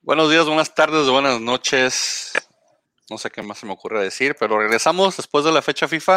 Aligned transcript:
Buenos 0.00 0.30
días, 0.30 0.46
buenas 0.46 0.74
tardes, 0.74 1.10
buenas 1.10 1.42
noches. 1.42 2.32
No 3.10 3.18
sé 3.18 3.30
qué 3.30 3.42
más 3.42 3.58
se 3.58 3.66
me 3.66 3.72
ocurre 3.72 4.02
decir, 4.02 4.34
pero 4.40 4.58
regresamos 4.58 5.18
después 5.18 5.44
de 5.44 5.52
la 5.52 5.60
fecha 5.60 5.86
FIFA. 5.86 6.16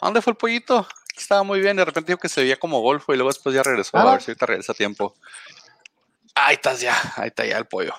¿A 0.00 0.06
dónde 0.06 0.22
fue 0.22 0.32
el 0.32 0.36
pollito? 0.36 0.88
Estaba 1.18 1.42
muy 1.42 1.60
bien, 1.60 1.76
de 1.76 1.84
repente 1.84 2.12
dijo 2.12 2.20
que 2.20 2.28
se 2.28 2.40
veía 2.42 2.56
como 2.56 2.80
golfo 2.80 3.12
y 3.12 3.16
luego 3.16 3.30
después 3.30 3.54
ya 3.54 3.62
regresó. 3.62 3.96
A 3.98 4.02
Ah. 4.02 4.12
ver 4.12 4.22
si 4.22 4.30
ahorita 4.30 4.46
regresa 4.46 4.72
a 4.72 4.74
tiempo. 4.76 5.14
Ahí 6.34 6.54
estás 6.54 6.80
ya, 6.80 6.96
ahí 7.16 7.28
está 7.28 7.44
ya 7.44 7.58
el 7.58 7.66
pollo. 7.66 7.92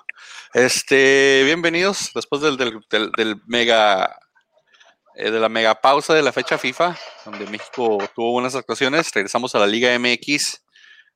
Este, 0.53 1.41
bienvenidos 1.43 2.11
después 2.15 2.41
del, 2.41 2.55
del, 2.57 2.79
del- 2.89 3.11
del 3.11 3.41
mega, 3.45 4.17
eh, 5.15 5.29
de 5.29 5.39
la 5.39 5.49
mega 5.49 5.75
pausa 5.81 6.13
de 6.13 6.21
la 6.21 6.31
fecha 6.31 6.57
FIFA, 6.57 6.97
donde 7.25 7.45
México 7.47 7.97
tuvo 8.15 8.31
buenas 8.31 8.55
actuaciones. 8.55 9.11
Regresamos 9.13 9.53
a 9.55 9.59
la 9.59 9.67
Liga 9.67 9.93
MX, 9.99 10.63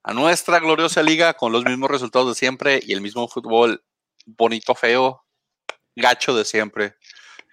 a 0.03 0.13
nuestra 0.13 0.59
gloriosa 0.59 1.01
liga 1.01 1.33
con 1.33 1.53
los 1.53 1.63
mismos 1.63 1.89
resultados 1.89 2.27
de 2.27 2.35
siempre 2.35 2.79
y 2.83 2.91
el 2.91 2.99
mismo 3.01 3.27
fútbol 3.29 3.83
bonito, 4.25 4.75
feo, 4.75 5.25
gacho 5.95 6.35
de 6.35 6.43
siempre. 6.43 6.95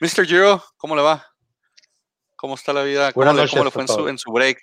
Mr. 0.00 0.26
Giro, 0.26 0.64
¿cómo 0.76 0.96
le 0.96 1.02
va? 1.02 1.29
¿Cómo 2.40 2.54
está 2.54 2.72
la 2.72 2.82
vida? 2.84 3.12
¿Cómo, 3.12 3.30
noches 3.34 3.50
cómo 3.50 3.64
le 3.64 3.70
fue 3.70 3.82
en 3.82 3.88
su, 3.88 3.96
todos. 3.96 4.08
en 4.08 4.16
su 4.16 4.32
break? 4.32 4.58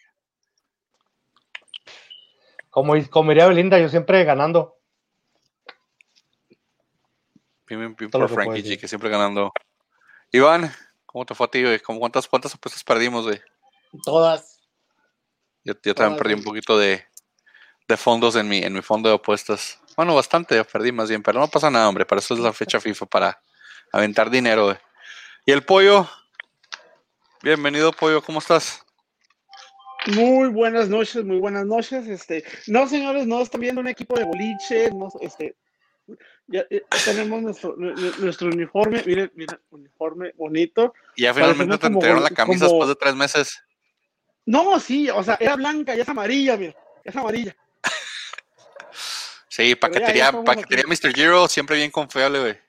Como, 2.72 2.96
como 3.12 3.30
diría 3.30 3.46
Belinda, 3.46 3.78
yo 3.78 3.88
siempre 3.88 4.24
ganando. 4.24 4.80
Bien, 7.68 7.96
bien, 7.96 8.10
por 8.10 8.28
Frankie 8.30 8.64
G, 8.64 8.80
que 8.80 8.88
siempre 8.88 9.12
ganando. 9.12 9.54
Iván, 10.32 10.74
¿cómo 11.06 11.24
te 11.24 11.36
fue 11.36 11.46
a 11.46 11.52
ti? 11.52 11.62
güey? 11.62 11.80
¿Cómo 11.80 12.00
cuántas, 12.00 12.28
¿Cuántas 12.28 12.56
apuestas 12.56 12.84
perdimos? 12.84 13.26
güey? 13.26 13.40
Todas. 14.04 14.60
Yo, 15.64 15.74
yo 15.74 15.94
también 15.94 16.18
Todas, 16.18 16.18
perdí 16.18 16.34
un 16.34 16.44
poquito 16.44 16.80
de, 16.80 17.06
de 17.88 17.98
fondos 17.98 18.36
en 18.38 18.48
mi, 18.50 18.58
en 18.58 18.74
mi 18.74 18.82
fondo 18.82 19.08
de 19.10 19.16
apuestas. 19.16 19.80
Bueno, 19.96 20.16
bastante, 20.16 20.64
perdí 20.64 20.92
más 20.92 21.10
bien, 21.10 21.22
pero 21.22 21.40
no 21.40 21.48
pasa 21.48 21.70
nada, 21.70 21.88
hombre. 21.88 22.08
Para 22.08 22.22
eso 22.22 22.34
es 22.34 22.40
la 22.40 22.54
fecha 22.54 22.80
FIFA, 22.80 23.06
para 23.06 23.40
aventar 23.92 24.32
dinero. 24.32 24.66
güey. 24.66 24.78
Y 25.46 25.52
el 25.52 25.64
pollo, 25.64 26.10
bienvenido, 27.56 27.92
pollo, 27.92 28.22
¿cómo 28.22 28.40
estás? 28.40 28.84
Muy 30.08 30.50
buenas 30.50 30.90
noches, 30.90 31.24
muy 31.24 31.40
buenas 31.40 31.66
noches. 31.66 32.08
Este, 32.08 32.44
no, 32.68 32.88
señores, 32.88 33.26
no 33.28 33.42
están 33.42 33.62
viendo 33.62 33.82
un 33.82 33.88
equipo 33.88 34.18
de 34.18 34.26
boliche, 34.26 34.90
no, 34.92 35.10
este, 35.22 35.56
ya, 36.48 36.66
eh, 36.70 36.84
tenemos 37.06 37.42
nuestro, 37.42 37.76
nu- 37.78 37.94
nu- 37.94 38.14
nuestro 38.20 38.48
uniforme, 38.48 39.04
miren, 39.06 39.32
miren, 39.36 39.60
uniforme 39.72 40.32
bonito. 40.38 40.94
Y 41.16 41.24
ya 41.24 41.34
finalmente 41.34 41.78
te 41.78 41.88
entregaron 41.88 42.24
la 42.24 42.30
camisa 42.30 42.66
como- 42.66 42.80
después 42.80 42.90
de 42.90 42.96
tres 42.96 43.16
meses. 43.16 43.64
No, 44.46 44.80
sí, 44.80 45.10
o 45.10 45.24
sea, 45.24 45.38
era 45.40 45.56
blanca, 45.56 45.94
ya 45.96 46.04
es 46.04 46.10
amarilla, 46.10 46.56
mira, 46.56 46.74
es 47.04 47.16
amarilla. 47.16 47.56
Sí, 49.50 49.76
paquetería, 49.76 50.32
paquetería 50.46 50.86
Mr. 50.88 51.14
Giro, 51.14 51.48
siempre 51.48 51.78
bien 51.78 51.92
confiable, 51.92 52.40
güey. 52.40 52.67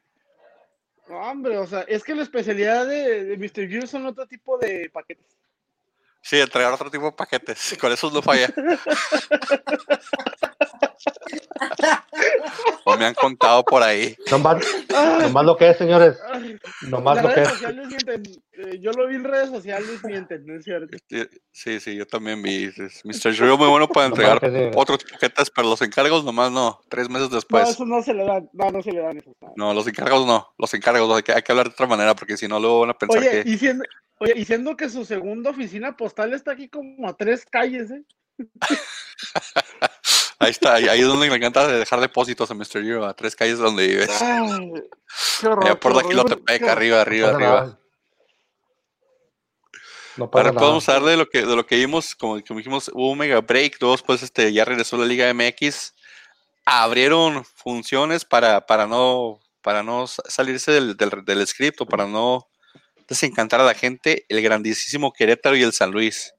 No, 1.09 1.19
hombre, 1.19 1.56
o 1.56 1.67
sea, 1.67 1.83
es 1.83 2.05
que 2.05 2.14
la 2.14 2.23
especialidad 2.23 2.87
de, 2.87 3.25
de 3.25 3.37
Mr. 3.37 3.69
Gear 3.69 3.89
son 3.89 4.06
otro 4.06 4.27
tipo 4.27 4.59
de 4.59 4.91
paquetes. 4.91 5.39
Sí, 6.20 6.38
entregar 6.41 6.72
otro 6.72 6.91
tipo 6.91 7.05
de 7.06 7.12
paquetes. 7.12 7.77
Con 7.80 7.92
eso 7.92 8.11
no 8.11 8.20
falla. 8.22 8.48
o 12.84 12.97
me 12.97 13.06
han 13.06 13.15
contado 13.15 13.65
por 13.65 13.82
ahí. 13.82 14.16
Nomás, 14.31 14.65
nomás 15.20 15.44
lo 15.44 15.56
que 15.56 15.70
es, 15.70 15.76
señores. 15.78 16.19
Nomás 16.82 17.16
las 17.16 17.25
lo 17.25 17.31
que 17.31 17.34
redes 17.37 17.48
es. 17.48 17.54
sociales 17.54 17.87
mienten. 17.88 18.22
eh, 18.53 18.78
yo 18.81 18.91
lo 18.93 19.06
vi 19.06 19.15
en 19.16 19.25
redes 19.25 19.48
sociales 19.50 20.04
mienten, 20.04 20.47
no 20.47 20.54
es 20.56 20.65
cierto. 20.65 20.97
Sí, 21.53 21.81
Sí, 21.81 21.97
yo 21.97 22.06
también 22.06 22.43
vi. 22.43 22.70
Mr. 23.04 23.32
Giro 23.32 23.56
muy 23.59 23.69
bueno 23.69 23.88
para 23.88 24.06
entregar 24.06 24.41
otros 24.75 25.04
paquetes, 25.04 25.50
pero 25.50 25.69
los 25.69 25.82
encargos 25.82 26.25
nomás 26.25 26.50
no. 26.50 26.81
Tres 26.88 27.09
meses 27.09 27.28
No, 27.31 27.37
después. 27.37 27.69
eso 27.69 27.84
no 27.84 28.03
se 28.03 28.14
le 28.14 28.25
dan, 28.25 28.48
no, 28.53 28.70
no 28.70 28.82
se 28.82 28.93
le 28.93 29.00
dan 29.00 29.19
eso. 29.19 29.32
no. 29.41 29.53
No, 29.56 29.75
los 29.75 29.87
encargos 29.87 30.26
no. 30.26 30.53
Los 30.59 30.72
encargos 30.75 31.16
hay 31.16 31.22
que, 31.22 31.32
hay 31.32 31.43
que 31.43 31.53
hablar 31.53 31.66
de 31.69 31.72
otra 31.72 31.87
manera 31.87 32.14
porque 32.14 32.37
si 32.37 32.48
no 32.48 32.59
luego 32.59 32.81
van 32.81 32.91
a 32.91 32.98
pensar 32.98 33.20
Oye, 33.20 33.43
que... 33.44 33.50
y 33.50 33.59
siendo, 33.59 33.84
oye, 34.21 34.34
y 34.37 34.45
siendo 34.45 34.77
que 34.77 34.89
su 34.89 35.05
segunda 35.05 35.51
oficina 35.51 35.97
postal 35.97 36.33
está 36.34 36.53
aquí 36.53 36.69
como 36.69 37.09
a 37.09 37.17
tres 37.17 37.45
calles, 37.47 37.91
¿eh? 37.91 38.03
Ahí 40.41 40.51
está, 40.53 40.75
ahí 40.75 40.87
ahí 40.87 41.01
es 41.01 41.06
donde 41.09 41.29
me 41.29 41.34
encanta 41.34 41.67
dejar 41.67 41.99
depósitos 42.01 42.49
a 42.49 42.55
Mr. 42.55 42.81
Giro, 42.83 43.05
a 43.05 43.12
tres 43.15 43.34
calles 43.34 43.59
donde 43.59 43.89
vives. 43.89 44.23
Ay, 44.23 44.73
qué 45.41 45.49
horror. 45.49 45.65
Allá 45.65 45.81
por 45.81 45.91
la 45.93 45.99
horror, 45.99 46.11
Quilotepec, 46.11 46.62
arriba, 46.62 46.97
No 46.97 47.03
arriba, 47.03 47.29
arriba. 47.31 47.51
nada. 47.61 47.81
No 50.17 50.31
pasa 50.31 50.41
Ahora 50.41 50.53
nada. 50.53 50.61
podemos 50.61 50.89
hablar 50.89 51.11
de 51.11 51.17
lo 51.17 51.27
que 51.29 51.45
de 51.45 51.56
lo 51.56 51.67
que 51.67 51.75
vimos, 51.77 52.15
como, 52.15 52.41
como 52.47 52.59
dijimos, 52.59 52.89
hubo 52.95 53.11
un 53.11 53.19
mega 53.19 53.41
break, 53.41 53.79
luego 53.81 53.97
después 53.97 54.23
este, 54.23 54.53
ya 54.53 54.65
regresó 54.65 54.97
la 54.97 55.06
Liga 55.06 55.33
MX, 55.35 55.93
abrieron 56.65 57.45
funciones 57.45 58.25
para, 58.25 58.65
para 58.67 58.87
no 58.87 59.41
para 59.61 59.83
no 59.83 60.06
sa- 60.06 60.23
salirse 60.29 60.71
del, 60.71 60.97
del, 60.97 61.25
del 61.25 61.47
script 61.49 61.81
o 61.81 61.87
para 61.87 62.06
no 62.06 62.47
desencantar 63.08 63.60
a 63.60 63.64
la 63.64 63.74
gente, 63.74 64.24
el 64.28 64.42
grandísimo 64.42 65.12
Querétaro 65.12 65.56
y 65.56 65.62
el 65.62 65.72
San 65.72 65.91
Luis, 65.91 66.34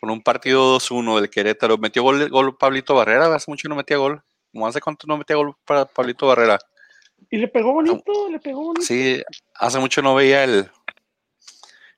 con 0.00 0.10
un 0.10 0.22
partido 0.22 0.78
2-1 0.78 1.20
del 1.20 1.30
Querétaro. 1.30 1.78
Metió 1.78 2.02
gol, 2.02 2.28
gol 2.30 2.56
Pablito 2.56 2.94
Barrera, 2.94 3.34
hace 3.34 3.50
mucho 3.50 3.68
no 3.68 3.74
metía 3.74 3.96
gol, 3.96 4.22
como 4.52 4.66
hace 4.66 4.80
cuánto 4.80 5.06
no 5.06 5.18
metía 5.18 5.36
gol 5.36 5.54
para 5.64 5.84
Pablito 5.84 6.28
Barrera. 6.28 6.58
Y 7.28 7.38
le 7.38 7.48
pegó 7.48 7.72
bonito, 7.72 8.30
le 8.30 8.38
pegó 8.38 8.62
bonito. 8.62 8.82
Sí, 8.82 9.20
hace 9.54 9.78
mucho 9.80 10.00
no 10.00 10.14
veía 10.14 10.44
el, 10.44 10.70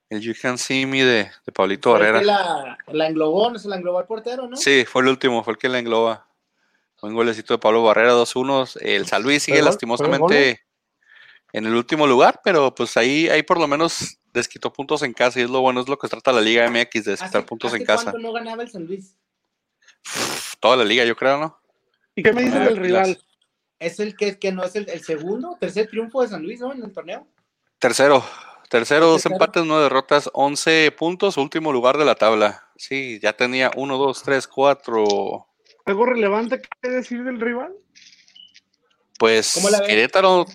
el 0.09 0.21
You 0.21 0.33
Can 0.41 0.57
See 0.57 0.87
Me 0.87 1.05
de, 1.05 1.31
de 1.45 1.53
Pablito 1.53 1.91
Fue 1.91 2.07
el 2.07 2.13
Barrera. 2.13 2.25
La, 2.25 2.79
la 2.87 3.07
englobó, 3.09 3.51
no 3.51 3.59
se 3.59 3.69
la 3.69 3.77
englobó 3.77 3.99
al 3.99 4.07
portero, 4.07 4.49
¿no? 4.49 4.57
Sí, 4.57 4.87
fue 4.87 5.03
el 5.03 5.09
último, 5.09 5.45
fue 5.45 5.53
el 5.53 5.59
que 5.59 5.69
la 5.69 5.79
engloba. 5.79 6.27
Un 7.03 7.15
golecito 7.15 7.55
de 7.55 7.59
Pablo 7.59 7.85
Barrera, 7.85 8.15
2-1. 8.15 8.79
El 8.81 9.07
San 9.07 9.23
Luis 9.23 9.43
sigue 9.43 9.59
¿Fue 9.59 9.67
lastimosamente 9.67 10.63
en 11.53 11.67
el 11.67 11.75
último 11.75 12.07
lugar, 12.07 12.41
pero 12.45 12.75
pues 12.75 12.97
ahí, 12.97 13.29
ahí 13.29 13.43
por 13.43 13.59
lo 13.59 13.67
menos 13.69 14.19
desquitó 14.33 14.73
puntos 14.73 15.03
en 15.03 15.13
casa 15.15 15.41
y 15.41 15.45
es 15.45 15.51
lo 15.51 15.61
bueno, 15.61 15.81
es 15.81 15.89
lo 15.89 15.99
que 15.99 16.09
trata 16.09 16.33
la 16.33 16.41
Liga 16.41 16.69
MX, 16.69 17.05
de 17.05 17.11
desquitar 17.13 17.39
¿Hace- 17.41 17.43
puntos 17.43 17.73
hace 17.73 17.81
en 17.83 17.87
casa. 17.87 18.05
cuánto 18.13 18.19
no 18.19 18.33
ganaba 18.33 18.63
el 18.63 18.71
San 18.71 18.85
Luis? 18.87 19.15
Toda 20.61 20.77
la 20.77 20.85
liga, 20.85 21.05
yo 21.05 21.17
creo, 21.17 21.39
¿no? 21.39 21.59
¿Y 22.15 22.23
qué 22.23 22.33
me 22.33 22.43
dices 22.43 22.61
del 22.61 22.77
rival? 22.77 23.19
Es 23.79 24.01
el 24.01 24.17
que, 24.17 24.39
que 24.39 24.51
no 24.53 24.65
es 24.65 24.75
el, 24.77 24.89
el 24.91 25.03
segundo, 25.05 25.57
tercer 25.61 25.89
triunfo 25.89 26.23
de 26.23 26.29
San 26.29 26.43
Luis, 26.43 26.61
¿no? 26.61 26.73
En 26.73 26.83
el 26.83 26.93
torneo. 26.93 27.27
Tercero, 27.79 28.25
tercero, 28.69 29.07
dos 29.07 29.23
Tercero. 29.23 29.35
empates, 29.37 29.65
nueve 29.65 29.85
derrotas, 29.85 30.29
11 30.33 30.91
puntos, 30.99 31.37
último 31.37 31.73
lugar 31.73 31.97
de 31.97 32.05
la 32.05 32.17
tabla. 32.17 32.69
Sí, 32.77 33.21
ya 33.23 33.35
tenía 33.35 33.71
1, 33.77 33.97
2, 33.99 34.23
3, 34.25 34.49
4. 34.49 35.47
¿Algo 35.87 36.07
relevante 36.07 36.61
que 36.83 36.89
decir 36.89 37.23
del 37.25 37.41
rival? 37.41 37.73
Pues. 39.19 39.55
Querétaro 39.87 40.47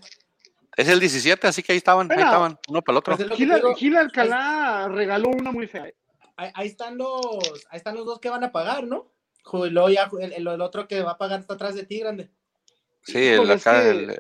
es 0.78 0.88
el 0.88 1.00
17, 1.00 1.48
así 1.48 1.62
que 1.64 1.72
ahí 1.74 1.78
estaban, 1.78 2.12
ahí 2.12 2.18
estaban, 2.20 2.58
uno 2.68 2.82
para 2.82 2.94
el 2.94 2.98
otro. 2.98 3.16
Pues 3.18 3.30
Gil, 3.38 3.54
digo, 3.54 3.76
Gil 3.76 3.96
Alcalá 3.98 4.88
regaló 4.90 5.30
una 5.30 5.52
muy 5.52 5.68
fea. 5.68 5.88
ahí, 6.38 6.52
ahí 6.56 6.68
están 6.68 6.98
los, 6.98 7.20
ahí 7.70 7.78
están 7.78 7.96
los 7.96 8.06
dos 8.06 8.20
que 8.20 8.30
van 8.30 8.44
a 8.44 8.52
pagar, 8.52 8.86
¿no? 8.86 9.12
Luego 9.52 9.90
ya 9.90 10.10
el, 10.20 10.34
el- 10.34 10.48
el 10.48 10.62
otro 10.62 10.88
que 10.88 11.02
va 11.04 11.12
a 11.12 11.18
pagar 11.18 11.40
está 11.42 11.54
atrás 11.56 11.76
de 11.76 11.86
ti, 11.86 12.00
grande. 12.00 12.30
Sí, 13.04 13.18
el, 13.18 13.34
Híjole, 13.36 13.54
es 13.56 13.68
acá, 13.68 13.82
que- 13.82 13.90
el, 13.90 14.00
el 14.10 14.18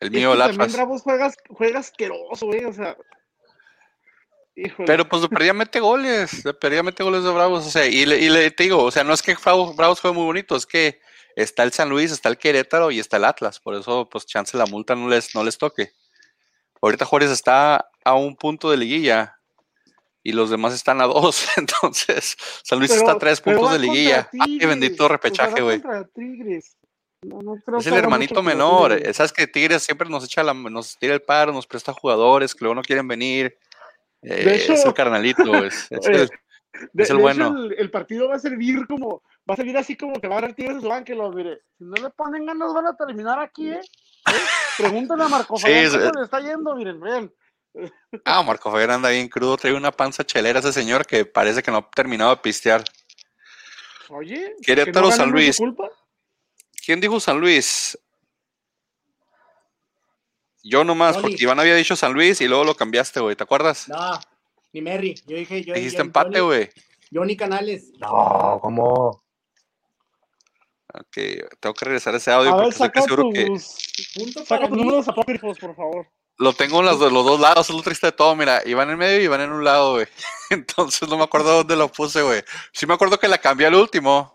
Es 0.00 0.10
mío, 0.10 0.32
el 0.32 0.38
también 0.38 0.60
Atlas. 0.60 0.72
Bravos 0.74 1.02
juegas, 1.02 1.34
juega 1.48 1.80
asqueroso, 1.80 2.46
güey, 2.46 2.64
o 2.64 2.72
sea. 2.72 2.96
Híjole. 4.56 4.86
Pero 4.86 5.08
pues 5.08 5.20
de 5.22 5.28
perdida 5.28 5.52
mete 5.52 5.80
goles, 5.80 6.44
de 6.44 6.54
perdida 6.54 6.84
mete 6.84 7.02
goles 7.02 7.24
de 7.24 7.30
Bravos, 7.32 7.66
o 7.66 7.70
sea, 7.70 7.86
y 7.86 8.06
le, 8.06 8.18
y 8.20 8.28
le- 8.30 8.50
te 8.52 8.62
digo, 8.62 8.84
o 8.84 8.90
sea, 8.92 9.02
no 9.02 9.12
es 9.12 9.20
que 9.20 9.34
Bravos, 9.34 9.74
Bravos 9.74 10.00
juegue 10.00 10.14
muy 10.16 10.24
bonito, 10.24 10.54
es 10.54 10.64
que 10.64 11.00
está 11.36 11.62
el 11.62 11.72
San 11.72 11.88
Luis, 11.88 12.10
está 12.12 12.28
el 12.28 12.38
Querétaro 12.38 12.90
y 12.90 12.98
está 13.00 13.16
el 13.16 13.24
Atlas, 13.24 13.60
por 13.60 13.74
eso 13.74 14.08
pues 14.10 14.26
chance 14.26 14.56
la 14.56 14.66
multa 14.66 14.94
no 14.94 15.08
les, 15.08 15.34
no 15.34 15.42
les 15.44 15.58
toque. 15.58 15.92
Ahorita 16.82 17.04
Juárez 17.06 17.30
está 17.30 17.90
a 18.04 18.14
un 18.14 18.36
punto 18.36 18.70
de 18.70 18.76
liguilla 18.76 19.38
y 20.22 20.32
los 20.32 20.50
demás 20.50 20.74
están 20.74 21.00
a 21.00 21.04
dos, 21.06 21.46
entonces 21.56 22.36
San 22.62 22.78
Luis 22.78 22.90
Pero- 22.90 23.00
está 23.02 23.12
a 23.12 23.18
tres 23.18 23.40
puntos 23.40 23.72
de 23.72 23.78
liguilla. 23.78 24.28
Ay, 24.38 24.52
Tigres, 24.52 24.68
bendito 24.68 25.04
o 25.04 25.08
sea, 25.08 25.16
repechaje, 25.16 25.60
güey. 25.62 25.82
No, 27.22 27.40
no 27.40 27.78
Es 27.78 27.86
el 27.86 27.94
hermanito 27.94 28.42
menor. 28.42 28.90
Tigres. 28.92 29.08
eh, 29.08 29.14
Sabes 29.14 29.32
que 29.32 29.46
Tigres 29.46 29.82
siempre 29.82 30.08
nos 30.10 30.24
echa 30.24 30.42
la, 30.42 30.52
nos 30.52 30.98
tira 30.98 31.14
el 31.14 31.22
paro, 31.22 31.52
nos 31.52 31.66
presta 31.66 31.92
jugadores 31.94 32.54
que 32.54 32.64
luego 32.64 32.74
no 32.74 32.82
quieren 32.82 33.08
venir. 33.08 33.56
Eh, 34.22 34.56
hecho- 34.62 34.74
es 34.74 34.84
el 34.84 34.92
carnalito, 34.94 35.64
es, 35.64 35.86
es 35.90 36.06
el- 36.06 36.30
De, 36.92 37.02
es 37.04 37.10
el 37.10 37.16
de 37.18 37.22
bueno. 37.22 37.46
hecho, 37.46 37.56
el, 37.56 37.72
el 37.78 37.90
partido 37.90 38.28
va 38.28 38.34
a 38.36 38.38
servir 38.38 38.86
como, 38.86 39.22
va 39.48 39.54
a 39.54 39.56
servir 39.56 39.76
así 39.76 39.96
como 39.96 40.20
que 40.20 40.26
va 40.28 40.38
a 40.38 40.40
banca, 40.40 41.12
y 41.12 41.16
lo 41.16 41.30
mire, 41.30 41.60
si 41.78 41.84
no 41.84 41.94
le 41.94 42.10
ponen 42.10 42.44
ganas 42.46 42.72
van 42.74 42.86
a 42.88 42.96
terminar 42.96 43.38
aquí, 43.38 43.70
¿eh? 43.70 43.80
¿Eh? 43.80 44.32
Pregúntale 44.78 45.22
a 45.24 45.28
Marco 45.28 45.56
Sí, 45.58 45.62
Fabián 45.62 45.84
es- 45.84 45.92
cómo 45.96 46.10
le 46.18 46.24
está 46.24 46.40
yendo, 46.40 46.74
miren, 46.74 47.00
vean. 47.00 47.32
Ah, 48.24 48.42
Marco 48.42 48.70
Fabián 48.70 48.90
anda 48.92 49.08
bien 49.10 49.28
crudo, 49.28 49.56
trae 49.56 49.74
una 49.74 49.90
panza 49.92 50.24
chelera 50.24 50.60
ese 50.60 50.72
señor 50.72 51.06
que 51.06 51.24
parece 51.26 51.62
que 51.62 51.70
no 51.70 51.78
ha 51.78 51.90
terminado 51.90 52.30
de 52.30 52.36
pistear. 52.38 52.84
oye. 54.10 54.54
que 54.58 54.62
Querétaro, 54.74 55.06
no 55.06 55.12
San 55.12 55.30
Luis. 55.30 55.56
culpa. 55.56 55.88
¿Quién 56.84 57.00
dijo 57.00 57.18
San 57.18 57.40
Luis? 57.40 57.98
Yo 60.62 60.82
nomás, 60.84 61.16
Oli. 61.16 61.22
porque 61.22 61.42
Iván 61.44 61.60
había 61.60 61.74
dicho 61.74 61.94
San 61.96 62.12
Luis 62.12 62.40
y 62.40 62.48
luego 62.48 62.64
lo 62.64 62.74
cambiaste, 62.74 63.20
güey. 63.20 63.36
¿Te 63.36 63.42
acuerdas? 63.44 63.88
No, 63.88 64.18
ni 64.74 64.82
Merry. 64.82 65.14
Yo 65.26 65.36
dije, 65.36 65.64
yo 65.64 65.72
Dijiste 65.72 65.98
yo- 65.98 66.04
empate, 66.04 66.40
güey. 66.40 66.68
Johnny 67.12 67.36
Canales. 67.36 67.92
No, 68.00 68.58
¿cómo? 68.60 69.22
Ok, 70.92 71.16
tengo 71.60 71.74
que 71.74 71.84
regresar 71.84 72.14
ese 72.14 72.30
audio 72.30 72.52
A 72.52 72.56
ver, 72.56 72.72
porque 72.76 72.84
estoy 72.98 73.02
seguro 73.02 73.30
que 73.32 73.46
Punto 74.14 74.44
saca 74.44 74.68
tus 74.68 74.76
números 74.76 75.08
apócrifos, 75.08 75.58
por 75.58 75.74
favor. 75.74 76.06
lo 76.38 76.52
tengo 76.52 76.80
en 76.80 76.86
de 76.98 77.10
los 77.10 77.24
dos 77.24 77.40
lados, 77.40 77.68
es 77.68 77.74
lo 77.74 77.82
triste 77.82 78.08
de 78.08 78.12
todo. 78.12 78.34
Mira, 78.36 78.62
Iván 78.66 78.90
en 78.90 78.98
medio 78.98 79.20
y 79.20 79.24
Iván 79.24 79.40
en 79.40 79.50
un 79.52 79.64
lado, 79.64 79.94
güey. 79.94 80.06
Entonces 80.50 81.08
no 81.08 81.16
me 81.16 81.24
acuerdo 81.24 81.52
dónde 81.58 81.74
lo 81.76 81.88
puse, 81.88 82.22
güey. 82.22 82.42
Sí 82.72 82.86
me 82.86 82.94
acuerdo 82.94 83.18
que 83.18 83.28
la 83.28 83.38
cambió 83.38 83.66
al 83.68 83.74
último. 83.74 84.32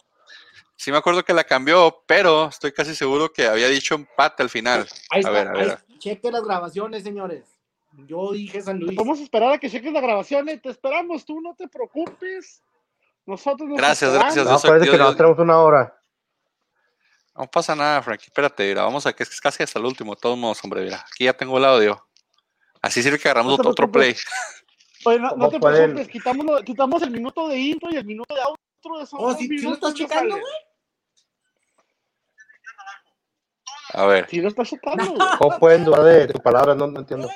Sí 0.76 0.92
me 0.92 0.98
acuerdo 0.98 1.24
que 1.24 1.34
la 1.34 1.44
cambió, 1.44 2.04
pero 2.08 2.48
estoy 2.48 2.72
casi 2.72 2.96
seguro 2.96 3.32
que 3.32 3.46
había 3.48 3.68
dicho 3.68 3.96
empate 3.96 4.44
al 4.44 4.50
final. 4.50 4.88
Ahí 5.10 5.18
A 5.18 5.20
está, 5.20 5.30
ver, 5.32 5.48
a 5.48 5.52
ahí- 5.52 5.66
ver. 5.68 5.80
cheque 6.00 6.32
las 6.32 6.44
grabaciones, 6.44 7.04
señores. 7.04 7.44
Yo 8.08 8.32
dije 8.32 8.62
San 8.62 8.80
Luis. 8.80 8.96
Vamos 8.96 9.20
a 9.20 9.24
esperar 9.24 9.54
a 9.54 9.58
que 9.58 9.70
cheques 9.70 9.92
la 9.94 10.02
grabación. 10.02 10.48
eh, 10.50 10.58
Te 10.58 10.70
esperamos, 10.70 11.26
tú 11.26 11.40
no 11.42 11.56
te 11.56 11.68
preocupes. 11.68 12.64
Nosotros 13.26 13.68
nos 13.70 13.78
Gracias, 13.78 14.10
esperamos. 14.12 14.36
gracias. 14.36 14.64
No, 14.64 14.70
parece 14.70 14.86
yo- 14.88 14.92
que 14.92 14.98
yo- 14.98 15.04
nos 15.04 15.18
tenemos 15.18 15.40
una 15.40 15.60
hora. 15.60 15.96
No 17.36 17.46
pasa 17.48 17.76
nada, 17.76 18.02
Frankie. 18.02 18.26
Espérate, 18.28 18.68
mira, 18.68 18.84
vamos 18.84 19.06
a 19.06 19.14
que 19.14 19.24
es 19.24 19.40
casi 19.40 19.64
hasta 19.64 19.80
el 19.80 19.86
último, 19.86 20.14
de 20.16 20.22
todos 20.22 20.38
modos, 20.38 20.60
hombre. 20.64 20.84
Mira, 20.84 21.06
aquí 21.12 21.24
ya 21.26 21.34
tengo 21.34 21.58
el 21.58 21.66
audio. 21.66 22.06
Así 22.82 23.02
sirve 23.04 23.20
que 23.20 23.28
agarramos 23.28 23.52
No 23.52 23.56
otro, 23.56 23.72
otro 23.72 23.92
play. 23.92 24.16
Oye, 25.06 25.20
no, 25.20 25.30
no 25.30 25.36
¿Cómo 25.36 25.50
te 25.50 25.60
pueden? 25.60 25.94
preocupes, 25.94 26.08
quitamos, 26.10 26.46
lo- 26.46 26.62
quitamos 26.64 27.02
el 27.04 27.12
minuto 27.12 27.48
de 27.48 27.58
intro 27.58 27.90
y 27.92 27.96
el 27.96 28.06
minuto 28.06 28.34
de 28.36 28.42
outro. 28.42 28.98
De 28.98 29.04
esos 29.04 29.20
Oh, 29.20 29.28
dos 29.30 29.38
¿sí, 29.38 29.44
sí 29.48 29.50
lo 29.58 29.62
minutos 29.72 29.90
estás 29.90 29.94
checando, 29.94 30.36
güey? 30.36 30.54
A 33.94 34.06
ver. 34.06 34.28
Sí, 34.30 34.42
lo 34.42 34.50
estás 34.50 34.70
güey. 34.70 35.16
¿Cómo 35.38 35.60
pueden 35.60 35.86
dudar 35.86 36.04
de 36.04 36.28
tu 36.28 36.40
palabra? 36.40 36.76
No, 36.76 36.88
no 36.88 37.00
entiendo. 37.00 37.30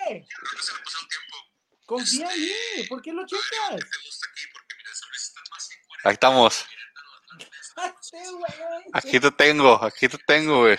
Confía 1.85 2.31
en 2.33 2.41
mí. 2.41 2.87
¿Por 2.87 3.01
qué 3.01 3.11
lo 3.11 3.25
checas? 3.25 3.81
Ahí 6.03 6.13
estamos. 6.13 6.65
Aquí 8.93 9.19
te 9.19 9.31
tengo, 9.31 9.83
aquí 9.83 10.07
te 10.07 10.17
tengo, 10.27 10.61
güey. 10.61 10.77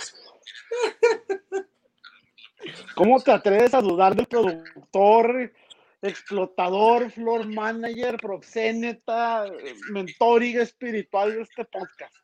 ¿Cómo 2.94 3.20
te 3.20 3.32
atreves 3.32 3.74
a 3.74 3.80
dudar 3.80 4.14
del 4.14 4.26
productor, 4.26 5.52
explotador, 6.00 7.10
floor 7.10 7.46
manager, 7.46 8.16
proxeneta, 8.16 9.46
eh, 9.46 9.74
mentoring 9.90 10.60
espiritual 10.60 11.34
de 11.34 11.42
este 11.42 11.64
podcast? 11.64 12.23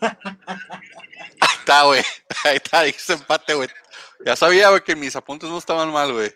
Ahí 0.00 1.56
está, 1.58 1.82
güey. 1.84 2.02
Ahí 2.44 2.56
está, 2.56 2.82
dijiste 2.82 3.12
empate, 3.14 3.54
güey. 3.54 3.68
Ya 4.24 4.36
sabía, 4.36 4.70
güey, 4.70 4.82
que 4.82 4.96
mis 4.96 5.14
apuntes 5.16 5.48
no 5.48 5.58
estaban 5.58 5.92
mal, 5.92 6.12
güey. 6.12 6.32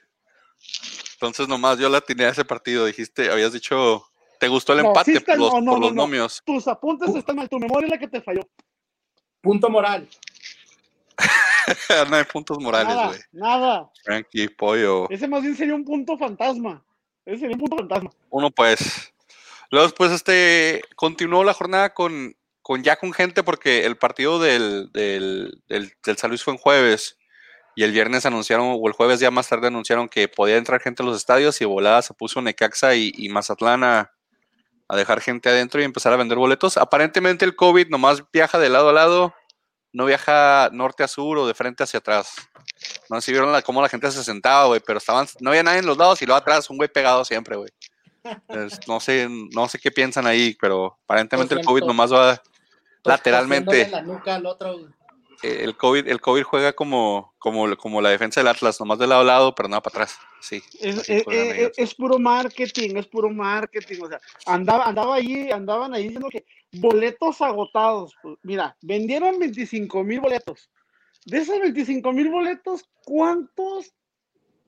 Entonces 1.15 1.49
nomás 1.49 1.79
yo 1.79 1.89
la 1.89 2.01
tenía 2.01 2.29
ese 2.29 2.45
partido. 2.45 2.87
Dijiste, 2.87 3.31
habías 3.31 3.53
dicho, 3.53 4.05
¿te 4.39 4.49
gustó 4.49 4.73
el 4.73 4.83
No, 4.83 4.89
empate 4.89 5.13
sí 5.13 5.17
está- 5.19 5.33
por 5.35 5.41
los, 5.41 5.53
no, 5.55 5.61
no, 5.61 5.71
por 5.73 5.81
no, 5.81 5.87
los 5.87 5.95
no. 5.95 6.03
momios? 6.03 6.43
Tus 6.45 6.67
apuntes 6.69 7.15
están 7.15 7.37
mal, 7.37 7.49
tu 7.49 7.59
memoria 7.59 7.87
es 7.87 7.91
la 7.93 7.99
que 7.99 8.09
te 8.09 8.21
falló. 8.21 8.43
Punto 9.41 9.69
moral. 9.71 10.09
no 12.11 12.17
hay 12.17 12.25
puntos 12.25 12.59
morales, 12.59 12.89
nada, 12.95 13.07
güey. 13.09 13.21
nada. 13.33 13.91
Frankie, 14.05 14.49
pollo. 14.49 15.09
Ese 15.11 15.29
más 15.29 15.43
bien 15.43 15.57
sería 15.57 15.75
un 15.75 15.85
punto 15.85 16.17
fantasma. 16.17 16.85
Ese 17.25 17.39
sería 17.41 17.55
un 17.55 17.61
punto 17.61 17.77
fantasma. 17.77 18.11
Uno, 18.31 18.51
pues. 18.51 19.13
Luego 19.71 19.87
después, 19.87 20.11
este, 20.13 20.83
continuó 20.97 21.45
la 21.45 21.55
jornada 21.55 21.95
con, 21.95 22.37
con 22.63 22.83
ya 22.83 22.97
con 22.97 23.13
gente 23.13 23.43
porque 23.43 23.85
el 23.85 23.97
partido 23.97 24.39
del, 24.39 24.91
del, 24.93 25.63
del, 25.69 25.93
del 26.05 26.17
San 26.17 26.31
Luis 26.31 26.43
fue 26.43 26.55
en 26.55 26.59
jueves 26.59 27.19
y 27.75 27.85
el 27.85 27.93
viernes 27.93 28.27
anunciaron, 28.27 28.77
o 28.79 28.87
el 28.87 28.93
jueves 28.93 29.21
ya 29.21 29.31
más 29.31 29.49
tarde 29.49 29.69
anunciaron 29.69 30.09
que 30.09 30.29
podía 30.29 30.57
entrar 30.57 30.81
gente 30.81 31.03
a 31.03 31.07
los 31.07 31.17
estadios 31.17 31.61
y 31.61 31.65
volada 31.65 32.03
se 32.03 32.15
puso 32.15 32.43
Necaxa 32.43 32.95
y, 32.95 33.13
y 33.17 33.29
Mazatlán 33.31 33.83
a, 33.85 34.13
a 34.89 34.97
dejar 34.97 35.21
gente 35.21 35.49
adentro 35.49 35.81
y 35.81 35.85
empezar 35.85 36.13
a 36.13 36.17
vender 36.17 36.37
boletos. 36.37 36.77
Aparentemente 36.77 37.45
el 37.45 37.57
COVID 37.57 37.89
nomás 37.89 38.23
viaja 38.31 38.59
de 38.59 38.69
lado 38.69 38.91
a 38.91 38.93
lado, 38.93 39.35
no 39.93 40.05
viaja 40.05 40.69
norte 40.73 41.03
a 41.03 41.09
sur 41.09 41.39
o 41.39 41.47
de 41.47 41.55
frente 41.55 41.83
hacia 41.83 41.99
atrás. 41.99 42.35
No 43.09 43.21
sé 43.21 43.27
si 43.27 43.33
vieron 43.33 43.53
la, 43.53 43.63
cómo 43.63 43.81
la 43.81 43.89
gente 43.89 44.11
se 44.11 44.23
sentaba, 44.23 44.67
güey, 44.67 44.81
pero 44.85 44.99
estaban, 44.99 45.27
no 45.41 45.51
había 45.51 45.63
nadie 45.63 45.79
en 45.79 45.87
los 45.87 45.97
lados 45.97 46.21
y 46.21 46.27
luego 46.27 46.39
atrás 46.39 46.69
un 46.69 46.77
güey 46.77 46.91
pegado 46.91 47.25
siempre, 47.25 47.57
güey. 47.57 47.71
No 48.87 49.01
sé, 49.01 49.29
no 49.29 49.69
sé 49.69 49.81
qué 49.81 49.91
piensan 49.91 50.27
ahí, 50.27 50.57
pero 50.61 50.99
aparentemente 51.05 51.57
el. 51.57 51.65
COVID 51.65 51.83
nomás 51.85 52.13
va 52.13 52.41
lateralmente. 53.05 53.89
la 53.89 54.03
nuca 54.03 54.35
al 54.37 54.47
otro. 54.47 54.73
güey. 54.79 54.87
eh, 55.43 55.59
El 55.65 55.77
COVID, 55.77 56.07
el 56.09 56.21
COVID 56.21 56.43
juega 56.45 56.73
como, 56.73 57.35
como, 57.39 57.77
como 57.77 58.01
la 58.01 58.11
defensa 58.11 58.41
del 58.41 58.49
Atlas, 58.49 58.79
nomás 58.81 58.99
de 58.99 59.07
lado 59.07 59.23
a 59.23 59.25
lado, 59.25 59.55
pero 59.55 59.69
no 59.69 59.83
para 59.83 60.05
atrás. 60.05 60.19
Sí. 60.41 60.63
Es, 60.81 60.99
así 60.99 61.23
es- 61.77 61.95
puro 61.95 62.19
marketing, 62.19 62.97
es 62.97 63.07
puro 63.07 63.31
marketing. 63.31 64.03
O 64.03 64.09
sea, 64.09 64.21
andaba, 64.47 64.87
andaba 64.87 65.17
ahí, 65.17 65.51
andaban 65.51 65.95
ahí 65.95 66.05
diciendo 66.05 66.29
que 66.31 66.45
boletos 66.73 67.41
agotados. 67.41 68.15
Pues, 68.23 68.37
mira, 68.43 68.77
vendieron 68.83 69.39
25 69.39 70.03
mil 70.05 70.21
boletos. 70.21 70.71
De 71.25 71.39
esos 71.39 71.61
25 71.61 72.13
mil 72.13 72.29
boletos, 72.31 72.85
¿cuántos 73.05 73.93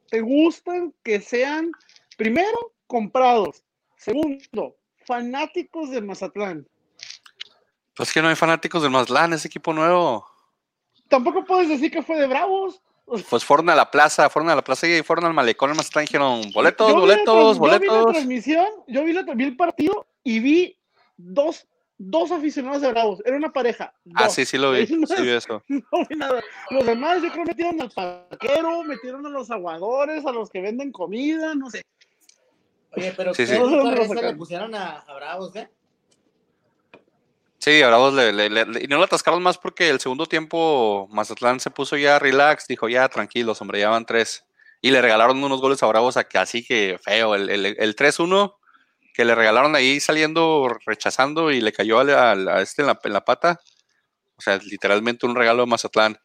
te 0.09 0.21
gustan 0.21 0.95
que 1.03 1.21
sean, 1.21 1.73
primero, 2.17 2.73
comprados? 2.87 3.65
Segundo, 3.97 4.77
fanáticos 5.07 5.91
de 5.91 6.01
Mazatlán. 6.01 6.69
Pues 7.97 8.13
que 8.13 8.21
no 8.23 8.29
hay 8.29 8.35
fanáticos 8.37 8.83
del 8.83 8.91
Mazatlán, 8.91 9.33
ese 9.33 9.49
equipo 9.49 9.73
nuevo. 9.73 10.27
Tampoco 11.09 11.45
puedes 11.45 11.69
decir 11.69 11.91
que 11.91 12.03
fue 12.03 12.19
de 12.19 12.27
Bravos. 12.27 12.81
Pues 13.29 13.45
fueron 13.45 13.69
a 13.69 13.75
la 13.75 13.91
plaza, 13.91 14.31
fueron 14.31 14.51
a 14.51 14.55
la 14.57 14.65
plaza 14.65 14.89
y 14.89 15.03
fueron 15.03 15.27
al 15.27 15.35
malecón 15.35 15.71
en 15.71 15.77
Mazatlán 15.77 16.05
y 16.05 16.07
dijeron 16.07 16.41
boletos, 16.53 16.89
Yo 16.89 16.99
boletos, 17.01 17.25
trans- 17.25 17.59
Yo 17.59 17.79
vi 17.81 17.87
la 17.87 17.93
boletos. 17.93 18.13
transmisión, 18.15 18.67
yo 18.89 19.05
vi, 19.05 19.13
la, 19.13 19.23
vi 19.23 19.45
el 19.45 19.57
partido 19.57 20.07
y 20.25 20.41
vi 20.41 20.79
dos, 21.19 21.67
dos 21.99 22.33
aficionados 22.33 22.81
de 22.81 22.91
Bravos. 22.91 23.21
Era 23.27 23.37
una 23.37 23.53
pareja. 23.53 23.93
Ah, 24.15 24.25
dos. 24.25 24.33
sí, 24.35 24.47
sí 24.47 24.57
lo 24.57 24.73
vi, 24.73 24.87
sí 24.87 24.97
vi 25.23 25.29
eso. 25.29 25.63
No 25.69 25.85
vi 26.09 26.17
nada. 26.17 26.43
Los 26.71 26.87
demás, 26.87 27.23
yo 27.23 27.31
creo, 27.31 27.45
metieron 27.45 27.81
al 27.83 27.91
paquero, 27.91 28.83
metieron 28.85 29.25
a 29.27 29.29
los 29.29 29.51
aguadores, 29.51 30.25
a 30.25 30.33
los 30.33 30.49
que 30.51 30.63
venden 30.63 30.91
comida, 30.91 31.55
no 31.55 31.71
sé. 31.71 31.83
Oye, 32.97 33.13
pero 33.17 33.35
Sí, 33.35 33.45
¿qué 33.45 33.57
sí. 33.57 34.15
Le 34.23 34.35
pusieron 34.35 34.75
a, 34.75 35.01
a 35.01 35.15
Bravos, 35.15 35.55
eh? 35.57 35.69
Sí, 37.65 37.81
a 37.81 37.87
Bravos 37.89 38.13
le, 38.13 38.31
le- 38.51 38.85
y 38.85 38.89
no 38.89 38.99
lo 38.99 39.05
atascaron 39.05 39.43
más 39.43 39.57
porque 39.57 39.89
el 39.89 39.99
segundo 39.99 40.27
tiempo 40.27 41.09
Mazatlán 41.11 41.61
se 41.61 41.71
puso 41.71 41.97
ya 41.97 42.19
relax, 42.19 42.67
dijo 42.67 42.89
ya 42.91 43.09
tranquilos, 43.09 43.59
hombre, 43.63 43.81
ya 43.81 43.89
van 43.89 44.05
tres. 44.05 44.45
Y 44.83 44.91
le 44.91 45.01
regalaron 45.01 45.43
unos 45.43 45.63
goles 45.63 45.83
a 45.83 45.87
Bravos 45.87 46.19
a 46.19 46.27
así 46.35 46.63
que 46.63 46.99
feo, 47.03 47.35
el, 47.35 47.49
el, 47.49 47.65
el 47.79 47.97
3-1 47.97 48.59
que 49.15 49.25
le 49.25 49.35
regalaron 49.35 49.75
ahí 49.77 49.99
saliendo, 50.01 50.69
rechazando 50.85 51.51
y 51.53 51.61
le 51.63 51.73
cayó 51.73 52.01
al- 52.01 52.49
a, 52.49 52.61
este 52.61 52.83
en 52.83 52.89
la, 52.89 53.01
en 53.03 53.13
la 53.15 53.25
pata. 53.25 53.61
O 54.37 54.43
sea, 54.43 54.59
literalmente 54.59 55.27
un 55.27 55.37
regalo 55.37 55.63
de 55.63 55.67
Mazatlán. 55.71 56.19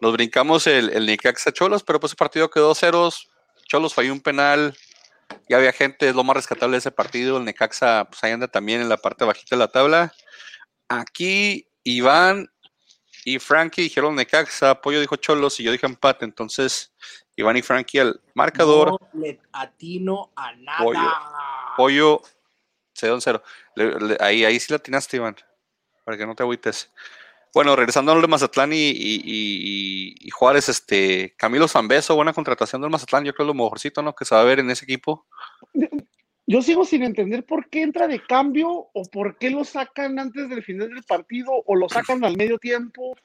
Nos 0.00 0.12
brincamos 0.12 0.66
el, 0.66 0.90
el 0.90 1.06
Necaxa 1.06 1.52
Cholos, 1.52 1.82
pero 1.84 2.00
pues 2.00 2.12
el 2.12 2.16
partido 2.16 2.50
quedó 2.50 2.74
ceros. 2.74 3.28
Cholos 3.68 3.94
falló 3.94 4.12
un 4.12 4.20
penal. 4.22 4.76
Ya 5.48 5.56
había 5.58 5.72
gente, 5.72 6.08
es 6.08 6.14
lo 6.14 6.24
más 6.24 6.36
rescatable 6.36 6.74
de 6.74 6.78
ese 6.78 6.90
partido. 6.90 7.38
El 7.38 7.44
Necaxa, 7.44 8.06
pues 8.10 8.22
ahí 8.24 8.32
anda 8.32 8.48
también 8.48 8.80
en 8.82 8.88
la 8.88 8.98
parte 8.98 9.24
bajita 9.24 9.56
de 9.56 9.60
la 9.60 9.68
tabla. 9.68 10.12
Aquí 11.00 11.66
Iván 11.82 12.50
y 13.24 13.38
Frankie 13.38 13.82
dijeron 13.82 14.14
Necaxa, 14.14 14.80
Pollo 14.80 15.00
dijo 15.00 15.16
Cholos 15.16 15.58
y 15.60 15.64
yo 15.64 15.72
dije 15.72 15.86
empate. 15.86 16.24
Entonces, 16.24 16.92
Iván 17.36 17.56
y 17.56 17.62
Frankie 17.62 17.98
al 18.00 18.20
marcador. 18.34 18.88
No 18.90 19.20
le 19.20 19.40
atino 19.52 20.32
a 20.36 20.52
nada. 20.54 20.78
Pollo. 20.84 21.00
Pollo, 21.76 22.22
0 22.94 23.18
cero. 23.20 23.42
Le- 23.76 23.98
le- 24.00 24.16
ahí, 24.20 24.44
ahí 24.44 24.60
sí 24.60 24.66
la 24.70 24.76
atinaste, 24.76 25.16
Iván. 25.16 25.36
Para 26.04 26.16
que 26.16 26.26
no 26.26 26.34
te 26.34 26.42
agüites. 26.42 26.90
Bueno, 27.54 27.76
regresando 27.76 28.10
al 28.12 28.20
de 28.20 28.26
Mazatlán 28.28 28.72
y, 28.72 28.76
y- 28.76 29.22
y- 29.24 30.14
y 30.20 30.30
Juárez, 30.30 30.68
este 30.68 31.34
Camilo 31.38 31.68
Zambeso, 31.68 32.16
buena 32.16 32.32
contratación 32.32 32.82
del 32.82 32.90
Mazatlán. 32.90 33.24
Yo 33.24 33.32
creo 33.32 33.46
lo 33.46 33.54
mejorcito, 33.54 34.02
¿no? 34.02 34.14
Que 34.14 34.24
se 34.24 34.34
va 34.34 34.40
a 34.40 34.44
ver 34.44 34.58
en 34.58 34.70
ese 34.70 34.84
equipo. 34.84 35.26
Yo 36.46 36.60
sigo 36.60 36.84
sin 36.84 37.02
entender 37.02 37.44
por 37.44 37.68
qué 37.68 37.82
entra 37.82 38.06
de 38.06 38.20
cambio 38.20 38.88
o 38.92 39.02
por 39.10 39.38
qué 39.38 39.50
lo 39.50 39.64
sacan 39.64 40.18
antes 40.18 40.48
del 40.48 40.62
final 40.62 40.90
del 40.90 41.02
partido 41.02 41.50
o 41.64 41.74
lo 41.74 41.88
sacan 41.88 42.22
al 42.24 42.36
medio 42.36 42.58
tiempo. 42.58 43.16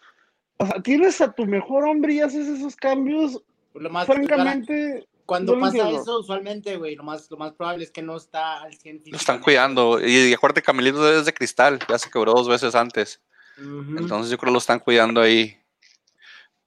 O 0.58 0.66
sea, 0.66 0.82
tienes 0.82 1.20
a 1.22 1.32
tu 1.34 1.46
mejor 1.46 1.86
hombre 1.86 2.14
y 2.14 2.22
haces 2.22 2.48
esos 2.48 2.76
cambios. 2.76 3.42
Lo 3.74 3.90
más, 3.90 4.08
Francamente, 4.08 5.08
cuando 5.26 5.56
no 5.56 5.62
pasa 5.62 5.90
eso, 5.90 6.20
usualmente, 6.20 6.78
güey, 6.78 6.96
lo 6.96 7.04
más, 7.04 7.30
lo 7.30 7.38
más 7.38 7.54
probable 7.54 7.84
es 7.84 7.92
que 7.92 8.02
no 8.02 8.18
está 8.18 8.62
al 8.62 8.74
100 8.74 9.04
Lo 9.08 9.18
están 9.18 9.40
cuidando. 9.40 10.00
Y, 10.00 10.30
y 10.30 10.34
acuérdate, 10.34 10.62
Camilito 10.62 11.12
es 11.12 11.26
de 11.26 11.34
cristal. 11.34 11.80
Ya 11.88 12.00
se 12.00 12.10
quebró 12.10 12.34
dos 12.34 12.48
veces 12.48 12.74
antes. 12.74 13.22
Entonces 13.58 14.32
yo 14.32 14.38
creo 14.38 14.50
que 14.50 14.54
lo 14.54 14.60
están 14.60 14.80
cuidando 14.80 15.22
ahí. 15.22 15.58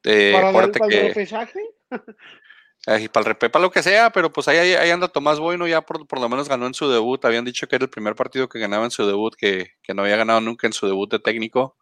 Eh, 0.05 0.33
para, 0.33 0.51
el, 0.51 0.51
acuérdate 0.51 0.79
para 0.79 0.95
el 0.95 1.09
repechaje, 1.09 1.61
y 2.87 3.09
para 3.09 3.23
el 3.23 3.27
repepa 3.27 3.59
lo 3.61 3.71
que 3.71 3.83
sea, 3.83 4.11
pero 4.11 4.33
pues 4.33 4.49
ahí, 4.49 4.59
ahí, 4.59 4.91
anda 4.91 5.07
Tomás 5.09 5.39
Bueno, 5.39 5.67
ya 5.69 5.83
por, 5.83 6.07
por 6.07 6.21
lo 6.21 6.29
menos 6.29 6.49
ganó 6.49 6.67
en 6.67 6.75
su 6.75 6.89
debut. 6.91 7.25
Habían 7.25 7.45
dicho 7.45 7.69
que 7.69 7.77
era 7.77 7.85
el 7.85 7.91
primer 7.91 8.17
partido 8.17 8.49
que 8.49 8.59
ganaba 8.59 8.85
en 8.85 8.91
su 8.91 9.07
debut, 9.07 9.35
que, 9.37 9.73
que 9.83 9.95
no 9.95 10.03
había 10.03 10.17
ganado 10.17 10.41
nunca 10.41 10.67
en 10.67 10.73
su 10.73 10.87
debut 10.87 11.11
de 11.11 11.21
técnico. 11.21 11.77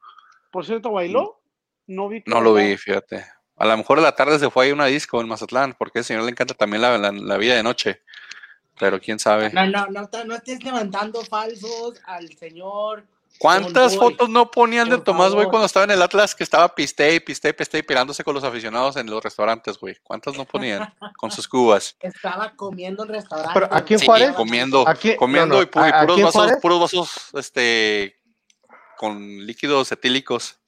Por 0.51 0.67
cierto, 0.67 0.91
¿bailó? 0.93 1.41
No 1.87 2.09
vi. 2.09 2.23
No 2.27 2.41
lo 2.41 2.53
vi, 2.55 2.77
fíjate. 2.77 3.25
A 3.57 3.67
lo 3.67 3.77
mejor 3.77 3.99
en 3.99 4.05
la 4.05 4.15
tarde 4.15 4.39
se 4.39 4.51
fue 4.51 4.65
ahí 4.67 4.71
a 4.71 4.75
una 4.75 4.87
disco 4.87 5.21
en 5.21 5.29
Mazatlán, 5.29 5.75
porque 5.79 6.01
al 6.01 6.05
señor 6.05 6.25
le 6.25 6.31
encanta 6.31 6.55
también 6.55 6.83
la, 6.83 6.97
la, 6.99 7.13
la 7.13 7.37
vida 7.37 7.55
de 7.57 7.63
noche. 7.63 8.03
Pero 8.79 9.01
quién 9.01 9.19
sabe. 9.19 9.51
No, 9.53 9.67
no, 9.67 9.87
no, 9.89 10.09
te- 10.09 10.25
no 10.25 10.35
estés 10.35 10.63
levantando 10.65 11.23
falsos 11.25 12.01
al 12.05 12.29
señor. 12.37 13.05
¿Cuántas 13.39 13.97
fotos 13.97 14.29
no 14.29 14.51
ponían 14.51 14.91
de 14.91 14.99
Tomás, 14.99 15.33
güey, 15.33 15.47
cuando 15.49 15.65
estaba 15.65 15.85
en 15.85 15.93
el 15.93 16.03
Atlas, 16.03 16.35
que 16.35 16.45
estaba 16.45 16.75
piste 16.75 17.15
y 17.15 17.21
piste 17.21 17.49
y 17.49 17.53
piste 17.55 17.79
y 17.79 17.83
pelándose 17.83 18.23
con 18.23 18.35
los 18.35 18.45
aficionados 18.45 18.97
en 18.97 19.07
los 19.09 19.23
restaurantes, 19.25 19.79
güey? 19.79 19.97
¿Cuántas 20.03 20.37
no 20.37 20.45
ponían 20.45 20.93
con 21.17 21.31
sus 21.31 21.49
cubas? 21.49 21.97
Estaba 22.01 22.53
comiendo 22.55 23.05
en 23.05 23.09
restaurante. 23.09 23.53
Pero 23.55 23.69
aquí 23.71 23.95
en 23.95 24.01
Sí, 24.01 24.07
Juárez- 24.07 24.35
comiendo, 24.35 24.87
Aquí- 24.87 25.17
comiendo 25.17 25.55
no, 25.55 25.61
no, 25.61 25.63
y, 25.63 25.67
pu- 25.67 25.87
y 25.87 25.91
a- 25.91 26.01
puros 26.03 26.23
vasos, 26.23 26.35
Juárez- 26.35 26.61
puros 26.61 26.81
vasos, 26.81 27.11
este, 27.35 28.21
con 28.99 29.19
líquidos 29.47 29.91
etílicos. 29.91 30.59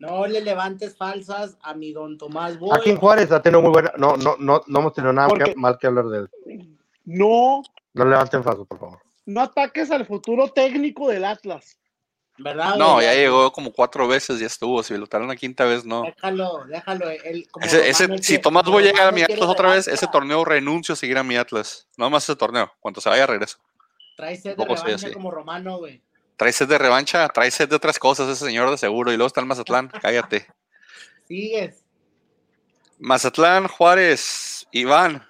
No 0.00 0.26
le 0.26 0.40
levantes 0.40 0.96
falsas 0.96 1.56
a 1.62 1.74
mi 1.74 1.92
don 1.92 2.18
Tomás 2.18 2.58
Boy. 2.58 2.70
Aquí 2.76 2.90
en 2.90 2.96
Juárez 2.96 3.30
ha 3.30 3.40
tenido 3.40 3.62
muy 3.62 3.70
buena. 3.70 3.92
No, 3.96 4.16
no, 4.16 4.34
no, 4.40 4.60
no 4.66 4.78
hemos 4.80 4.92
tenido 4.92 5.12
nada 5.12 5.28
¿Por 5.28 5.44
que- 5.44 5.54
mal 5.54 5.78
que 5.78 5.86
hablar 5.86 6.06
de 6.06 6.18
él. 6.18 6.30
No, 7.04 7.62
No 7.94 8.04
levanten 8.04 8.42
falso, 8.42 8.64
por 8.64 8.80
favor. 8.80 8.98
no 9.26 9.40
ataques 9.40 9.92
al 9.92 10.04
futuro 10.04 10.48
técnico 10.48 11.08
del 11.08 11.24
Atlas. 11.24 11.78
¿Verdad? 12.42 12.76
No, 12.76 13.00
ya 13.00 13.14
llegó 13.14 13.52
como 13.52 13.72
cuatro 13.72 14.08
veces, 14.08 14.40
ya 14.40 14.46
estuvo. 14.46 14.82
Si 14.82 14.96
lo 14.96 15.06
la 15.10 15.36
quinta 15.36 15.64
vez, 15.64 15.84
no. 15.84 16.02
Déjalo, 16.02 16.64
déjalo. 16.66 17.08
él, 17.10 17.46
como 17.50 17.64
Ese, 17.66 17.88
ese- 17.88 18.04
Romano 18.06 18.22
si 18.22 18.38
Tomás 18.38 18.64
voy 18.64 18.82
a 18.84 18.86
llegar 18.92 19.08
a 19.08 19.12
mi 19.12 19.22
Atlas 19.22 19.42
otra 19.42 19.70
vez, 19.70 19.86
ese 19.88 20.06
torneo 20.08 20.44
renuncio 20.44 20.94
a 20.94 20.96
seguir 20.96 21.18
a 21.18 21.22
mi 21.22 21.36
Atlas. 21.36 21.86
No 21.96 22.10
más 22.10 22.24
ese 22.24 22.36
torneo. 22.36 22.72
Cuando 22.80 23.00
se 23.00 23.08
vaya, 23.08 23.26
regreso. 23.26 23.58
Trae 24.16 24.36
sed 24.36 24.56
de 24.56 24.64
revancha 24.64 25.12
como 25.12 25.30
Romano, 25.30 25.78
güey. 25.78 26.02
Trae 26.36 26.52
sed 26.52 26.68
de 26.68 26.78
revancha, 26.78 27.28
trae 27.28 27.50
sed 27.50 27.68
de 27.68 27.76
otras 27.76 27.98
cosas 27.98 28.28
ese 28.28 28.44
señor 28.44 28.70
de 28.70 28.78
seguro. 28.78 29.12
Y 29.12 29.16
luego 29.16 29.28
está 29.28 29.40
el 29.40 29.46
Mazatlán, 29.46 29.88
cállate. 30.02 30.46
Sigues. 31.28 31.82
Mazatlán, 32.98 33.68
Juárez, 33.68 34.66
Iván. 34.72 35.26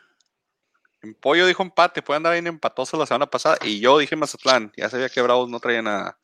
En 1.02 1.14
Pollo 1.14 1.46
dijo 1.46 1.62
empate, 1.62 2.00
puede 2.00 2.16
andar 2.18 2.32
bien 2.32 2.46
empatoso 2.46 2.96
la 2.96 3.06
semana 3.06 3.26
pasada. 3.26 3.58
Y 3.62 3.80
yo 3.80 3.98
dije 3.98 4.14
Mazatlán, 4.16 4.72
ya 4.76 4.88
sabía 4.88 5.08
que 5.08 5.20
Bravos 5.20 5.48
no 5.50 5.58
traía 5.58 5.82
nada. 5.82 6.16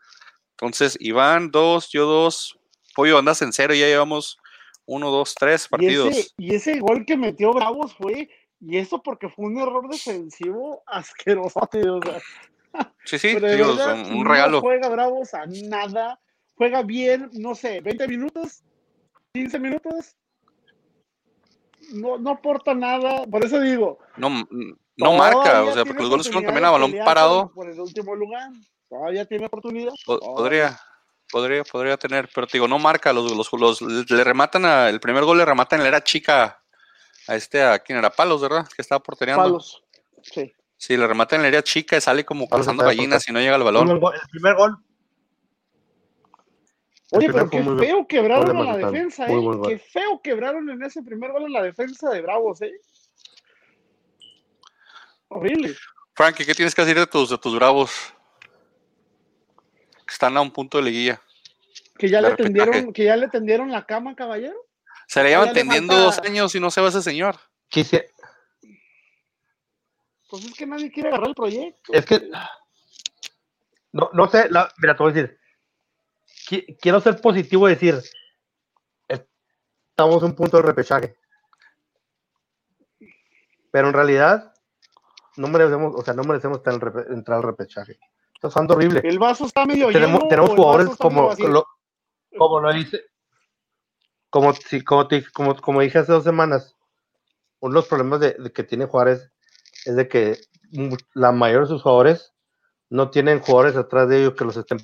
Entonces, 0.60 0.96
Iván, 1.00 1.50
dos, 1.50 1.88
yo 1.90 2.06
dos. 2.06 2.58
Pollo, 2.94 3.18
andas 3.18 3.42
en 3.42 3.52
cero, 3.52 3.74
ya 3.74 3.86
llevamos 3.86 4.38
uno, 4.86 5.10
dos, 5.10 5.34
tres 5.34 5.66
Y 5.66 5.68
partidos. 5.68 6.08
ese, 6.16 6.30
y 6.38 6.54
ese 6.54 6.80
gol 6.80 7.04
que 7.06 7.16
metió 7.16 7.52
Bravos 7.52 7.94
fue, 7.94 8.28
y 8.60 8.76
eso 8.78 9.00
porque 9.02 9.28
fue 9.28 9.46
un 9.46 9.58
error 9.58 9.88
defensivo 9.88 10.82
asqueroso. 10.86 11.60
O 12.70 12.80
sea, 12.80 12.92
Sí, 13.04 13.18
sí, 13.18 13.34
verdad, 13.36 13.98
un 14.10 14.24
no 14.24 14.30
regalo. 14.30 14.60
juega 14.60 14.88
Bravos 14.88 15.32
a 15.32 15.46
nada. 15.46 16.20
Juega 16.54 16.82
bien, 16.82 17.30
no 17.32 17.54
sé, 17.54 17.80
20 17.80 18.06
minutos, 18.08 18.62
15 19.32 19.58
minutos. 19.58 20.16
No, 21.92 22.18
no 22.18 22.30
aporta 22.30 22.74
nada. 22.74 23.24
Por 23.26 23.44
eso 23.44 23.60
digo. 23.60 23.98
No, 24.16 24.46
no 24.96 25.12
marca, 25.14 25.62
o 25.62 25.72
sea, 25.72 25.84
porque 25.84 26.02
los 26.02 26.10
goles 26.10 26.26
fueron 26.26 26.44
también 26.44 26.64
a 26.66 26.70
balón 26.70 26.92
parado. 27.04 27.50
Por 27.54 27.70
el 27.70 27.80
último 27.80 28.14
lugar. 28.14 28.50
Todavía 28.88 29.24
tiene 29.26 29.46
oportunidad. 29.46 29.92
Podría, 30.06 30.78
podría, 31.30 31.62
podría 31.64 31.96
tener, 31.96 32.28
pero 32.34 32.46
te 32.46 32.54
digo, 32.54 32.66
no 32.68 32.78
marca, 32.78 33.12
los, 33.12 33.30
los, 33.32 33.52
los- 33.52 33.82
le 34.10 34.24
rematan 34.24 34.64
a, 34.64 34.88
el 34.88 34.98
primer 35.00 35.24
gol 35.24 35.38
le 35.38 35.44
rematan 35.44 35.80
en 35.80 35.84
la 35.84 35.88
era 35.88 36.04
chica 36.04 36.62
a 37.26 37.34
este, 37.36 37.62
a 37.62 37.78
quién 37.80 37.98
era, 37.98 38.10
Palos, 38.10 38.40
¿verdad? 38.40 38.66
Que 38.74 38.80
estaba 38.82 39.02
portereando. 39.02 39.44
Palos. 39.44 39.82
Sí. 40.22 40.52
Sí, 40.76 40.96
le 40.96 41.06
rematan 41.06 41.38
en 41.38 41.42
la 41.42 41.48
área 41.48 41.62
chica 41.62 41.96
y 41.96 42.00
sale 42.00 42.24
como 42.24 42.48
Palos 42.48 42.64
cazando 42.66 42.84
gallinas 42.84 43.28
y 43.28 43.32
no 43.32 43.40
llega 43.40 43.56
al 43.56 43.60
El 43.60 43.64
balón. 43.64 44.00
gol- 44.00 44.14
el 44.14 44.28
primer 44.30 44.54
gol. 44.56 44.76
Oye, 47.10 47.26
pero 47.32 47.48
qué 47.48 47.60
muy 47.60 47.78
feo 47.84 48.06
quebraron 48.06 48.56
a 48.56 48.62
la 48.64 48.76
defensa, 48.76 49.26
Muy 49.26 49.40
¿eh? 49.40 49.44
gol. 49.44 49.68
Qué 49.68 49.78
feo 49.78 50.20
quebraron 50.22 50.68
en 50.70 50.82
ese 50.82 51.02
primer 51.02 51.32
gol 51.32 51.44
en 51.44 51.52
la 51.52 51.62
defensa 51.62 52.10
de 52.10 52.20
Bravos, 52.20 52.60
¿eh? 52.62 52.72
Horrible. 55.28 55.74
Frankie, 56.14 56.44
¿qué 56.44 56.54
tienes 56.54 56.74
que 56.74 56.82
decir 56.82 56.98
de 56.98 57.06
tus, 57.06 57.30
de 57.30 57.38
tus 57.38 57.54
bravos? 57.54 57.90
Están 60.18 60.36
a 60.36 60.40
un 60.40 60.50
punto 60.50 60.78
de 60.78 60.84
liguilla. 60.84 61.22
Que 61.96 62.08
ya 62.08 62.20
De 62.20 62.30
le 62.30 62.34
tendieron, 62.36 62.92
que 62.92 63.04
ya 63.04 63.14
le 63.14 63.28
tendieron 63.28 63.70
la 63.70 63.86
cama, 63.86 64.16
caballero. 64.16 64.66
Se 65.06 65.22
le 65.22 65.28
llevan 65.28 65.46
le 65.46 65.54
tendiendo 65.54 65.96
dos 65.96 66.18
años 66.18 66.52
y 66.56 66.58
no 66.58 66.72
se 66.72 66.80
va 66.80 66.88
ese 66.88 67.02
señor. 67.02 67.36
Quisi- 67.70 68.04
Pues 70.28 70.44
es 70.44 70.54
que 70.54 70.66
nadie 70.66 70.90
quiere 70.90 71.10
agarrar 71.10 71.28
el 71.28 71.34
proyecto. 71.36 71.92
Es 71.92 72.04
que. 72.04 72.28
No, 73.92 74.10
no 74.12 74.28
sé, 74.28 74.50
la- 74.50 74.68
mira, 74.78 74.96
te 74.96 75.02
voy 75.04 75.12
a 75.12 75.14
decir. 75.14 75.38
Qui- 76.48 76.76
Quiero 76.80 77.00
ser 77.00 77.20
positivo 77.20 77.68
y 77.68 77.74
decir. 77.74 78.02
Estamos 79.06 80.20
en 80.24 80.30
un 80.30 80.34
punto 80.34 80.56
de 80.56 80.64
repechaje. 80.64 81.16
Pero 83.70 83.86
en 83.86 83.94
realidad. 83.94 84.52
No 85.36 85.46
merecemos, 85.46 85.94
o 85.94 86.02
sea, 86.04 86.12
no 86.14 86.24
merecemos 86.24 86.60
entrar 86.66 87.36
al 87.36 87.44
repechaje. 87.44 88.00
Está 88.38 88.48
pasando 88.48 88.74
horrible. 88.74 89.00
El 89.02 89.18
vaso 89.18 89.46
está 89.46 89.66
medio 89.66 89.88
tenemos, 89.88 90.18
lleno. 90.20 90.28
tenemos 90.28 90.50
jugadores 90.50 90.96
como 90.96 91.34
lo, 91.34 91.66
como 92.36 92.60
lo 92.60 92.72
dice. 92.72 93.02
como, 94.30 94.52
sí, 94.54 94.82
como, 94.84 95.08
te- 95.08 95.28
como, 95.32 95.56
como 95.60 95.80
dije 95.80 95.98
hace 95.98 96.12
dos 96.12 96.22
semanas 96.22 96.76
uno 97.60 97.72
de 97.74 97.80
los 97.80 97.88
problemas 97.88 98.20
de, 98.20 98.34
de 98.34 98.52
que 98.52 98.62
tiene 98.62 98.86
Juárez 98.86 99.32
es 99.84 99.96
de 99.96 100.06
que 100.06 100.38
la 101.14 101.32
mayoría 101.32 101.62
de 101.62 101.66
sus 101.66 101.82
jugadores 101.82 102.32
no 102.90 103.10
tienen 103.10 103.40
jugadores 103.40 103.74
atrás 103.74 104.08
de 104.08 104.20
ellos 104.20 104.34
que 104.34 104.44
los 104.44 104.56
estén 104.56 104.78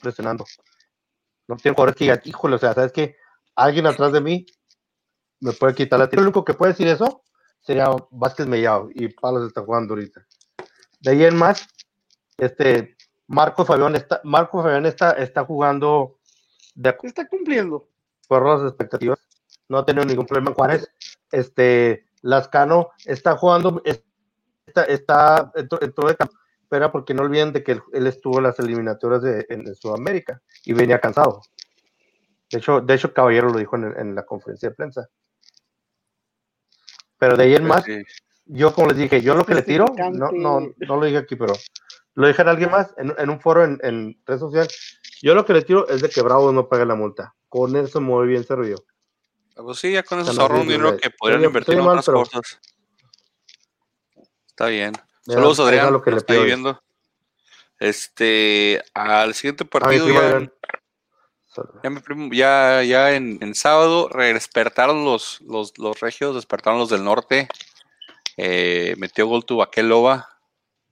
presionando. 0.00 0.46
No 1.48 1.56
tienen 1.56 1.74
jugadores 1.74 1.96
que 1.96 2.04
digan 2.04 2.20
híjole 2.24 2.56
o 2.56 2.58
sea 2.58 2.72
sabes 2.72 2.92
que 2.92 3.16
alguien 3.54 3.86
atrás 3.86 4.12
de 4.12 4.22
mí 4.22 4.46
me 5.40 5.52
puede 5.52 5.74
quitar 5.74 5.98
la 5.98 6.08
tira 6.08 6.22
el 6.22 6.28
único 6.28 6.42
que 6.44 6.54
puede 6.54 6.72
decir 6.72 6.88
eso 6.88 7.22
sería 7.60 7.90
Vázquez 8.10 8.46
Mellado 8.46 8.88
y 8.94 9.08
Palos 9.08 9.46
está 9.46 9.60
jugando 9.60 9.92
ahorita. 9.92 10.26
De 11.00 11.10
ahí 11.10 11.24
en 11.24 11.36
más 11.36 11.66
este 12.38 12.96
Marco 13.28 13.64
Fabián 13.64 13.96
está, 13.96 14.20
Marco 14.24 14.62
Fabián 14.62 14.86
está, 14.86 15.12
está 15.12 15.44
jugando 15.44 16.18
de 16.74 16.94
está 17.02 17.26
cumpliendo. 17.28 17.88
a 18.28 18.40
las 18.40 18.62
expectativas. 18.62 19.18
No 19.68 19.78
ha 19.78 19.84
tenido 19.86 20.04
ningún 20.04 20.26
problema 20.26 20.50
en 20.50 20.54
Juárez. 20.54 20.88
Este, 21.32 22.06
Lascano 22.22 22.90
está 23.04 23.36
jugando, 23.36 23.80
es- 23.84 24.02
está, 24.66 24.84
está 24.84 25.52
entró, 25.54 25.80
entró 25.82 26.08
de 26.08 26.16
campo, 26.16 26.34
pero 26.68 26.90
porque 26.92 27.14
no 27.14 27.22
olviden 27.22 27.52
de 27.52 27.62
que 27.62 27.72
él, 27.72 27.82
él 27.92 28.06
estuvo 28.06 28.38
en 28.38 28.44
las 28.44 28.58
eliminatorias 28.58 29.22
de, 29.22 29.46
en, 29.48 29.66
en 29.66 29.74
Sudamérica 29.74 30.40
y 30.64 30.72
venía 30.72 31.00
cansado. 31.00 31.40
De 32.50 32.58
hecho, 32.58 32.80
de 32.80 32.94
hecho 32.94 33.12
Caballero 33.12 33.48
lo 33.50 33.58
dijo 33.58 33.76
en, 33.76 33.84
en 33.98 34.14
la 34.14 34.24
conferencia 34.24 34.68
de 34.68 34.74
prensa. 34.74 35.08
Pero 37.18 37.36
de 37.36 37.44
ahí 37.44 37.54
en 37.54 37.64
más, 37.64 37.84
Sí. 37.84 38.02
yo 38.44 38.72
como 38.74 38.88
les 38.88 38.98
dije, 38.98 39.20
yo 39.22 39.34
lo 39.34 39.44
que 39.44 39.54
le 39.54 39.62
tiro, 39.62 39.86
no, 40.12 40.30
no, 40.32 40.60
no 40.60 40.96
lo 40.96 41.04
dije 41.04 41.18
aquí, 41.18 41.34
pero 41.36 41.54
lo 42.16 42.26
dije 42.26 42.42
a 42.42 42.50
alguien 42.50 42.70
más 42.70 42.92
en, 42.98 43.14
en 43.16 43.30
un 43.30 43.40
foro 43.40 43.64
en, 43.64 43.78
en 43.82 44.20
red 44.26 44.38
social. 44.38 44.66
Yo 45.22 45.34
lo 45.34 45.44
que 45.46 45.52
le 45.52 45.62
tiro 45.62 45.88
es 45.88 46.02
de 46.02 46.10
que 46.10 46.20
Bravo 46.22 46.50
no 46.52 46.68
pague 46.68 46.84
la 46.84 46.94
multa. 46.96 47.34
Con 47.48 47.76
eso 47.76 48.00
muy 48.00 48.26
bien 48.26 48.44
servido. 48.44 48.84
Pues 49.54 49.78
sí, 49.78 49.92
ya 49.92 50.02
con 50.02 50.18
eso 50.20 50.32
se 50.34 50.40
ahorra 50.40 50.56
un 50.56 50.68
dinero 50.68 50.96
que 50.98 51.08
podrían 51.10 51.40
Estoy- 51.40 51.46
invertir 51.46 51.74
estoy 51.74 51.76
en 51.76 51.84
mal, 51.86 51.92
otras 51.98 52.06
pero- 52.06 52.18
cosas. 52.18 52.60
Está 54.48 54.66
bien. 54.66 54.92
Ya, 55.26 55.34
Saludos, 55.34 55.60
Adrián, 55.60 55.92
lo 55.92 56.02
que 56.02 56.10
le 56.10 56.20
pido. 56.20 56.42
viendo. 56.44 56.82
Este, 57.78 58.82
al 58.94 59.34
siguiente 59.34 59.64
partido 59.66 60.08
ya, 60.08 60.50
ya, 61.82 61.90
mi 61.90 62.00
primo- 62.00 62.32
ya, 62.32 62.82
ya 62.82 63.14
en, 63.14 63.38
en 63.42 63.54
sábado 63.54 64.08
despertaron 64.14 65.04
los, 65.04 65.40
los, 65.42 65.76
los 65.78 66.00
regios, 66.00 66.34
despertaron 66.34 66.78
los 66.78 66.88
del 66.90 67.04
norte. 67.04 67.48
Eh, 68.38 68.94
metió 68.98 69.26
gol 69.26 69.44
tu 69.44 69.62
Loba, 69.82 70.35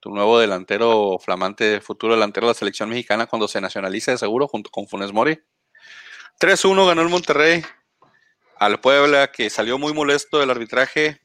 tu 0.05 0.13
nuevo 0.13 0.37
delantero 0.37 1.17
flamante, 1.17 1.81
futuro 1.81 2.13
delantero 2.13 2.45
de 2.45 2.51
la 2.51 2.53
selección 2.53 2.89
mexicana 2.89 3.25
cuando 3.25 3.47
se 3.47 3.59
nacionalice 3.59 4.11
de 4.11 4.19
seguro 4.19 4.47
junto 4.47 4.69
con 4.69 4.87
Funes 4.87 5.11
Mori. 5.11 5.41
3-1 6.39 6.85
ganó 6.85 7.01
el 7.01 7.09
Monterrey 7.09 7.63
al 8.59 8.79
Puebla 8.79 9.31
que 9.31 9.49
salió 9.49 9.79
muy 9.79 9.93
molesto 9.93 10.37
del 10.37 10.51
arbitraje. 10.51 11.21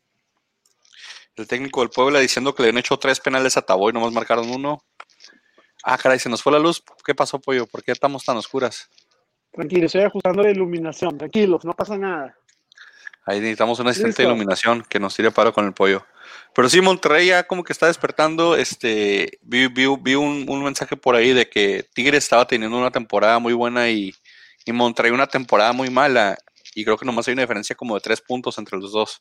El 1.36 1.46
técnico 1.46 1.80
del 1.80 1.90
Puebla 1.90 2.20
diciendo 2.20 2.54
que 2.54 2.62
le 2.62 2.70
han 2.70 2.78
hecho 2.78 2.98
tres 2.98 3.20
penales 3.20 3.58
a 3.58 3.60
Tabo 3.60 3.90
y 3.90 3.92
nomás 3.92 4.14
marcaron 4.14 4.48
uno. 4.48 4.82
Ah, 5.84 5.98
caray, 5.98 6.18
se 6.18 6.30
nos 6.30 6.42
fue 6.42 6.52
la 6.52 6.58
luz. 6.58 6.82
¿Qué 7.04 7.14
pasó, 7.14 7.38
Pollo? 7.38 7.66
¿Por 7.66 7.84
qué 7.84 7.92
estamos 7.92 8.24
tan 8.24 8.38
oscuras? 8.38 8.88
Tranquilo, 9.52 9.84
estoy 9.84 10.04
ajustando 10.04 10.42
la 10.42 10.50
iluminación. 10.50 11.18
Tranquilos, 11.18 11.66
no 11.66 11.74
pasa 11.74 11.98
nada. 11.98 12.34
Ahí 13.26 13.40
necesitamos 13.40 13.78
un 13.78 13.88
asistente 13.88 14.22
de 14.22 14.28
iluminación 14.28 14.82
que 14.88 14.98
nos 14.98 15.14
tire 15.14 15.30
paro 15.30 15.52
con 15.52 15.66
el 15.66 15.74
pollo. 15.74 16.02
Pero 16.54 16.68
sí, 16.68 16.80
Monterrey 16.80 17.28
ya 17.28 17.44
como 17.44 17.62
que 17.64 17.72
está 17.72 17.86
despertando. 17.86 18.56
Este, 18.56 19.38
vi, 19.42 19.68
vi- 19.68 19.96
vi 20.00 20.14
un, 20.14 20.46
un 20.48 20.64
mensaje 20.64 20.96
por 20.96 21.14
ahí 21.14 21.32
de 21.32 21.48
que 21.48 21.88
Tigres 21.94 22.24
estaba 22.24 22.46
teniendo 22.46 22.76
una 22.76 22.90
temporada 22.90 23.38
muy 23.38 23.52
buena 23.52 23.88
y, 23.88 24.14
y 24.64 24.72
Monterrey 24.72 25.12
una 25.12 25.26
temporada 25.26 25.72
muy 25.72 25.90
mala. 25.90 26.36
Y 26.74 26.84
creo 26.84 26.96
que 26.96 27.06
nomás 27.06 27.26
hay 27.28 27.32
una 27.34 27.42
diferencia 27.42 27.76
como 27.76 27.94
de 27.94 28.00
tres 28.00 28.20
puntos 28.20 28.58
entre 28.58 28.78
los 28.78 28.92
dos. 28.92 29.20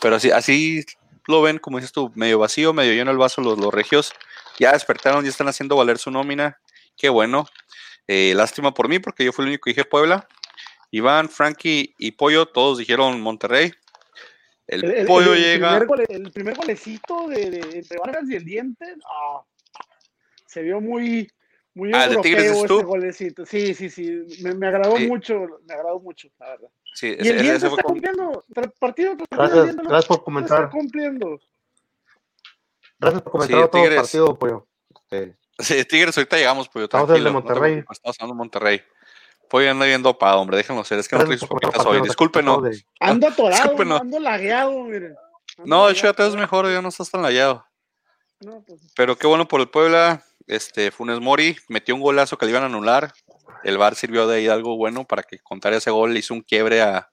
Pero 0.00 0.16
así, 0.16 0.30
así 0.30 0.84
lo 1.26 1.42
ven, 1.42 1.58
como 1.58 1.78
dices 1.78 1.92
tú, 1.92 2.10
medio 2.14 2.38
vacío, 2.38 2.72
medio 2.72 2.92
lleno 2.92 3.10
el 3.10 3.18
vaso 3.18 3.40
los, 3.40 3.58
los 3.58 3.72
regios. 3.72 4.12
Ya 4.58 4.72
despertaron, 4.72 5.24
ya 5.24 5.30
están 5.30 5.48
haciendo 5.48 5.76
valer 5.76 5.98
su 5.98 6.10
nómina. 6.10 6.58
Qué 6.96 7.08
bueno. 7.08 7.46
Eh, 8.06 8.32
lástima 8.34 8.72
por 8.74 8.88
mí, 8.88 8.98
porque 8.98 9.24
yo 9.24 9.32
fui 9.32 9.44
el 9.44 9.50
único 9.50 9.64
que 9.64 9.70
dije 9.70 9.84
Puebla. 9.84 10.26
Iván, 10.90 11.28
Frankie 11.28 11.94
y 11.98 12.12
Pollo, 12.12 12.46
todos 12.46 12.78
dijeron 12.78 13.20
Monterrey. 13.20 13.72
El, 14.68 15.06
pollo 15.06 15.34
llega. 15.34 15.78
Primer 15.78 15.88
gole- 15.88 16.06
el 16.10 16.30
primer 16.30 16.54
golecito 16.56 17.26
de, 17.28 17.50
de, 17.50 17.78
entre 17.78 17.98
Vargas 17.98 18.24
y 18.28 18.36
el 18.36 18.44
diente, 18.44 18.84
ah, 19.06 19.42
se 20.46 20.60
vio 20.62 20.80
muy, 20.80 21.30
muy 21.74 21.90
Ah, 21.94 22.04
¿el 22.04 22.10
de 22.10 22.14
europeo 22.16 22.52
ese 22.54 22.66
tú? 22.68 22.82
golecito. 22.82 23.46
Sí, 23.46 23.72
sí, 23.74 23.88
sí. 23.88 24.26
Me, 24.42 24.54
me 24.54 24.66
agradó 24.68 24.96
Sí. 24.98 25.06
mucho, 25.06 25.46
me 25.66 25.74
agradó 25.74 25.98
mucho, 26.00 26.28
la 26.38 26.50
verdad. 26.50 26.68
Sí, 26.94 27.06
Y 27.08 27.10
el 27.12 27.20
ese 27.36 27.42
diente 27.42 27.66
está 27.66 27.82
cumpliendo. 27.82 28.44
Partido 28.54 28.54
tras 28.54 28.72
partido, 28.78 29.12
el 29.12 29.18
Gracias, 29.30 29.64
Diente 29.64 29.82
lo- 29.82 29.88
gracias 29.88 30.08
por 30.08 30.24
comentar. 30.24 30.58
está 30.64 30.70
cumpliendo. 30.70 31.40
Gracias 32.98 33.22
por 33.22 33.32
comentar 33.32 33.58
Sí, 33.58 33.62
otro 33.64 33.80
Tigres. 33.80 34.00
partido, 34.00 34.38
pollo. 34.38 34.66
Sí, 35.60 35.84
Tigres, 35.86 36.16
ahorita 36.18 36.36
llegamos, 36.36 36.68
pollo. 36.68 36.84
Estamos 36.84 37.08
en 37.10 37.16
el 37.16 37.24
de 37.24 37.30
tranquilo, 37.30 37.40
no 37.40 37.54
te 37.54 37.60
Monterrey. 37.60 37.84
Estamos 37.90 38.16
hablando 38.20 38.34
de 38.34 38.38
Monterrey. 38.38 38.82
Pollo 39.48 39.70
anda 39.70 39.86
bien 39.86 40.02
dopado, 40.02 40.40
hombre, 40.40 40.56
déjenlo 40.58 40.84
ser. 40.84 40.98
Es 40.98 41.08
que 41.08 41.16
no 41.16 41.20
gracias 41.20 41.40
sus 41.40 41.48
papitas 41.48 41.84
hoy. 41.86 42.00
Discúlpenos. 42.02 42.62
de- 42.62 42.84
Ando 43.00 43.28
atorado, 43.28 43.62
Discúlpenos. 43.62 44.00
ando 44.00 44.20
lagueado, 44.20 44.82
miren. 44.84 45.14
Ando 45.58 45.76
No, 45.76 45.86
de 45.86 45.92
hecho 45.92 46.06
ya 46.06 46.12
te 46.12 46.22
lagueado. 46.22 46.30
ves 46.32 46.40
mejor, 46.40 46.70
ya 46.72 46.82
no 46.82 46.88
estás 46.88 47.10
tan 47.10 47.22
layado. 47.22 47.64
No, 48.40 48.62
pues, 48.66 48.80
Pero 48.94 49.16
qué 49.16 49.26
bueno 49.26 49.48
por 49.48 49.60
el 49.60 49.68
Puebla. 49.68 50.22
Este, 50.46 50.90
Funes 50.90 51.20
Mori 51.20 51.56
metió 51.68 51.94
un 51.94 52.00
golazo 52.00 52.38
que 52.38 52.46
le 52.46 52.52
iban 52.52 52.62
a 52.62 52.66
anular. 52.66 53.12
El 53.64 53.76
VAR 53.78 53.94
sirvió 53.96 54.26
de 54.26 54.36
ahí 54.38 54.48
algo 54.48 54.76
bueno 54.76 55.04
para 55.04 55.22
que 55.22 55.38
contara 55.40 55.76
ese 55.76 55.90
gol. 55.90 56.12
Le 56.14 56.20
hizo 56.20 56.32
un 56.34 56.42
quiebre 56.42 56.80
a- 56.80 57.10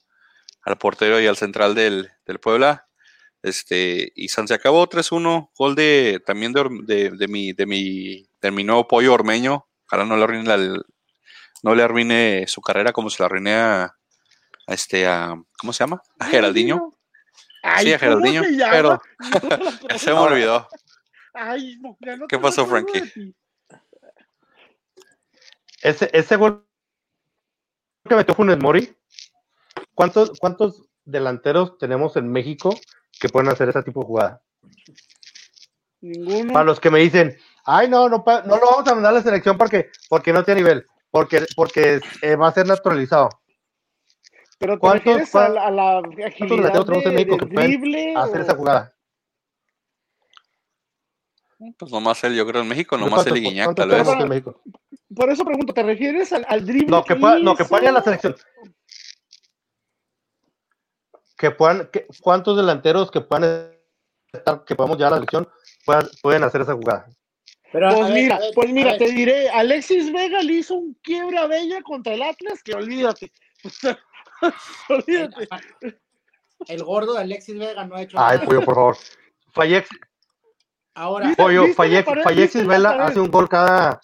al 0.61 0.77
portero 0.77 1.19
y 1.19 1.27
al 1.27 1.35
central 1.37 1.73
del, 1.75 2.09
del 2.25 2.39
Puebla. 2.39 2.87
Este, 3.43 4.11
y 4.15 4.29
San 4.29 4.47
se 4.47 4.53
acabó 4.53 4.87
3-1. 4.87 5.51
Gol 5.57 5.75
de 5.75 6.21
también 6.25 6.53
de, 6.53 6.67
de, 6.83 7.09
de 7.11 7.27
mi, 7.27 7.53
de, 7.53 7.65
mi, 7.65 8.27
de 8.41 8.51
mi 8.51 8.63
nuevo 8.63 8.87
pollo 8.87 9.13
ormeño. 9.13 9.67
Ojalá 9.87 10.05
no 10.05 10.17
le 10.17 10.23
arruine, 10.23 10.43
la- 10.57 10.81
no 11.65 11.73
le 11.73 11.81
arruine 11.81 12.45
su 12.47 12.61
carrera 12.61 12.93
como 12.93 13.09
se 13.09 13.21
la 13.23 13.25
arruiné 13.25 13.55
a, 13.55 13.83
a 14.67 14.73
este, 14.73 15.07
a, 15.07 15.33
¿cómo 15.57 15.73
se 15.73 15.79
llama? 15.83 15.99
A 16.19 16.25
Geraldinho. 16.27 16.93
Ay, 17.63 17.85
Sí, 17.87 17.93
a 17.93 17.97
¿cómo 17.99 18.11
Geraldinho, 18.21 18.43
se 18.43 18.51
llama? 18.51 18.71
pero- 18.71 19.01
se 19.97 20.11
me 20.13 20.19
olvidó. 20.19 20.67
Ay, 21.33 21.77
no, 21.81 21.97
ya 21.99 22.15
no 22.17 22.27
¿Qué 22.27 22.37
pasó, 22.37 22.67
Frankie? 22.67 23.33
Ese, 25.81 26.09
ese 26.13 26.35
gol 26.35 26.65
que 28.07 28.15
metió 28.15 28.35
Funes 28.35 28.59
Mori, 28.59 28.95
¿cuántos, 29.95 30.37
¿cuántos 30.39 30.83
delanteros 31.03 31.79
tenemos 31.79 32.15
en 32.15 32.31
México 32.31 32.75
que 33.19 33.29
pueden 33.29 33.49
hacer 33.49 33.69
ese 33.69 33.81
tipo 33.81 34.01
de 34.01 34.05
jugada? 34.05 34.41
Ninguno. 36.01 36.53
Para 36.53 36.65
los 36.65 36.79
que 36.79 36.91
me 36.91 36.99
dicen, 36.99 37.35
ay, 37.65 37.89
no, 37.89 38.07
no, 38.07 38.23
no 38.45 38.55
lo 38.57 38.65
vamos 38.71 38.87
a 38.87 38.93
mandar 38.93 39.11
a 39.13 39.15
la 39.17 39.23
selección 39.23 39.57
porque, 39.57 39.89
porque 40.09 40.31
no 40.31 40.43
tiene 40.43 40.61
nivel, 40.61 40.85
porque, 41.15 41.45
porque 41.55 42.01
eh, 42.21 42.35
va 42.35 42.49
a 42.49 42.51
ser 42.51 42.67
naturalizado. 42.67 43.29
Pero 44.59 44.73
te 44.73 44.79
¿Cuántos- 44.79 45.05
refieres 45.05 45.33
a 45.35 45.47
la, 45.47 45.67
a 45.67 45.71
la 45.71 45.97
agilidad 45.99 46.57
delanteros 46.73 46.85
tenemos 46.85 47.05
en 47.05 47.09
de, 47.11 47.15
México 47.15 47.37
que 47.37 47.45
pueden 47.47 47.71
drible 47.71 48.15
Hacer 48.17 48.39
o- 48.39 48.43
esa 48.43 48.55
jugada. 48.55 48.95
Pues 51.79 51.89
nomás 51.89 52.21
él, 52.25 52.35
yo 52.35 52.45
creo 52.45 52.63
en 52.63 52.67
México, 52.67 52.97
nomás 52.97 53.25
él 53.27 53.37
y 53.37 53.43
¿Cuántos- 53.43 53.51
Guiñac, 53.53 53.75
tal 53.75 54.29
vez. 54.29 54.43
Por 55.15 55.29
eso 55.29 55.45
pregunto, 55.45 55.73
¿te 55.73 55.83
refieres 55.83 56.33
al, 56.33 56.45
al 56.49 56.65
drible? 56.65 56.87
No, 56.87 57.01
que 57.05 57.15
no, 57.15 57.55
que 57.55 57.63
pueda 57.63 57.83
ir 57.83 57.89
a 57.89 57.93
la 57.93 58.03
selección. 58.03 58.35
Que 61.37 61.51
puedan, 61.51 61.87
que- 61.93 62.07
¿cuántos 62.21 62.57
delanteros 62.57 63.09
que 63.09 63.21
puedan 63.21 63.71
estar, 64.33 64.65
que 64.65 64.75
podamos 64.75 64.97
llevar 64.97 65.13
a 65.13 65.15
la 65.15 65.19
selección 65.19 65.47
puedan, 65.85 66.07
pueden 66.21 66.43
hacer 66.43 66.59
esa 66.59 66.73
jugada? 66.73 67.07
Pero, 67.75 67.93
Pues 67.93 68.07
ver, 68.13 68.23
mira, 68.23 68.39
ver, 68.39 68.51
pues 68.55 68.69
mira, 68.71 68.97
te 68.97 69.11
diré, 69.11 69.49
Alexis 69.49 70.09
Vega 70.13 70.41
le 70.41 70.53
hizo 70.53 70.75
un 70.75 70.93
quiebra 71.03 71.41
a 71.41 71.47
Bella 71.47 71.81
contra 71.81 72.13
el 72.13 72.23
Atlas 72.23 72.63
que 72.63 72.73
olvídate. 72.73 73.33
olvídate. 74.89 75.47
El, 75.81 75.99
el 76.69 76.83
gordo 76.85 77.15
de 77.15 77.19
Alexis 77.21 77.57
Vega 77.57 77.83
no 77.85 77.95
ha 77.95 78.01
hecho 78.03 78.17
Ay, 78.17 78.35
nada. 78.37 78.47
pollo, 78.47 78.61
por 78.63 78.75
favor. 78.75 78.97
Fallex, 79.51 79.89
Ahora, 80.93 81.27
¿Viste- 81.27 81.43
pollo, 81.43 81.61
viste 81.63 81.75
Fallex, 81.75 82.05
pared? 82.05 82.23
Fallexis 82.23 82.61
¿Viste 82.61 82.77
la 82.79 82.89
Vela 82.91 83.05
hace 83.07 83.19
un 83.19 83.29
gol 83.29 83.49
cada. 83.49 83.99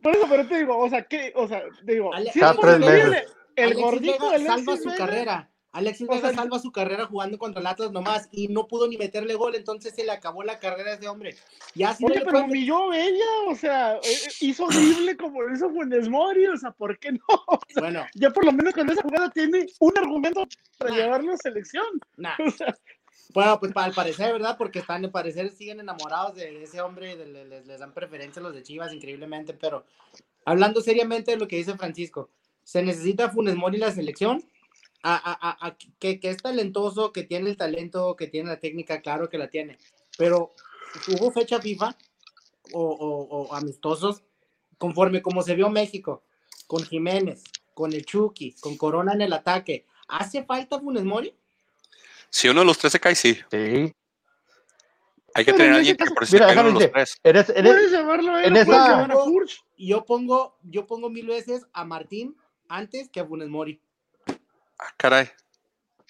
Por 0.00 0.14
eso, 0.14 0.26
pero 0.30 0.46
te 0.46 0.58
digo, 0.58 0.78
o 0.78 0.88
sea, 0.88 1.02
¿qué? 1.02 1.32
O 1.34 1.48
sea, 1.48 1.62
te 1.84 1.92
digo, 1.92 2.14
Ale- 2.14 2.30
si 2.30 2.38
Cada 2.38 2.54
tres 2.54 2.78
meses. 2.78 3.34
el 3.56 3.64
Alexis 3.64 3.84
gordito 3.84 4.30
Vega 4.30 4.38
de 4.38 4.44
salva 4.46 4.54
Alexis 4.54 4.82
su 4.84 4.88
Vega, 4.90 4.96
carrera. 4.98 5.50
Alexis 5.72 6.08
Vega 6.08 6.32
salva 6.34 6.58
su 6.58 6.72
carrera 6.72 7.06
jugando 7.06 7.38
contra 7.38 7.60
el 7.60 7.66
Atlas 7.68 7.92
nomás 7.92 8.28
y 8.32 8.48
no 8.48 8.66
pudo 8.66 8.88
ni 8.88 8.96
meterle 8.96 9.34
gol, 9.34 9.54
entonces 9.54 9.94
se 9.94 10.04
le 10.04 10.10
acabó 10.10 10.42
la 10.42 10.58
carrera 10.58 10.90
a 10.90 10.94
ese 10.94 11.08
hombre. 11.08 11.36
Ya 11.76 11.94
si 11.94 12.02
no 12.04 12.08
Oye, 12.10 12.18
le 12.18 12.24
pero 12.24 12.32
pueden- 12.40 12.50
humilló 12.50 12.80
o 13.48 13.54
sea, 13.54 13.94
eh, 13.96 14.00
eh, 14.04 14.30
hizo 14.40 14.66
drible 14.66 15.16
como 15.16 15.42
lo 15.42 15.54
hizo 15.54 15.70
Funes 15.70 16.08
Mori, 16.08 16.46
o 16.46 16.56
sea, 16.56 16.72
¿por 16.72 16.98
qué 16.98 17.12
no? 17.12 17.20
O 17.46 17.60
sea, 17.68 17.82
Bueno, 17.82 18.04
ya 18.14 18.30
por 18.30 18.44
lo 18.44 18.52
menos 18.52 18.74
con 18.74 18.90
esa 18.90 19.02
jugada 19.02 19.30
tiene 19.30 19.66
un 19.78 19.92
argumento 19.96 20.44
para 20.78 20.90
Nah. 20.90 20.96
llevarlo 20.96 21.32
a 21.32 21.36
selección. 21.36 21.84
nah. 22.16 22.34
O 22.44 22.50
sea, 22.50 22.74
Bueno, 23.32 23.60
pues 23.60 23.70
al 23.76 23.92
parecer, 23.94 24.32
¿verdad? 24.32 24.56
Porque 24.58 24.80
están, 24.80 25.04
al 25.04 25.12
parecer 25.12 25.52
siguen 25.52 25.78
enamorados 25.78 26.34
de, 26.34 26.50
de 26.50 26.64
ese 26.64 26.80
hombre 26.80 27.12
y 27.12 27.16
de- 27.16 27.26
le- 27.26 27.44
les, 27.44 27.66
les 27.66 27.78
dan 27.78 27.94
preferencia 27.94 28.40
a 28.40 28.42
los 28.42 28.54
de 28.54 28.64
Chivas 28.64 28.92
increíblemente, 28.92 29.54
pero 29.54 29.84
hablando 30.44 30.80
seriamente 30.80 31.30
de 31.30 31.36
lo 31.36 31.46
que 31.46 31.54
dice 31.56 31.76
Francisco, 31.76 32.28
¿se 32.64 32.82
necesita 32.82 33.30
Funes 33.30 33.54
Mori 33.54 33.78
la 33.78 33.92
selección? 33.92 34.42
A, 35.02 35.14
a- 35.16 35.66
a- 35.66 35.76
que, 35.98 36.20
que 36.20 36.28
es 36.30 36.42
talentoso, 36.42 37.12
que 37.12 37.22
tiene 37.22 37.48
el 37.50 37.56
talento, 37.56 38.16
que 38.16 38.26
tiene 38.26 38.50
la 38.50 38.60
técnica, 38.60 39.00
claro 39.00 39.30
que 39.30 39.38
la 39.38 39.48
tiene, 39.48 39.78
pero 40.18 40.54
hubo 41.08 41.32
fecha 41.32 41.58
FIFA 41.60 41.96
o, 42.72 42.82
o- 42.82 43.22
o 43.48 43.54
amistosos 43.54 44.22
conforme 44.76 45.22
como 45.22 45.42
se 45.42 45.54
vio 45.54 45.70
México, 45.70 46.22
con 46.66 46.82
Jiménez, 46.84 47.42
con 47.74 47.92
el 47.94 48.04
Chucky, 48.04 48.52
con 48.60 48.76
Corona 48.76 49.14
en 49.14 49.22
el 49.22 49.32
ataque. 49.32 49.86
¿Hace 50.08 50.44
falta 50.44 50.78
Funes 50.78 51.04
Mori? 51.04 51.34
Si 52.28 52.48
uno 52.48 52.60
de 52.60 52.66
los 52.66 52.76
tres 52.78 52.92
se 52.92 53.00
cae, 53.00 53.14
sí. 53.14 53.34
Sí. 53.50 53.92
Hay 55.32 55.44
que 55.44 55.52
Pero 55.52 55.56
tener 55.56 55.66
en 55.68 55.72
a 55.74 55.76
alguien 55.78 55.96
que 55.96 56.04
por 56.06 56.26
si 56.26 56.34
Mira, 56.34 56.48
uno 56.52 56.62
de 56.64 56.72
los 56.72 56.90
tres. 56.92 57.16
eres, 57.22 57.48
eres, 57.50 57.72
puedes 57.72 57.90
llevarlo 57.92 58.34
a 58.34 58.40
él, 58.44 58.48
en 58.48 58.56
esa- 58.56 58.88
llevar 58.88 59.12
a 59.12 59.16
Furch. 59.24 59.64
Y 59.76 59.88
yo 59.88 60.04
pongo, 60.04 60.58
yo 60.62 60.86
pongo 60.86 61.08
mil 61.08 61.26
veces 61.26 61.66
a 61.72 61.84
Martín 61.84 62.36
antes 62.68 63.08
que 63.08 63.20
a 63.20 63.26
Funes 63.26 63.48
Mori. 63.48 63.80
Ah, 64.80 64.94
caray. 64.96 65.26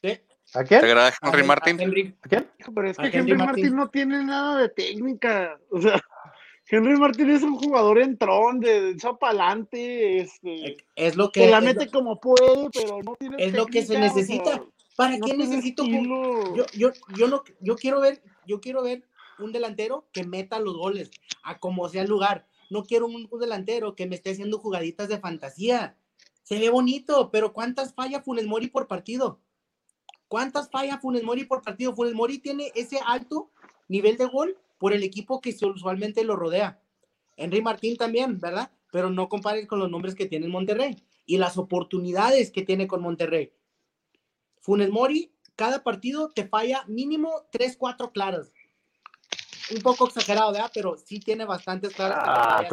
¿Sí? 0.03 0.21
¿A 0.55 0.61
¿Te 0.63 0.69
quién? 0.69 0.85
agrada 0.85 1.09
A 1.21 1.29
Henry 1.29 1.41
Hen- 1.43 1.47
Martin? 1.47 1.81
a 1.81 1.83
Henry. 1.83 2.19
¿A 2.23 2.29
quién? 2.29 2.51
Pero 2.75 2.91
es 2.91 2.97
que 2.97 3.07
Henry 3.07 3.19
Henry 3.19 3.37
Martin. 3.37 3.47
Martin 3.65 3.77
no 3.77 3.89
tiene 3.91 4.25
nada 4.25 4.59
de 4.63 4.69
técnica. 4.69 5.59
O 5.71 5.81
sea, 5.81 6.01
Henry 6.71 6.97
Martin 6.97 7.31
es 7.31 7.43
un 7.43 7.57
jugador 7.57 7.99
entrón, 8.01 8.61
de 8.61 8.97
para 9.19 9.31
adelante, 9.31 10.19
este, 10.21 10.77
Es 10.95 11.17
lo 11.17 11.33
que 11.33 11.41
que, 11.45 11.51
la 11.51 11.59
es 11.59 11.65
mete 11.65 11.87
lo- 11.87 11.91
como 11.91 12.21
puede, 12.21 12.69
pero 12.73 13.03
no 13.03 13.17
tiene 13.17 13.37
es 13.39 13.53
lo 13.55 13.67
que 13.67 13.83
se 13.83 13.95
técnica, 13.95 14.07
o 14.07 14.15
sea, 14.15 14.23
necesita. 14.23 14.65
¿Para 14.97 15.17
no 15.17 15.27
qué 15.27 15.37
necesito? 15.37 15.85
Yo, 15.85 16.65
yo, 16.75 16.93
yo 17.17 17.29
no, 17.29 17.43
yo 17.61 17.77
quiero 17.77 18.01
ver, 18.01 18.23
yo 18.45 18.61
quiero 18.61 18.83
ver 18.83 19.03
un 19.39 19.51
delantero 19.51 20.07
que 20.13 20.25
meta 20.25 20.61
los 20.61 20.77
goles 20.77 21.11
a 21.43 21.59
como 21.59 21.89
sea 21.89 22.03
el 22.03 22.09
lugar. 22.09 22.47
No 22.69 22.85
quiero 22.85 23.07
un, 23.07 23.27
un 23.31 23.41
delantero 23.41 23.97
que 23.97 24.07
me 24.07 24.15
esté 24.15 24.31
haciendo 24.31 24.59
jugaditas 24.59 25.09
de 25.09 25.19
fantasía. 25.19 25.97
Se 26.51 26.59
ve 26.59 26.69
bonito, 26.69 27.31
pero 27.31 27.53
¿cuántas 27.53 27.95
falla 27.95 28.23
Funes 28.23 28.45
Mori 28.45 28.67
por 28.67 28.89
partido? 28.89 29.41
¿Cuántas 30.27 30.69
falla 30.69 30.99
Funes 30.99 31.23
Mori 31.23 31.45
por 31.45 31.63
partido? 31.63 31.95
Funes 31.95 32.13
Mori 32.13 32.39
tiene 32.41 32.73
ese 32.75 32.99
alto 33.07 33.53
nivel 33.87 34.17
de 34.17 34.27
gol 34.27 34.59
por 34.77 34.93
el 34.93 35.05
equipo 35.05 35.41
que 35.41 35.57
usualmente 35.63 36.25
lo 36.25 36.35
rodea. 36.35 36.83
Henry 37.37 37.63
Martín 37.63 37.97
también, 37.97 38.41
¿verdad? 38.41 38.73
Pero 38.91 39.11
no 39.11 39.29
compares 39.29 39.69
con 39.69 39.79
los 39.79 39.89
nombres 39.89 40.17
que 40.17 40.27
tiene 40.27 40.47
en 40.47 40.51
Monterrey 40.51 40.97
y 41.25 41.39
las 41.39 41.57
oportunidades 41.57 42.51
que 42.51 42.63
tiene 42.63 42.89
con 42.89 43.01
Monterrey. 43.01 43.53
Funes 44.61 44.91
Mori, 44.91 45.33
cada 45.55 45.85
partido 45.85 46.31
te 46.31 46.49
falla 46.49 46.83
mínimo 46.89 47.47
3, 47.53 47.77
4 47.77 48.11
claras. 48.11 48.51
Un 49.73 49.83
poco 49.83 50.09
exagerado, 50.09 50.51
¿verdad? 50.51 50.73
Pero 50.75 50.97
sí 50.97 51.21
tiene 51.21 51.45
bastantes 51.45 51.95
claras. 51.95 52.19
Ah, 52.21 52.67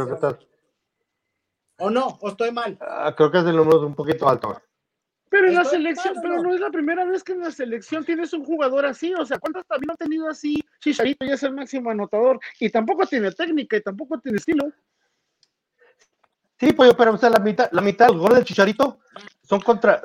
¿O 1.77 1.89
no? 1.89 2.17
¿O 2.21 2.29
estoy 2.29 2.51
mal? 2.51 2.77
ah, 2.81 3.13
creo 3.15 3.31
que 3.31 3.39
es 3.39 3.45
el 3.45 3.55
número 3.55 3.85
un 3.85 3.95
poquito 3.95 4.27
alto. 4.27 4.59
Pero 5.29 5.47
en 5.47 5.55
la 5.55 5.65
selección, 5.65 6.15
mal, 6.15 6.19
¿o 6.19 6.21
pero 6.21 6.35
no? 6.37 6.43
no 6.43 6.55
es 6.55 6.61
la 6.61 6.69
primera 6.69 7.05
vez 7.05 7.23
que 7.23 7.33
en 7.33 7.41
la 7.41 7.51
selección 7.51 8.05
tienes 8.05 8.31
un 8.33 8.45
jugador 8.45 8.85
así, 8.85 9.13
o 9.13 9.25
sea, 9.25 9.37
¿cuántas 9.39 9.65
también 9.67 9.91
ha 9.91 9.95
tenido 9.95 10.29
así? 10.29 10.63
Chicharito 10.79 11.25
ya 11.25 11.33
es 11.33 11.43
el 11.43 11.53
máximo 11.53 11.91
anotador 11.91 12.39
y 12.59 12.69
tampoco 12.69 13.05
tiene 13.05 13.31
técnica 13.31 13.77
y 13.77 13.81
tampoco 13.81 14.19
tiene 14.19 14.37
estilo. 14.37 14.71
Sí, 16.59 16.73
pollo, 16.73 16.95
pero 16.97 17.13
o 17.13 17.17
sea, 17.17 17.29
la 17.29 17.39
mitad, 17.39 17.69
la 17.71 17.81
mitad 17.81 18.07
de 18.07 18.13
los 18.13 18.21
goles 18.21 18.37
del 18.37 18.45
Chicharito 18.45 18.99
son 19.43 19.59
contra, 19.61 20.01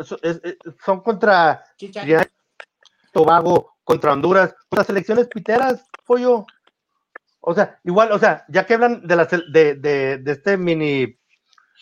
son, 0.84 1.00
contra 1.00 1.64
Chicha. 1.76 2.00
Trinidad 2.00 2.26
y 2.26 3.12
Tobago, 3.12 3.76
contra 3.84 4.12
Honduras, 4.12 4.54
contra 4.68 4.84
selecciones 4.84 5.28
piteras, 5.28 5.88
pollo. 6.04 6.44
O 7.40 7.54
sea, 7.54 7.80
igual, 7.84 8.12
o 8.12 8.18
sea, 8.18 8.44
ya 8.48 8.66
que 8.66 8.74
hablan 8.74 9.06
de 9.06 9.16
la 9.16 9.24
de, 9.24 9.74
de, 9.76 10.18
de 10.18 10.32
este 10.32 10.56
mini 10.58 11.18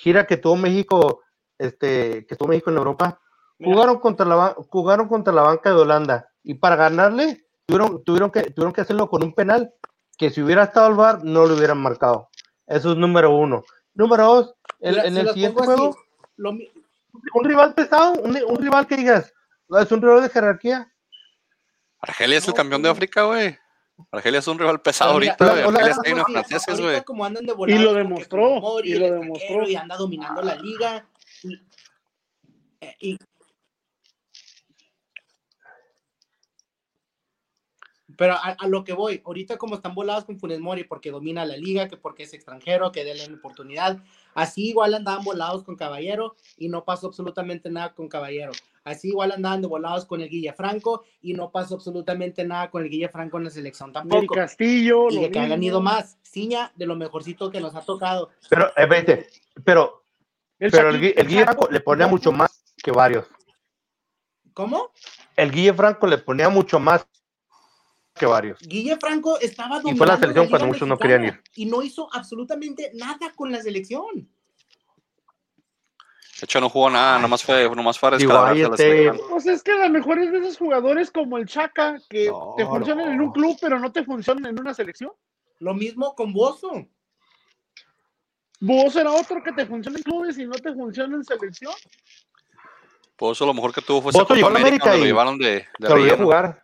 gira 0.00 0.26
que 0.26 0.38
tuvo 0.38 0.56
México, 0.56 1.22
este, 1.58 2.26
que 2.26 2.34
estuvo 2.34 2.48
México 2.48 2.70
en 2.70 2.78
Europa, 2.78 3.20
Mira. 3.58 3.72
jugaron 3.72 4.00
contra 4.00 4.26
la 4.26 4.56
jugaron 4.70 5.08
contra 5.08 5.32
la 5.32 5.42
banca 5.42 5.70
de 5.70 5.76
Holanda. 5.76 6.28
Y 6.42 6.54
para 6.54 6.76
ganarle, 6.76 7.44
tuvieron, 7.66 8.02
tuvieron, 8.02 8.30
que, 8.30 8.44
tuvieron 8.50 8.72
que 8.72 8.80
hacerlo 8.80 9.08
con 9.10 9.22
un 9.22 9.34
penal 9.34 9.72
que 10.16 10.30
si 10.30 10.42
hubiera 10.42 10.64
estado 10.64 10.86
al 10.86 10.94
bar 10.94 11.24
no 11.24 11.46
lo 11.46 11.54
hubieran 11.54 11.78
marcado. 11.78 12.30
Eso 12.66 12.92
es 12.92 12.96
número 12.96 13.30
uno. 13.30 13.62
Número 13.92 14.24
dos, 14.24 14.54
en, 14.80 14.92
Mira, 14.92 15.04
en 15.04 15.14
si 15.14 15.20
el 15.20 15.28
siguiente 15.30 15.62
juego, 15.64 15.96
lo 16.36 16.50
un 17.34 17.44
rival 17.44 17.74
pesado, 17.74 18.12
un, 18.22 18.38
un 18.48 18.56
rival 18.56 18.86
que 18.86 18.96
digas, 18.96 19.34
es 19.80 19.92
un 19.92 20.00
rival 20.00 20.22
de 20.22 20.30
jerarquía. 20.30 20.92
Argelia 22.00 22.38
es 22.38 22.44
el 22.44 22.52
No, 22.52 22.56
campeón 22.56 22.82
de. 22.82 22.88
África, 22.88 23.24
güey. 23.24 23.58
Argelia 24.10 24.38
es 24.40 24.48
un 24.48 24.58
rival 24.58 24.80
pesado 24.82 25.12
ahorita, 25.14 25.36
güey. 25.52 25.62
Argelia 25.76 25.90
está 25.92 26.10
franceses, 26.48 26.66
güey. 26.82 26.94
de 26.96 27.04
Y 27.74 27.78
lo 27.78 27.94
demostró, 27.94 28.48
Fujimori, 28.48 28.90
y 28.90 28.94
lo 28.98 29.06
demostró. 29.20 29.68
Y 29.68 29.76
anda 29.76 29.96
dominando 29.96 30.42
la 30.42 30.54
liga. 30.56 31.08
Y- 31.42 31.54
eh, 32.82 32.96
y- 33.00 33.18
pero 38.16 38.34
a, 38.34 38.56
a 38.58 38.66
lo 38.68 38.84
que 38.84 38.92
voy, 38.92 39.22
ahorita 39.24 39.56
como 39.56 39.76
están 39.76 39.94
volados 39.94 40.24
con 40.24 40.38
Funes 40.38 40.58
Mori 40.60 40.84
porque 40.84 41.10
domina 41.10 41.44
la 41.46 41.56
liga, 41.56 41.88
que 41.88 41.96
porque 41.96 42.24
es 42.24 42.34
extranjero, 42.34 42.92
que 42.92 43.04
denle 43.04 43.26
la 43.28 43.36
oportunidad, 43.36 44.02
así 44.34 44.68
igual 44.68 44.94
andaban 44.94 45.24
volados 45.24 45.62
con 45.62 45.76
Caballero 45.76 46.34
y 46.58 46.68
no 46.68 46.84
pasó 46.84 47.06
absolutamente 47.06 47.70
nada 47.70 47.94
con 47.94 48.08
Caballero. 48.08 48.52
Así 48.84 49.08
igual 49.08 49.32
andaban 49.32 49.60
de 49.60 49.68
volados 49.68 50.06
con 50.06 50.20
el 50.20 50.28
Guille 50.28 50.52
Franco 50.54 51.04
y 51.20 51.34
no 51.34 51.50
pasó 51.50 51.74
absolutamente 51.74 52.44
nada 52.44 52.70
con 52.70 52.82
el 52.82 52.90
Guille 52.90 53.08
Franco 53.08 53.36
en 53.38 53.44
la 53.44 53.50
selección 53.50 53.92
tampoco 53.92 54.34
Castillo. 54.34 55.10
y 55.10 55.18
de 55.18 55.30
que 55.30 55.38
hayan 55.38 55.60
mismo. 55.60 55.72
ido 55.72 55.80
más. 55.82 56.18
Ciña, 56.22 56.72
de 56.76 56.86
lo 56.86 56.96
mejorcito 56.96 57.50
que 57.50 57.60
nos 57.60 57.74
ha 57.74 57.82
tocado. 57.82 58.30
Pero, 58.48 58.72
eh, 58.76 58.86
vete, 58.86 59.26
pero, 59.64 60.04
El 60.58 60.70
pero 60.70 60.90
el, 60.90 61.04
el 61.04 61.28
Franco 61.44 61.68
le 61.70 61.80
ponía 61.80 62.06
mucho 62.06 62.32
más 62.32 62.64
que 62.82 62.90
varios. 62.90 63.26
¿Cómo? 64.54 64.92
El 65.36 65.50
Guille 65.50 65.74
Franco 65.74 66.06
le 66.06 66.18
ponía 66.18 66.48
mucho 66.48 66.80
más 66.80 67.06
que 68.14 68.26
varios. 68.26 68.58
Guille 68.60 68.96
Franco 68.96 69.38
estaba 69.40 69.80
Y 69.84 69.94
fue 69.94 70.06
la 70.06 70.16
selección 70.16 70.46
liga 70.46 70.50
cuando 70.50 70.66
muchos 70.66 70.88
no 70.88 70.98
querían 70.98 71.22
mexicana 71.22 71.44
Y 71.54 71.66
no 71.66 71.82
hizo 71.82 72.08
absolutamente 72.12 72.90
nada 72.94 73.32
con 73.34 73.52
la 73.52 73.62
selección. 73.62 74.28
De 76.40 76.46
hecho, 76.46 76.58
no 76.58 76.70
jugó 76.70 76.88
nada, 76.88 77.18
nomás 77.18 77.44
fue, 77.44 77.68
nomás 77.76 77.98
fue 77.98 78.08
a 78.08 78.12
a 78.12 78.16
este-. 78.16 79.12
Pues 79.28 79.46
es 79.46 79.62
que 79.62 79.72
a 79.72 79.86
lo 79.88 79.90
mejor 79.90 80.18
es 80.20 80.32
de 80.32 80.38
esos 80.38 80.56
jugadores 80.56 81.10
como 81.10 81.36
el 81.36 81.44
Chaca, 81.44 81.98
que 82.08 82.28
No, 82.28 82.54
te 82.56 82.64
funcionan 82.64 83.12
en 83.12 83.20
un 83.20 83.30
club, 83.30 83.58
pero 83.60 83.78
no 83.78 83.92
te 83.92 84.02
funcionan 84.04 84.46
en 84.46 84.58
una 84.58 84.72
selección. 84.72 85.12
Lo 85.58 85.74
mismo 85.74 86.14
con 86.14 86.32
Bozo. 86.32 86.86
Vos 88.58 88.96
era 88.96 89.10
otro 89.12 89.42
que 89.42 89.52
te 89.52 89.66
funciona 89.66 89.98
en 89.98 90.02
clubes 90.02 90.38
y 90.38 90.46
no 90.46 90.52
te 90.54 90.72
funciona 90.72 91.14
en 91.14 91.24
selección. 91.24 91.74
Eso 93.18 93.44
lo 93.44 93.52
mejor 93.52 93.74
que 93.74 93.82
tuvo 93.82 94.00
fue 94.00 94.12
Bozo 94.12 94.34
llegó 94.34 94.46
a 94.46 94.50
América, 94.50 94.66
América 94.66 94.84
donde 94.86 94.98
lo 94.98 95.04
y 95.04 95.08
llevaron 95.08 95.38
de, 95.38 95.46
de 95.50 95.86
Se 95.86 95.92
olvidó 95.92 95.94
relleno. 96.06 96.24
jugar. 96.24 96.62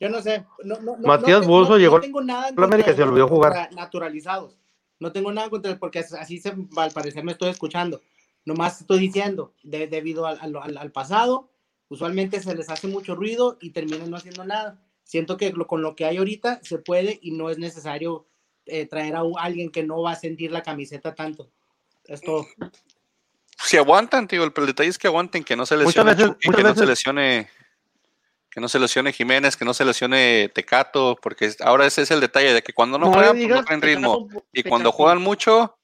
Yo 0.00 0.08
no 0.08 0.20
sé. 0.20 0.44
No, 0.64 0.80
no, 0.80 0.96
no, 0.96 1.06
Matías 1.06 1.42
no, 1.42 1.46
Bozo 1.46 1.70
no- 1.72 1.78
llegó 1.78 1.96
no 1.98 2.02
tengo 2.02 2.20
nada 2.22 2.48
en 2.48 2.60
a 2.60 2.64
América 2.64 2.90
y 2.90 2.96
se 2.96 3.02
olvidó 3.04 3.28
jugar. 3.28 3.70
Naturalizados. 3.72 4.58
No 5.00 5.12
tengo 5.12 5.32
nada 5.32 5.50
contra 5.50 5.78
porque 5.78 5.98
así 6.00 6.38
se, 6.38 6.54
al 6.76 6.90
parecer 6.92 7.24
me 7.24 7.32
estoy 7.32 7.50
escuchando. 7.50 8.00
Nomás 8.44 8.80
estoy 8.80 8.98
diciendo, 8.98 9.52
de- 9.62 9.86
debido 9.86 10.26
al, 10.26 10.38
al- 10.56 10.92
pasado, 10.92 11.50
usualmente 11.88 12.40
se 12.42 12.54
les 12.54 12.68
hace 12.70 12.86
mucho 12.88 13.14
ruido 13.14 13.58
y 13.60 13.70
terminan 13.70 14.10
no 14.10 14.16
haciendo 14.16 14.44
nada. 14.44 14.80
Siento 15.02 15.36
que 15.36 15.50
lo- 15.52 15.66
con 15.66 15.82
lo 15.82 15.96
que 15.96 16.04
hay 16.04 16.18
ahorita 16.18 16.60
se 16.62 16.78
puede 16.78 17.18
y 17.22 17.32
no 17.32 17.50
es 17.50 17.58
necesario 17.58 18.26
eh, 18.66 18.86
traer 18.86 19.16
a 19.16 19.22
alguien 19.38 19.70
que 19.70 19.82
no 19.82 20.00
va 20.02 20.12
a 20.12 20.16
sentir 20.16 20.50
la 20.52 20.62
camiseta 20.62 21.14
tanto. 21.14 21.50
Es 22.06 22.20
todo. 22.22 22.46
Si 23.64 23.76
aguantan, 23.76 24.26
tío, 24.28 24.44
el, 24.44 24.52
el 24.56 24.66
detalle 24.66 24.90
es 24.90 24.98
que 24.98 25.06
aguanten, 25.06 25.42
que 25.44 25.56
no 25.56 25.64
se 25.66 25.76
lesione 25.76 26.10
veces- 26.14 26.26
Chucky, 26.26 26.48
muchas 26.48 26.56
que 26.58 26.62
no 26.68 26.74
se 26.74 26.86
lesione 26.86 27.48
que 28.54 28.60
no 28.60 28.68
se 28.68 28.78
lesione 28.78 29.12
Jiménez, 29.12 29.56
que 29.56 29.64
no 29.64 29.74
se 29.74 29.84
lesione 29.84 30.48
Tecato, 30.54 31.18
porque 31.20 31.52
ahora 31.60 31.86
ese 31.86 32.02
es 32.02 32.12
el 32.12 32.20
detalle 32.20 32.54
de 32.54 32.62
que 32.62 32.72
cuando 32.72 32.98
no, 32.98 33.06
le 33.06 33.12
juegan, 33.12 33.36
pues 33.36 33.48
no 33.48 33.64
traen 33.64 33.82
ritmo. 33.82 34.28
Y 34.52 34.62
cuando 34.62 34.92
juegan 34.92 35.20
mucho, 35.20 35.76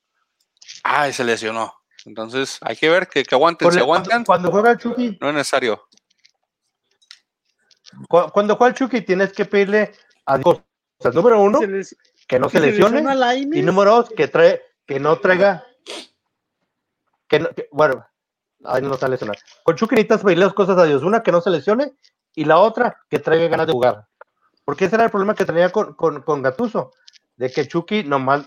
ay, 0.85 1.13
se 1.13 1.25
lesionó. 1.25 1.75
Entonces, 2.05 2.59
hay 2.61 2.77
que 2.77 2.89
ver 2.89 3.09
que, 3.09 3.25
que 3.25 3.35
aguanten. 3.35 3.67
Cuando, 3.67 3.75
Si 3.75 3.83
aguantan, 3.83 4.25
cuando 4.25 4.51
juega 4.53 4.71
el 4.71 4.79
Chucky, 4.79 5.19
no 5.21 5.29
es 5.31 5.35
necesario. 5.35 5.85
cu- 8.09 8.31
cuando 8.33 8.55
juega 8.55 8.69
el 8.71 8.77
Chucky 8.77 9.01
tienes 9.01 9.33
que 9.33 9.45
pedirle 9.47 9.93
a 10.27 10.39
dos 10.39 10.63
cosas. 10.97 11.13
Número 11.15 11.41
uno, 11.43 11.59
se 11.59 11.67
les- 11.67 11.97
que 12.29 12.39
no 12.39 12.47
que 12.49 12.59
se 12.61 12.67
lesione. 12.71 13.01
Y 13.59 13.63
número 13.63 13.97
dos, 13.97 14.11
que 14.17 14.29
trae, 14.29 14.63
que 14.87 15.01
no 15.01 15.19
traiga, 15.19 15.67
que, 17.27 17.41
no- 17.41 17.51
que- 17.51 17.69
bueno, 17.73 18.07
ahí 18.65 18.83
no 18.83 18.95
está 18.95 19.09
lesionar. 19.09 19.39
Con 19.63 19.77
Chucky 19.77 19.95
necesitas 19.95 20.23
pedirle 20.23 20.45
dos 20.45 20.55
cosas 20.55 20.79
a 20.79 20.85
Dios. 20.85 21.03
Una, 21.03 21.23
que 21.23 21.33
no 21.33 21.41
se 21.41 21.51
lesione, 21.51 21.95
y 22.35 22.45
la 22.45 22.59
otra, 22.59 22.99
que 23.09 23.19
traiga 23.19 23.49
ganas 23.49 23.67
de 23.67 23.73
jugar. 23.73 24.07
Porque 24.65 24.85
ese 24.85 24.97
era 24.97 25.05
el 25.05 25.11
problema 25.11 25.35
que 25.35 25.45
tenía 25.45 25.71
con, 25.71 25.95
con, 25.95 26.23
con 26.23 26.43
Gatuso, 26.43 26.93
de 27.37 27.51
que 27.51 27.67
Chucky 27.67 28.05
nomás, 28.05 28.47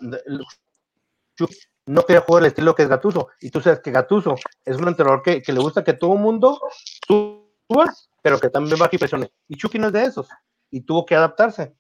Chucky 1.38 1.58
no 1.86 2.06
quería 2.06 2.21
jugar 2.21 2.43
el 2.43 2.47
estilo 2.47 2.76
que 2.76 2.84
es 2.84 2.89
Gatuso. 2.89 3.30
Y 3.41 3.49
tú 3.49 3.60
sabes 3.60 3.82
que 3.82 3.91
Gatuso 3.91 4.36
es 4.63 4.78
un 4.78 4.88
entrenador 4.88 5.21
que, 5.21 5.41
que 5.41 5.52
le 5.52 5.60
gusta 5.60 5.84
que 5.84 5.93
todo 5.93 6.13
el 6.13 6.19
mundo 6.19 6.62
suba, 7.08 7.93
pero 8.21 8.39
que 8.39 8.49
también 8.49 8.80
baje 8.80 8.95
y 8.95 8.99
presione. 8.99 9.32
Y 9.47 9.58
Chucky 9.58 9.80
no 9.80 9.88
es 9.88 9.93
de 9.93 10.06
esos. 10.06 10.28
Y 10.69 10.82
tuvo 10.82 11.06
que 11.06 11.15
adaptarse. 11.15 11.76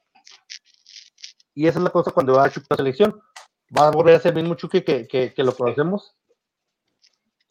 Y 1.55 1.67
esa 1.67 1.79
es 1.79 1.83
la 1.83 1.91
cosa 1.91 2.11
cuando 2.11 2.33
va 2.33 2.45
a 2.45 2.49
Chucky 2.49 2.67
a 2.69 2.73
la 2.73 2.77
selección. 2.77 3.21
¿Va 3.75 3.87
a 3.87 3.91
volver 3.91 4.15
a 4.15 4.19
ser 4.19 4.35
el 4.35 4.41
mismo 4.41 4.55
Chucky 4.55 4.81
que, 4.81 5.07
que, 5.07 5.33
que 5.33 5.43
lo 5.43 5.55
conocemos? 5.55 6.15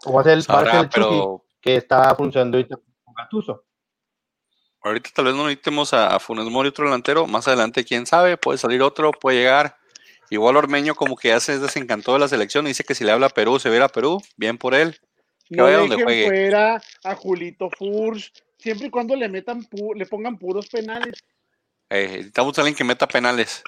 ¿O 0.04 0.12
va 0.12 0.20
a 0.20 0.24
ser 0.24 0.32
el, 0.34 0.42
Sabrá, 0.42 0.88
pero 0.92 1.44
que 1.60 1.76
está 1.76 2.14
funcionando 2.14 2.56
ahorita 2.58 2.76
con 3.04 3.14
Gattuso? 3.14 3.64
ahorita 4.84 5.10
tal 5.14 5.26
vez 5.26 5.34
no 5.36 5.44
necesitemos 5.44 5.94
a, 5.94 6.14
a 6.14 6.18
Funes 6.18 6.44
Mori 6.46 6.70
otro 6.70 6.84
delantero. 6.86 7.26
Más 7.28 7.46
adelante, 7.46 7.84
quién 7.84 8.04
sabe, 8.04 8.36
puede 8.36 8.58
salir 8.58 8.82
otro, 8.82 9.12
puede 9.12 9.38
llegar. 9.38 9.76
Igual 10.28 10.56
Ormeño 10.56 10.94
como 10.96 11.14
que 11.16 11.28
ya 11.28 11.38
se 11.40 11.58
desencantó 11.60 12.14
de 12.14 12.18
la 12.18 12.26
selección 12.26 12.64
y 12.66 12.70
dice 12.70 12.82
que 12.84 12.94
si 12.96 13.04
le 13.04 13.12
habla 13.12 13.26
a 13.26 13.30
Perú, 13.30 13.60
se 13.60 13.70
viera 13.70 13.84
a 13.84 13.88
Perú, 13.88 14.20
bien 14.36 14.58
por 14.58 14.74
él. 14.74 14.98
que 15.48 15.56
no 15.56 15.64
vaya 15.64 15.78
donde 15.78 16.02
juegue. 16.02 16.26
fuera 16.26 16.82
a 17.04 17.14
Julito 17.14 17.68
Furch, 17.78 18.32
siempre 18.58 18.88
y 18.88 18.90
cuando 18.90 19.14
le 19.14 19.28
metan 19.28 19.62
pu- 19.62 19.94
le 19.94 20.06
pongan 20.06 20.36
puros 20.38 20.66
penales. 20.68 21.22
Eh, 21.90 22.08
necesitamos 22.08 22.58
a 22.58 22.62
alguien 22.62 22.74
que 22.74 22.82
meta 22.84 23.06
penales. 23.06 23.62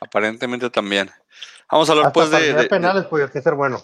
Aparentemente 0.00 0.70
también. 0.70 1.10
Vamos 1.70 1.88
a 1.88 1.92
hablar 1.92 2.06
Hasta 2.08 2.14
pues 2.14 2.30
de, 2.30 2.52
de- 2.54 2.68
penales, 2.68 3.06
pues 3.06 3.24
hay 3.24 3.30
que 3.32 3.42
ser 3.42 3.54
bueno. 3.54 3.80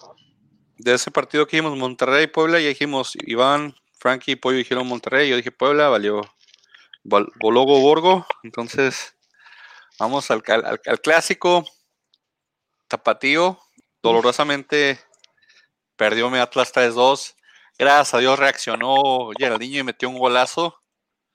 De 0.79 0.95
ese 0.95 1.11
partido 1.11 1.47
que 1.47 1.57
dijimos 1.57 1.79
Monterrey, 1.79 2.27
Puebla, 2.27 2.61
y 2.61 2.67
dijimos 2.67 3.13
Iván, 3.27 3.75
Frankie 3.99 4.37
Pollo 4.37 4.59
dijeron 4.59 4.87
Monterrey, 4.87 5.29
yo 5.29 5.37
dije 5.37 5.51
Puebla, 5.53 5.89
valió 5.89 6.21
Val- 7.05 7.33
Bologo 7.41 7.81
Borgo. 7.81 8.27
Entonces, 8.43 9.17
vamos 9.99 10.31
al- 10.31 10.43
al- 10.49 10.81
al 10.85 11.01
clásico. 11.01 11.65
Tapatío, 12.89 13.59
dolorosamente 14.03 15.01
perdió 15.97 16.31
mi 16.31 16.39
Atlas 16.39 16.73
3-2. 16.73 17.35
Gracias 17.79 18.15
a 18.15 18.19
Dios 18.19 18.39
reaccionó 18.39 19.31
Geraldinho 19.39 19.81
y 19.81 19.85
metió 19.85 20.09
un 20.09 20.19
golazo. 20.19 20.81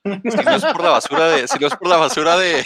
Si 0.03 0.09
no 0.43 0.55
es 0.55 0.65
por 0.65 0.83
la 0.83 0.89
basura 0.89 1.27
de, 1.27 1.47
si 1.47 1.59
no 1.59 1.67
es 1.67 1.75
por 1.75 1.87
la 1.87 1.97
basura 1.97 2.37
de, 2.37 2.63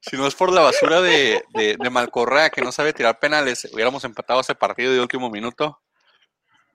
si 0.00 0.16
no 0.16 0.26
es 0.26 0.34
por 0.34 0.52
la 0.52 0.60
basura 0.60 1.00
de, 1.00 1.42
de, 1.54 1.78
de 1.78 1.90
Malcorrea 1.90 2.50
que 2.50 2.60
no 2.60 2.70
sabe 2.70 2.92
tirar 2.92 3.18
penales, 3.18 3.66
hubiéramos 3.72 4.04
empatado 4.04 4.40
ese 4.40 4.54
partido 4.54 4.92
de 4.92 5.00
último 5.00 5.30
minuto. 5.30 5.80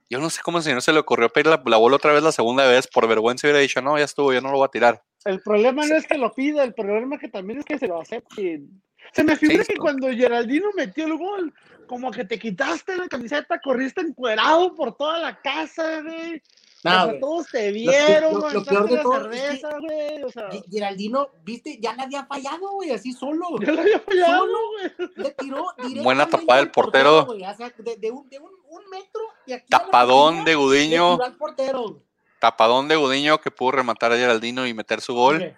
Yo 0.09 0.19
no 0.19 0.31
sé 0.31 0.41
cómo 0.43 0.57
al 0.57 0.63
señor 0.63 0.81
se 0.81 0.91
le 0.93 0.99
ocurrió 0.99 1.29
pedir 1.29 1.47
la, 1.47 1.61
la 1.65 1.77
bola 1.77 1.97
otra 1.97 2.13
vez 2.13 2.23
la 2.23 2.31
segunda 2.31 2.65
vez, 2.67 2.87
por 2.87 3.07
vergüenza 3.07 3.45
hubiera 3.45 3.59
dicho, 3.59 3.81
no, 3.81 3.97
ya 3.97 4.05
estuvo, 4.05 4.33
yo 4.33 4.41
no 4.41 4.51
lo 4.51 4.57
voy 4.57 4.65
a 4.65 4.71
tirar. 4.71 5.03
El 5.25 5.41
problema 5.41 5.85
no 5.85 5.95
es 5.95 6.07
que 6.07 6.17
lo 6.17 6.33
pida, 6.33 6.63
el 6.63 6.73
problema 6.73 7.19
que 7.19 7.29
también 7.29 7.59
es 7.59 7.65
que 7.65 7.77
se 7.77 7.87
lo 7.87 8.01
acepten. 8.01 8.81
Se 9.13 9.23
me 9.23 9.35
figura 9.35 9.63
Sí, 9.63 9.73
que 9.73 9.79
cuando 9.79 10.09
Geraldino 10.09 10.69
metió 10.75 11.05
el 11.05 11.17
gol, 11.17 11.53
como 11.87 12.11
que 12.11 12.25
te 12.25 12.39
quitaste 12.39 12.95
la 12.95 13.07
camiseta, 13.07 13.59
corriste 13.59 14.01
encuerado 14.01 14.73
por 14.75 14.95
toda 14.95 15.19
la 15.19 15.39
casa, 15.41 16.01
güey. 16.01 16.41
No, 16.85 16.91
o 16.91 16.93
sea, 16.95 17.05
güey. 17.05 17.19
todos 17.19 17.47
te 17.47 17.71
vieron, 17.71 18.33
lo- 18.33 18.39
güey, 18.41 18.53
lo 18.53 18.63
peor 18.63 18.89
de 18.89 18.97
todo 18.99 19.15
es 19.15 19.27
que- 19.27 19.37
cerveza, 19.57 19.77
güey. 19.79 20.23
O 20.23 20.29
sea, 20.29 20.49
Ge- 20.51 20.63
Geraldino, 20.71 21.29
viste, 21.43 21.77
ya 21.81 21.93
la 21.95 22.03
había 22.03 22.25
fallado, 22.25 22.71
güey, 22.73 22.91
así 22.91 23.11
solo. 23.13 23.47
ya 23.59 23.71
lo 23.71 23.81
había 23.81 23.99
fallado, 23.99 24.39
Solo. 24.39 24.57
güey. 24.97 25.09
Le 25.15 25.31
tiró 25.31 25.65
directamente 25.77 26.01
Buena 26.03 26.25
tapada 26.27 26.59
del 26.59 26.65
al 26.67 26.71
portero. 26.71 27.25
güey, 27.25 27.43
o 27.43 27.55
sea, 27.55 27.71
de, 27.77 27.95
de 27.97 28.11
un, 28.11 28.29
de 28.29 28.39
un, 28.39 28.51
un 28.69 28.89
metro 28.89 29.21
y 29.45 29.53
aquí 29.53 29.65
Tapadón 29.69 30.45
de 30.45 30.51
le 30.51 30.55
Gudiño, 30.55 31.17
portero. 31.37 32.01
tapadón 32.39 32.87
de 32.87 32.95
Gudiño 32.95 33.39
que 33.41 33.51
pudo 33.51 33.71
rematar 33.71 34.11
a 34.11 34.17
Geraldino 34.17 34.65
y 34.67 34.73
meter 34.73 35.01
su 35.01 35.13
gol. 35.13 35.55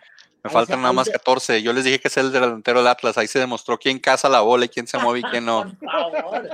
Me 0.47 0.53
faltan 0.53 0.81
nada 0.81 0.93
más 0.93 1.05
se- 1.07 1.13
14. 1.13 1.61
Yo 1.61 1.73
les 1.73 1.83
dije 1.83 1.99
que 1.99 2.07
es 2.07 2.17
el 2.17 2.31
delantero 2.31 2.79
del 2.79 2.87
Atlas. 2.87 3.17
Ahí 3.17 3.27
se 3.27 3.39
demostró 3.39 3.77
quién 3.77 3.99
caza 3.99 4.29
la 4.29 4.41
bola 4.41 4.65
y 4.65 4.69
quién 4.69 4.87
se 4.87 4.97
mueve 4.97 5.19
y 5.19 5.23
quién 5.23 5.45
no. 5.45 5.63
Por 5.79 5.91
favor. 5.91 6.49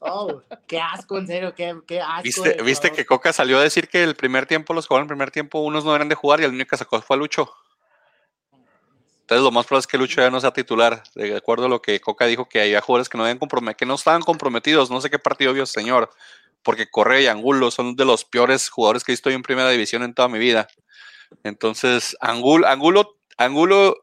Oh, 0.00 0.42
qué 0.66 0.80
asco, 0.80 1.18
en 1.18 1.26
serio, 1.26 1.54
qué, 1.54 1.76
qué 1.86 2.00
asco. 2.00 2.22
¿Viste, 2.24 2.54
de 2.54 2.62
viste 2.62 2.88
jugador. 2.88 2.96
que 2.96 3.06
Coca 3.06 3.32
salió 3.32 3.58
a 3.58 3.62
decir 3.62 3.88
que 3.88 4.02
el 4.02 4.14
primer 4.16 4.46
tiempo, 4.46 4.74
los 4.74 4.84
que 4.84 4.88
jugaron 4.88 5.04
el 5.04 5.08
primer 5.08 5.30
tiempo, 5.30 5.60
unos 5.60 5.84
no 5.84 5.94
eran 5.94 6.08
de 6.08 6.14
jugar 6.14 6.40
y 6.40 6.44
el 6.44 6.50
único 6.50 6.70
que 6.70 6.76
sacó 6.76 7.00
fue 7.00 7.16
a 7.16 7.18
Lucho? 7.18 7.52
Entonces 9.20 9.44
lo 9.44 9.50
más 9.52 9.64
probable 9.66 9.80
es 9.82 9.86
que 9.86 9.96
Lucho 9.98 10.20
ya 10.20 10.30
no 10.30 10.40
sea 10.40 10.52
titular, 10.52 11.02
de 11.14 11.36
acuerdo 11.36 11.66
a 11.66 11.68
lo 11.68 11.80
que 11.80 12.00
Coca 12.00 12.26
dijo 12.26 12.48
que 12.48 12.60
había 12.60 12.80
jugadores 12.80 13.08
que 13.08 13.16
no, 13.16 13.24
habían 13.24 13.38
que 13.76 13.86
no 13.86 13.94
estaban 13.94 14.20
comprometidos. 14.22 14.90
No 14.90 15.00
sé 15.00 15.08
qué 15.08 15.18
partido 15.18 15.52
vio, 15.52 15.64
señor. 15.66 16.10
porque 16.62 16.88
Correa 16.90 17.20
y 17.20 17.26
Angulo 17.28 17.70
son 17.70 17.96
de 17.96 18.04
los 18.04 18.24
peores 18.24 18.68
jugadores 18.68 19.02
que 19.04 19.12
he 19.12 19.14
visto 19.14 19.30
en 19.30 19.42
primera 19.42 19.70
división 19.70 20.02
en 20.02 20.14
toda 20.14 20.28
mi 20.28 20.38
vida. 20.38 20.68
Entonces, 21.44 22.16
Angulo, 22.20 22.66
Angulo, 22.68 23.16
Angulo 23.36 23.96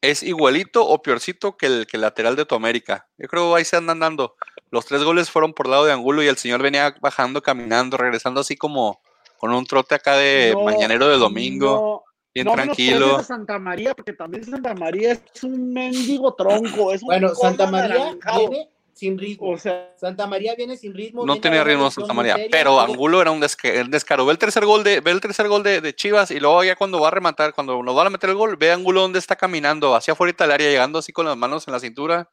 es 0.00 0.22
igualito 0.22 0.86
o 0.86 1.02
peorcito 1.02 1.56
que 1.56 1.66
el, 1.66 1.86
que 1.86 1.98
lateral 1.98 2.36
de 2.36 2.44
tu 2.44 2.54
América. 2.54 3.08
Yo 3.18 3.28
creo 3.28 3.50
que 3.50 3.58
ahí 3.58 3.64
se 3.64 3.76
andan 3.76 4.00
dando. 4.00 4.36
Los 4.70 4.86
tres 4.86 5.02
goles 5.02 5.30
fueron 5.30 5.52
por 5.52 5.68
lado 5.68 5.84
de 5.84 5.92
Angulo 5.92 6.22
y 6.22 6.28
el 6.28 6.36
señor 6.36 6.62
venía 6.62 6.94
bajando, 7.00 7.42
caminando, 7.42 7.96
regresando 7.96 8.40
así 8.40 8.56
como 8.56 9.00
con 9.38 9.52
un 9.52 9.66
trote 9.66 9.94
acá 9.94 10.16
de 10.16 10.54
mañanero 10.64 11.08
de 11.08 11.18
domingo, 11.18 12.04
bien 12.34 12.46
tranquilo. 12.50 13.22
Santa 13.22 13.58
María, 13.58 13.94
porque 13.94 14.12
también 14.12 14.44
Santa 14.44 14.74
María 14.74 15.12
es 15.12 15.42
un 15.42 15.72
mendigo 15.72 16.34
tronco. 16.34 16.92
Es 16.92 17.02
bueno, 17.02 17.34
Santa 17.34 17.70
María 17.70 18.16
viene 18.36 18.70
sin 18.96 19.18
ritmo. 19.18 19.50
O 19.50 19.58
sea, 19.58 19.92
Santa 19.96 20.26
María 20.26 20.54
viene 20.54 20.76
sin 20.76 20.94
ritmo. 20.94 21.26
No 21.26 21.38
tenía 21.38 21.62
ritmo 21.62 21.90
Santa 21.90 22.14
María, 22.14 22.38
pero 22.50 22.80
Angulo 22.80 23.20
era 23.20 23.30
un 23.30 23.40
descaro. 23.40 24.24
Ve 24.24 24.32
el 24.32 24.38
tercer 24.38 24.64
gol 24.64 24.82
de, 24.82 25.00
ve 25.00 25.10
el 25.10 25.20
tercer 25.20 25.48
gol 25.48 25.62
de, 25.62 25.94
Chivas 25.94 26.30
y 26.30 26.40
luego 26.40 26.64
ya 26.64 26.76
cuando 26.76 26.98
va 26.98 27.08
a 27.08 27.10
rematar, 27.10 27.52
cuando 27.52 27.82
nos 27.82 27.94
van 27.94 28.06
a 28.06 28.10
meter 28.10 28.30
el 28.30 28.36
gol, 28.36 28.56
ve 28.56 28.72
Angulo 28.72 29.02
donde 29.02 29.18
está 29.18 29.36
caminando, 29.36 29.94
hacia 29.94 30.12
afuera 30.12 30.34
del 30.36 30.50
área, 30.50 30.70
llegando 30.70 30.98
así 30.98 31.12
con 31.12 31.26
las 31.26 31.36
manos 31.36 31.68
en 31.68 31.72
la 31.72 31.80
cintura, 31.80 32.30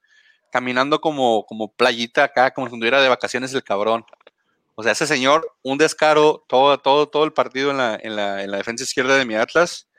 caminando 0.51 1.01
como, 1.01 1.45
como 1.45 1.73
playita 1.73 2.23
acá, 2.23 2.51
como 2.51 2.67
si 2.67 2.73
estuviera 2.73 3.01
de 3.01 3.09
vacaciones 3.09 3.53
el 3.53 3.63
cabrón. 3.63 4.05
O 4.75 4.83
sea, 4.83 4.93
ese 4.93 5.05
señor, 5.05 5.53
un 5.63 5.77
descaro 5.77 6.45
todo, 6.47 6.77
todo, 6.77 7.09
todo 7.09 7.25
el 7.25 7.33
partido 7.33 7.71
en 7.71 7.77
la, 7.77 7.99
en 8.01 8.15
la, 8.15 8.41
en 8.41 8.51
la 8.51 8.57
defensa 8.57 8.85
izquierda 8.85 9.17
de 9.17 9.25
mi 9.25 9.35
Atlas. 9.35 9.89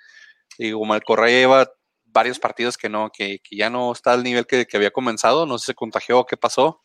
Y 0.56 0.72
como 0.72 0.94
el 0.94 1.02
Correa 1.02 1.28
lleva 1.28 1.70
varios 2.14 2.38
partidos 2.38 2.78
que 2.78 2.88
no, 2.88 3.10
que, 3.10 3.42
ya 3.50 3.68
no 3.68 3.92
está 3.92 4.12
al 4.12 4.22
nivel 4.22 4.46
que, 4.46 4.66
había 4.72 4.92
comenzado, 4.92 5.44
no 5.44 5.58
sé 5.58 5.64
si 5.64 5.72
se 5.72 5.74
contagió 5.74 6.20
o 6.20 6.26
qué 6.26 6.38
pasó. 6.38 6.80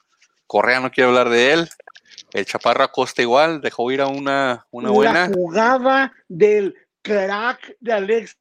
Correa 0.47 0.81
no 0.81 0.91
quiere 0.91 1.07
hablar 1.07 1.29
de 1.29 1.53
él. 1.53 1.69
El 2.33 2.45
Chaparro 2.45 2.83
Acosta 2.83 3.21
igual, 3.21 3.61
dejó 3.61 3.89
ir 3.91 4.01
a 4.01 4.07
una, 4.07 4.65
una 4.71 4.89
buena. 4.89 5.29
La 5.29 5.33
jugada 5.33 6.13
del 6.27 6.75
crack 7.03 7.77
de 7.79 7.93
Alexis 7.93 8.35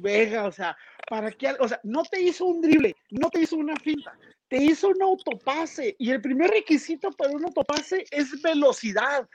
Vega, 0.00 0.44
o 0.44 0.52
sea, 0.52 0.76
para 1.08 1.32
qué, 1.32 1.56
o 1.58 1.66
sea, 1.66 1.80
no 1.82 2.02
te 2.04 2.20
hizo 2.20 2.44
un 2.44 2.60
drible, 2.60 2.94
no 3.10 3.30
te 3.30 3.40
hizo 3.40 3.56
una 3.56 3.74
finta, 3.76 4.16
te 4.48 4.58
hizo 4.58 4.88
un 4.88 5.02
autopase 5.02 5.96
y 5.98 6.10
el 6.10 6.20
primer 6.20 6.50
requisito 6.50 7.10
para 7.12 7.32
un 7.32 7.44
autopase 7.44 8.04
es 8.10 8.40
velocidad. 8.42 9.26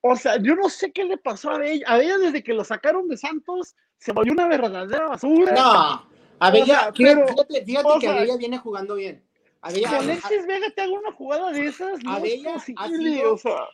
O 0.00 0.16
sea, 0.16 0.36
yo 0.38 0.56
no 0.56 0.68
sé 0.68 0.90
qué 0.90 1.04
le 1.04 1.16
pasó 1.16 1.52
a 1.52 1.64
ella. 1.64 1.86
A 1.86 2.00
ella 2.00 2.18
desde 2.18 2.42
que 2.42 2.52
lo 2.52 2.64
sacaron 2.64 3.06
de 3.06 3.16
Santos 3.16 3.76
se 4.02 4.12
volvió 4.12 4.32
una 4.32 4.48
verdadera 4.48 5.06
basura. 5.06 5.52
No, 5.52 6.08
a 6.40 6.50
Bella, 6.50 6.92
fíjate, 6.92 7.64
fíjate, 7.64 7.98
que 8.00 8.08
Abella 8.08 8.36
viene 8.36 8.58
jugando 8.58 8.96
bien. 8.96 9.22
Abella, 9.60 9.98
Alexis 9.98 10.44
Vega 10.44 10.70
te 10.70 10.80
haga 10.80 10.92
una 10.92 11.12
jugada 11.12 11.52
de 11.52 11.66
esas, 11.66 12.02
no 12.02 12.14
Abella, 12.14 12.56
es 12.56 12.74
posible, 12.74 13.24
o 13.26 13.38
sea. 13.38 13.68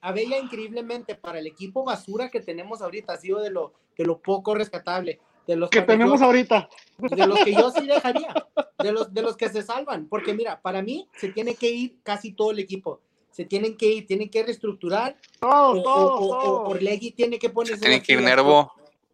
Abella 0.00 0.38
increíblemente 0.38 1.16
para 1.16 1.40
el 1.40 1.48
equipo 1.48 1.84
basura 1.84 2.30
que 2.30 2.40
tenemos 2.40 2.80
ahorita 2.80 3.14
ha 3.14 3.16
sido 3.16 3.40
de 3.40 3.50
lo, 3.50 3.72
de 3.98 4.04
lo 4.04 4.18
poco 4.18 4.54
rescatable. 4.54 5.20
De 5.48 5.56
los 5.56 5.68
que 5.68 5.82
tenemos 5.82 6.22
ahorita. 6.22 6.68
De 6.98 7.26
los 7.26 7.40
que 7.40 7.52
yo 7.52 7.70
sí 7.72 7.84
dejaría. 7.86 8.32
De 8.78 8.92
los, 8.92 9.12
de 9.12 9.22
los 9.22 9.36
que 9.36 9.48
se 9.48 9.62
salvan. 9.62 10.06
Porque 10.06 10.32
mira, 10.32 10.60
para 10.60 10.80
mí 10.80 11.08
se 11.16 11.30
tiene 11.30 11.56
que 11.56 11.70
ir 11.70 11.96
casi 12.04 12.32
todo 12.32 12.52
el 12.52 12.60
equipo 12.60 13.00
se 13.32 13.46
tienen 13.46 13.78
que 13.78 13.86
ir, 13.86 14.06
tienen 14.06 14.28
que 14.28 14.42
reestructurar. 14.42 15.16
Todo, 15.40 15.82
todo, 15.82 16.16
o, 16.18 16.68
Orlegui 16.68 17.12
tiene 17.12 17.38
que 17.38 17.48
ponerse. 17.48 17.78
Se 17.78 17.86
tiene 17.86 18.02
que 18.02 18.12
ir 18.12 18.20
Nervo. 18.20 18.70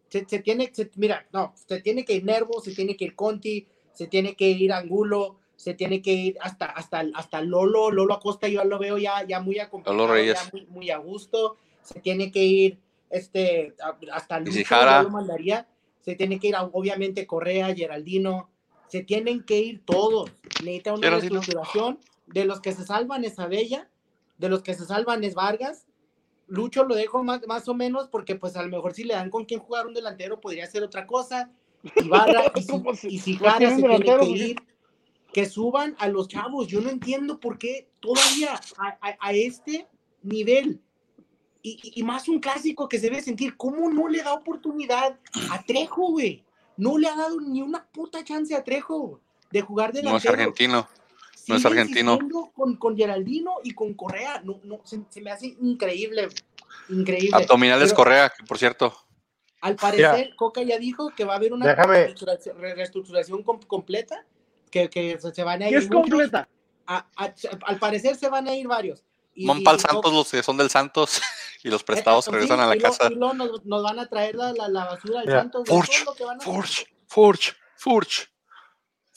Se, 0.09 0.23
tiene, 0.39 0.71
mira, 0.95 1.27
no, 1.31 1.53
se 1.55 1.81
tiene 1.81 2.03
que 2.03 2.13
ir 2.13 2.25
Nervo, 2.25 2.61
se 2.61 2.73
tiene 2.73 2.97
que 2.97 3.05
ir 3.05 3.15
Conti, 3.15 3.67
se 3.93 4.07
tiene 4.07 4.35
que 4.35 4.49
ir 4.49 4.73
Angulo, 4.73 5.37
se 5.55 5.73
tiene 5.73 6.01
que 6.01 6.13
ir 6.13 6.37
hasta, 6.41 6.65
hasta, 6.65 7.03
hasta 7.13 7.41
Lolo, 7.41 7.91
Lolo 7.91 8.13
Acosta, 8.13 8.47
yo 8.47 8.63
lo 8.63 8.79
veo 8.79 8.97
ya, 8.97 9.25
ya 9.27 9.39
muy 9.39 9.59
acompañado, 9.59 10.17
ya 10.23 10.51
muy, 10.69 10.89
a 10.89 10.97
gusto. 10.97 11.57
Se 11.81 11.99
tiene 11.99 12.31
que 12.31 12.43
ir 12.43 12.79
este, 13.09 13.75
hasta 14.11 14.39
Lucho, 14.39 14.61
yo 14.61 15.03
lo 15.03 15.09
mandaría. 15.09 15.67
Se 16.01 16.15
tiene 16.15 16.39
que 16.39 16.47
ir, 16.47 16.55
obviamente, 16.71 17.27
Correa, 17.27 17.75
Geraldino. 17.75 18.49
Se 18.87 19.03
tienen 19.03 19.43
que 19.43 19.59
ir 19.59 19.83
todos. 19.85 20.31
Necesita 20.63 20.93
una 20.93 21.09
reestructuración. 21.09 21.99
De 22.25 22.45
los 22.45 22.61
que 22.61 22.73
se 22.73 22.85
salvan 22.85 23.25
es 23.25 23.39
Abella 23.39 23.89
de 24.39 24.49
los 24.49 24.63
que 24.63 24.73
se 24.73 24.85
salvan 24.85 25.23
es 25.23 25.35
Vargas. 25.35 25.85
Lucho 26.49 26.83
lo 26.83 26.95
dejo 26.95 27.23
más, 27.23 27.45
más 27.47 27.67
o 27.67 27.73
menos 27.73 28.07
porque 28.07 28.35
pues 28.35 28.55
a 28.55 28.63
lo 28.63 28.69
mejor 28.69 28.93
si 28.93 29.03
le 29.03 29.13
dan 29.13 29.29
con 29.29 29.45
quién 29.45 29.59
jugar 29.59 29.87
un 29.87 29.93
delantero 29.93 30.39
podría 30.39 30.65
ser 30.67 30.83
otra 30.83 31.05
cosa. 31.07 31.49
Y 31.95 32.07
Barra, 32.09 32.51
y 32.55 32.61
si, 32.95 33.19
si 33.19 33.37
se 33.37 33.45
tiene 33.57 33.99
que 33.99 34.25
ir, 34.25 34.61
que 35.31 35.45
suban 35.45 35.95
a 35.99 36.07
los 36.07 36.27
chavos. 36.27 36.67
Yo 36.67 36.81
no 36.81 36.89
entiendo 36.89 37.39
por 37.39 37.57
qué 37.57 37.87
todavía 37.99 38.59
a, 38.77 39.31
este 39.31 39.87
nivel 40.23 40.81
y, 41.61 41.79
y, 41.95 42.03
más 42.03 42.27
un 42.27 42.39
clásico 42.39 42.87
que 42.87 42.99
se 42.99 43.09
debe 43.09 43.21
sentir, 43.21 43.55
¿cómo 43.57 43.89
no 43.89 44.07
le 44.07 44.23
da 44.23 44.33
oportunidad 44.33 45.19
a 45.51 45.63
Trejo, 45.63 46.11
güey? 46.11 46.43
No 46.77 46.97
le 46.97 47.07
ha 47.07 47.15
dado 47.15 47.39
ni 47.41 47.61
una 47.61 47.85
puta 47.85 48.23
chance 48.23 48.55
a 48.55 48.63
Trejo 48.63 49.19
de 49.51 49.61
jugar 49.61 49.91
delantero. 49.91 50.11
No 50.13 50.17
es 50.17 50.25
argentino 50.25 50.87
no 51.49 51.55
es 51.55 51.65
argentino. 51.65 52.19
Con, 52.53 52.77
con 52.77 52.95
Geraldino 52.95 53.55
y 53.63 53.71
con 53.71 53.93
Correa, 53.93 54.41
no, 54.43 54.59
no, 54.63 54.79
se, 54.83 55.21
me 55.21 55.31
hace 55.31 55.57
increíble, 55.59 56.29
increíble. 56.89 57.31
Abdominales 57.33 57.93
Correa, 57.93 58.29
que 58.29 58.43
por 58.43 58.57
cierto. 58.57 58.93
Al 59.61 59.75
parecer, 59.75 60.35
Coca 60.37 60.61
ya 60.61 60.77
dijo 60.77 61.09
que 61.15 61.25
va 61.25 61.33
a 61.33 61.35
haber 61.37 61.51
una 61.51 61.75
reestructuración, 61.75 63.43
completa, 63.43 64.25
que, 64.71 64.89
que, 64.89 65.19
se 65.19 65.43
van 65.43 65.63
a 65.63 65.69
ir. 65.69 65.77
¿Qué 65.77 65.83
es 65.83 65.89
completa? 65.89 66.47
al 66.85 67.77
parecer 67.79 68.15
se 68.15 68.29
van 68.29 68.47
a 68.47 68.55
ir 68.55 68.67
varios. 68.67 69.03
Y, 69.35 69.45
Van 69.45 69.63
para 69.63 69.77
Santos 69.77 70.11
los 70.11 70.31
que 70.31 70.41
son 70.41 70.57
del 70.57 70.69
Santos 70.69 71.21
y 71.63 71.69
los 71.69 71.83
prestados 71.83 72.27
eh, 72.27 72.31
regresan 72.31 72.59
a 72.59 72.67
la 72.67 72.77
casa. 72.77 73.09
y 73.11 73.15
luego 73.15 73.33
nos, 73.33 73.65
nos, 73.65 73.83
van 73.83 73.99
a 73.99 74.07
traer 74.07 74.35
la, 74.35 74.51
la, 74.53 74.85
basura 74.85 75.21
del 75.21 75.29
Santos. 75.29 75.67
Furch, 75.67 76.05
Furch, 76.39 76.85
Furch, 77.07 77.55
Furch. 77.75 78.29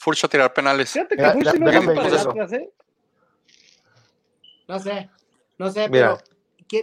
Furch 0.03 0.25
a 0.25 0.27
tirar 0.27 0.53
penales. 0.53 0.91
Fíjate 0.91 1.15
que 1.15 1.23
Furch 1.31 1.59
no, 1.59 1.69
¿eh? 1.69 2.69
no 4.67 4.79
sé, 4.79 5.09
no 5.57 5.71
sé, 5.71 5.89
pero 5.89 6.17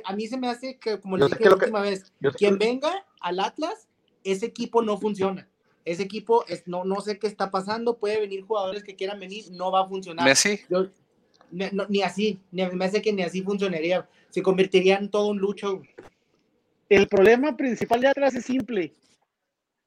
a 0.04 0.14
mí 0.14 0.26
se 0.26 0.38
me 0.38 0.48
hace 0.48 0.78
que, 0.78 0.98
como 0.98 1.18
le 1.18 1.26
dije 1.26 1.44
la 1.44 1.54
última 1.54 1.82
vez, 1.82 2.12
quien 2.38 2.56
venga 2.56 3.04
al 3.20 3.40
Atlas, 3.40 3.88
ese 4.24 4.46
equipo 4.46 4.80
no 4.80 4.98
funciona. 4.98 5.46
Ese 5.84 6.02
equipo, 6.02 6.46
es, 6.46 6.66
no, 6.66 6.84
no 6.84 7.00
sé 7.02 7.18
qué 7.18 7.26
está 7.26 7.50
pasando, 7.50 7.98
puede 7.98 8.20
venir 8.20 8.42
jugadores 8.42 8.84
que 8.84 8.96
quieran 8.96 9.20
venir, 9.20 9.44
no 9.50 9.70
va 9.70 9.82
a 9.82 9.88
funcionar. 9.88 10.24
Messi. 10.24 10.60
ni 11.50 12.02
así, 12.02 12.40
ni, 12.50 12.64
me 12.70 12.84
hace 12.86 13.02
que 13.02 13.12
ni 13.12 13.22
así 13.22 13.42
funcionaría. 13.42 14.08
Se 14.30 14.42
convertiría 14.42 14.96
en 14.96 15.10
todo 15.10 15.28
un 15.28 15.38
lucho. 15.38 15.82
El 16.88 17.06
problema 17.06 17.54
principal 17.54 18.00
de 18.00 18.08
Atlas 18.08 18.34
es 18.34 18.46
simple. 18.46 18.94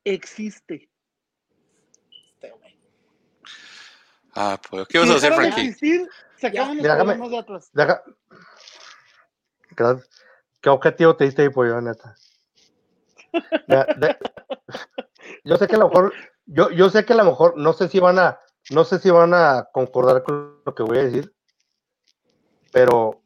Existe. 0.03 0.89
Ah, 4.35 4.59
pues, 4.69 4.87
¿qué 4.87 4.99
vas 4.99 5.09
a 5.09 5.15
hacer, 5.15 5.33
Frankie? 5.33 5.61
Existir, 5.61 6.09
se 6.37 6.47
acaban 6.47 6.77
los 6.77 6.85
problemas 6.85 7.29
de 7.29 7.37
atrás. 7.37 7.69
Deja... 7.73 8.03
¿Qué 10.61 10.69
objetivo 10.69 11.15
te 11.15 11.25
diste 11.25 11.41
ahí, 11.41 11.49
pollo, 11.49 11.81
neta? 11.81 12.15
Yo 15.43 15.57
sé 15.57 15.67
que 15.67 15.75
a 15.75 15.79
lo 15.79 15.89
mejor, 15.89 16.13
yo, 16.45 16.69
yo 16.69 16.89
sé 16.89 17.05
que 17.05 17.13
a 17.13 17.17
lo 17.17 17.25
mejor, 17.25 17.57
no 17.57 17.73
sé 17.73 17.89
si 17.89 17.99
van 17.99 18.19
a, 18.19 18.39
no 18.71 18.85
sé 18.85 18.99
si 18.99 19.09
van 19.09 19.33
a 19.33 19.67
concordar 19.73 20.23
con 20.23 20.61
lo 20.65 20.75
que 20.75 20.83
voy 20.83 20.99
a 20.99 21.03
decir, 21.03 21.33
pero 22.71 23.21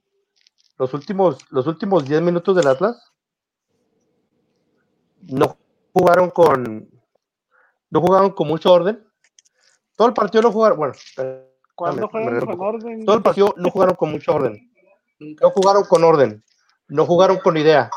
los 0.77 0.93
últimos, 0.93 1.39
los 1.51 1.67
últimos 1.67 2.05
10 2.05 2.21
minutos 2.21 2.55
del 2.55 2.67
Atlas 2.67 3.11
no 5.21 5.57
jugaron 5.93 6.29
con, 6.31 6.89
no 7.89 8.01
jugaron 8.01 8.31
con 8.31 8.47
mucho 8.47 8.71
orden 8.71 9.06
todo 9.97 10.07
el 10.07 10.13
partido 10.13 10.43
no 10.43 10.51
jugaron, 10.51 10.77
bueno, 10.77 10.93
cuando 11.75 12.07
jugaron 12.07 12.45
con 12.45 12.61
orden. 12.61 13.05
Todo 13.05 13.15
el 13.17 13.23
partido 13.23 13.53
no 13.57 13.71
jugaron 13.71 13.95
con 13.95 14.11
mucho 14.11 14.33
orden. 14.33 14.71
No 15.19 15.49
jugaron 15.49 15.83
con 15.85 16.03
orden. 16.03 16.43
No 16.87 17.05
jugaron 17.05 17.37
con 17.39 17.57
idea. 17.57 17.89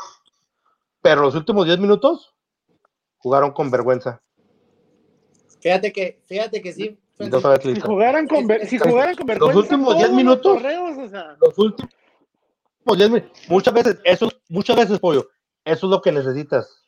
Pero 1.01 1.21
los 1.21 1.35
últimos 1.35 1.67
10 1.67 1.77
minutos 1.77 2.33
jugaron 3.17 3.51
con 3.51 3.69
vergüenza. 3.69 4.19
Fíjate 5.61 5.93
que, 5.93 6.21
fíjate 6.25 6.61
que 6.61 6.73
sí. 6.73 6.99
Si 7.19 7.79
jugaran 7.79 8.27
con, 8.27 8.47
si 8.67 8.79
jugaran 8.79 9.15
con 9.15 9.27
vergüenza. 9.27 9.55
Los 9.55 9.63
últimos 9.63 9.97
10 9.97 10.11
minutos. 10.11 10.61
Los 11.39 11.57
últimos 11.59 11.91
10 12.97 13.09
minutos. 13.11 13.31
Muchas 13.47 13.73
veces, 13.75 13.99
eso, 14.03 14.27
muchas 14.49 14.75
veces, 14.75 14.99
pollo. 14.99 15.29
Eso 15.63 15.85
es 15.85 15.91
lo 15.91 16.01
que 16.01 16.11
necesitas. 16.11 16.83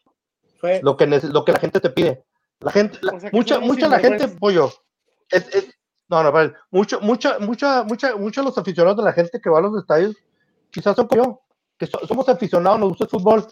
Lo, 0.81 0.97
que, 0.97 1.05
lo 1.05 1.45
que 1.45 1.51
la 1.51 1.59
gente 1.59 1.79
te 1.79 1.89
pide. 1.91 2.25
La 2.59 2.71
gente, 2.71 2.97
mucha, 3.31 3.59
mucha 3.59 3.87
la 3.87 3.99
gente, 3.99 4.27
pollo, 4.27 4.71
no, 6.09 6.23
no, 6.23 6.53
mucho, 6.71 7.01
mucha, 7.01 7.39
mucha, 7.39 7.83
mucha, 7.83 8.15
muchos 8.15 8.45
los 8.45 8.57
aficionados 8.57 8.97
de 8.97 9.03
la 9.03 9.13
gente 9.13 9.39
que 9.39 9.49
va 9.49 9.59
a 9.59 9.61
los 9.61 9.79
estadios, 9.79 10.15
quizás 10.71 10.95
son 10.95 11.07
como 11.07 11.23
yo, 11.23 11.41
que 11.77 11.87
somos 11.87 12.27
aficionados, 12.29 12.79
nos 12.79 12.89
gusta 12.89 13.05
el 13.05 13.09
fútbol, 13.09 13.45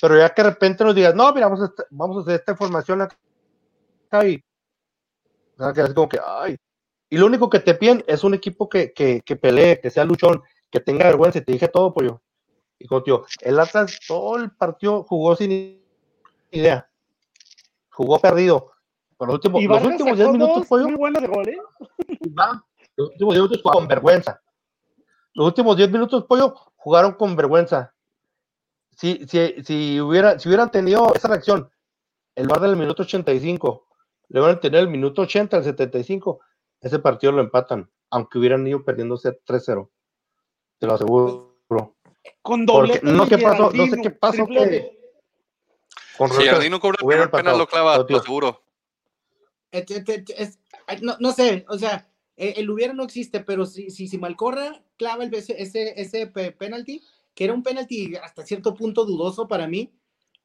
pero 0.00 0.18
ya 0.18 0.30
que 0.30 0.42
de 0.42 0.50
repente 0.50 0.84
nos 0.84 0.94
digas, 0.94 1.14
no, 1.14 1.32
mira, 1.32 1.48
vamos 1.48 1.68
a, 1.68 1.72
vamos 1.90 2.16
a 2.16 2.20
hacer 2.20 2.34
esta 2.34 2.52
información 2.52 3.02
acá 3.02 4.26
y, 4.26 4.42
como 5.94 6.08
que, 6.08 6.18
ay, 6.24 6.56
y 7.08 7.18
lo 7.18 7.26
único 7.26 7.50
que 7.50 7.60
te 7.60 7.74
piden 7.74 8.02
es 8.06 8.24
un 8.24 8.34
equipo 8.34 8.68
que, 8.68 8.92
que, 8.92 9.20
que 9.20 9.36
pelee, 9.36 9.80
que 9.80 9.90
sea 9.90 10.04
luchón, 10.04 10.42
que 10.70 10.80
tenga 10.80 11.04
vergüenza 11.04 11.38
y 11.38 11.42
te 11.42 11.52
dije 11.52 11.68
todo, 11.68 11.92
pollo. 11.92 12.22
Y 12.78 12.88
tío, 13.04 13.26
el 13.42 13.60
Atlas 13.60 14.00
todo 14.08 14.36
el 14.38 14.50
partido 14.50 15.04
jugó 15.04 15.36
sin 15.36 15.80
idea. 16.50 16.90
Jugó 17.90 18.18
perdido. 18.18 18.72
Por 19.22 19.28
los 19.28 19.34
últimos, 19.36 19.62
los 19.62 19.84
últimos 19.84 20.18
sacó 20.18 20.32
10 20.32 20.32
minutos, 20.32 20.66
pollo, 20.66 20.88
muy 20.88 20.96
buenas 20.96 21.22
de 21.22 21.28
gol, 21.28 21.48
¿eh? 21.48 21.56
los 22.96 23.10
últimos 23.10 23.34
10 23.34 23.38
minutos 23.38 23.62
jugaron 23.62 23.78
con 23.78 23.86
vergüenza. 23.86 24.42
Los 25.34 25.46
últimos 25.46 25.76
10 25.76 25.90
minutos, 25.92 26.24
pollo, 26.24 26.54
jugaron 26.74 27.12
con 27.12 27.36
vergüenza. 27.36 27.94
Si, 28.96 29.24
si, 29.28 29.62
si, 29.62 30.00
hubiera, 30.00 30.40
si 30.40 30.48
hubieran 30.48 30.72
tenido 30.72 31.14
esa 31.14 31.28
reacción 31.28 31.70
en 32.34 32.46
lugar 32.46 32.62
del 32.62 32.74
minuto 32.74 33.04
85, 33.04 33.86
le 34.26 34.40
hubieran 34.40 34.58
tenido 34.58 34.80
el 34.80 34.88
minuto 34.88 35.22
80 35.22 35.56
al 35.56 35.62
75, 35.62 36.40
ese 36.80 36.98
partido 36.98 37.30
lo 37.30 37.42
empatan, 37.42 37.88
aunque 38.10 38.40
hubieran 38.40 38.66
ido 38.66 38.84
perdiéndose 38.84 39.40
3-0. 39.46 39.88
Te 40.80 40.86
lo 40.88 40.94
aseguro. 40.94 41.60
Con 42.42 42.66
doblete 42.66 43.06
no, 43.06 43.28
¿qué 43.28 43.38
pasó? 43.38 43.70
No 43.72 43.86
sé 43.86 44.00
qué 44.02 44.10
pasó. 44.10 44.48
Que, 44.48 44.98
con 46.18 46.28
Si 46.32 46.44
Jardino 46.44 46.80
cobra 46.80 46.96
el 47.00 47.06
primer 47.06 47.30
penal, 47.30 47.56
lo 47.56 47.68
clava, 47.68 47.98
lo 47.98 48.20
seguro. 48.20 48.61
Es- 49.72 49.90
es- 49.90 50.58
es- 50.86 51.02
no, 51.02 51.16
no 51.18 51.32
sé, 51.32 51.64
o 51.68 51.78
sea, 51.78 52.06
eh, 52.36 52.54
el 52.58 52.70
hubiera 52.70 52.92
no 52.92 53.02
existe, 53.04 53.40
pero 53.40 53.64
si, 53.66 53.90
si, 53.90 54.06
si 54.06 54.18
Malcorra 54.18 54.82
clava 54.98 55.24
el, 55.24 55.34
ese, 55.34 55.60
ese, 55.60 56.00
ese 56.00 56.26
pe- 56.26 56.52
penalti, 56.52 57.02
que 57.34 57.44
era 57.44 57.54
un 57.54 57.62
penalti 57.62 58.14
hasta 58.16 58.44
cierto 58.44 58.74
punto 58.74 59.04
dudoso 59.06 59.48
para 59.48 59.66
mí, 59.66 59.90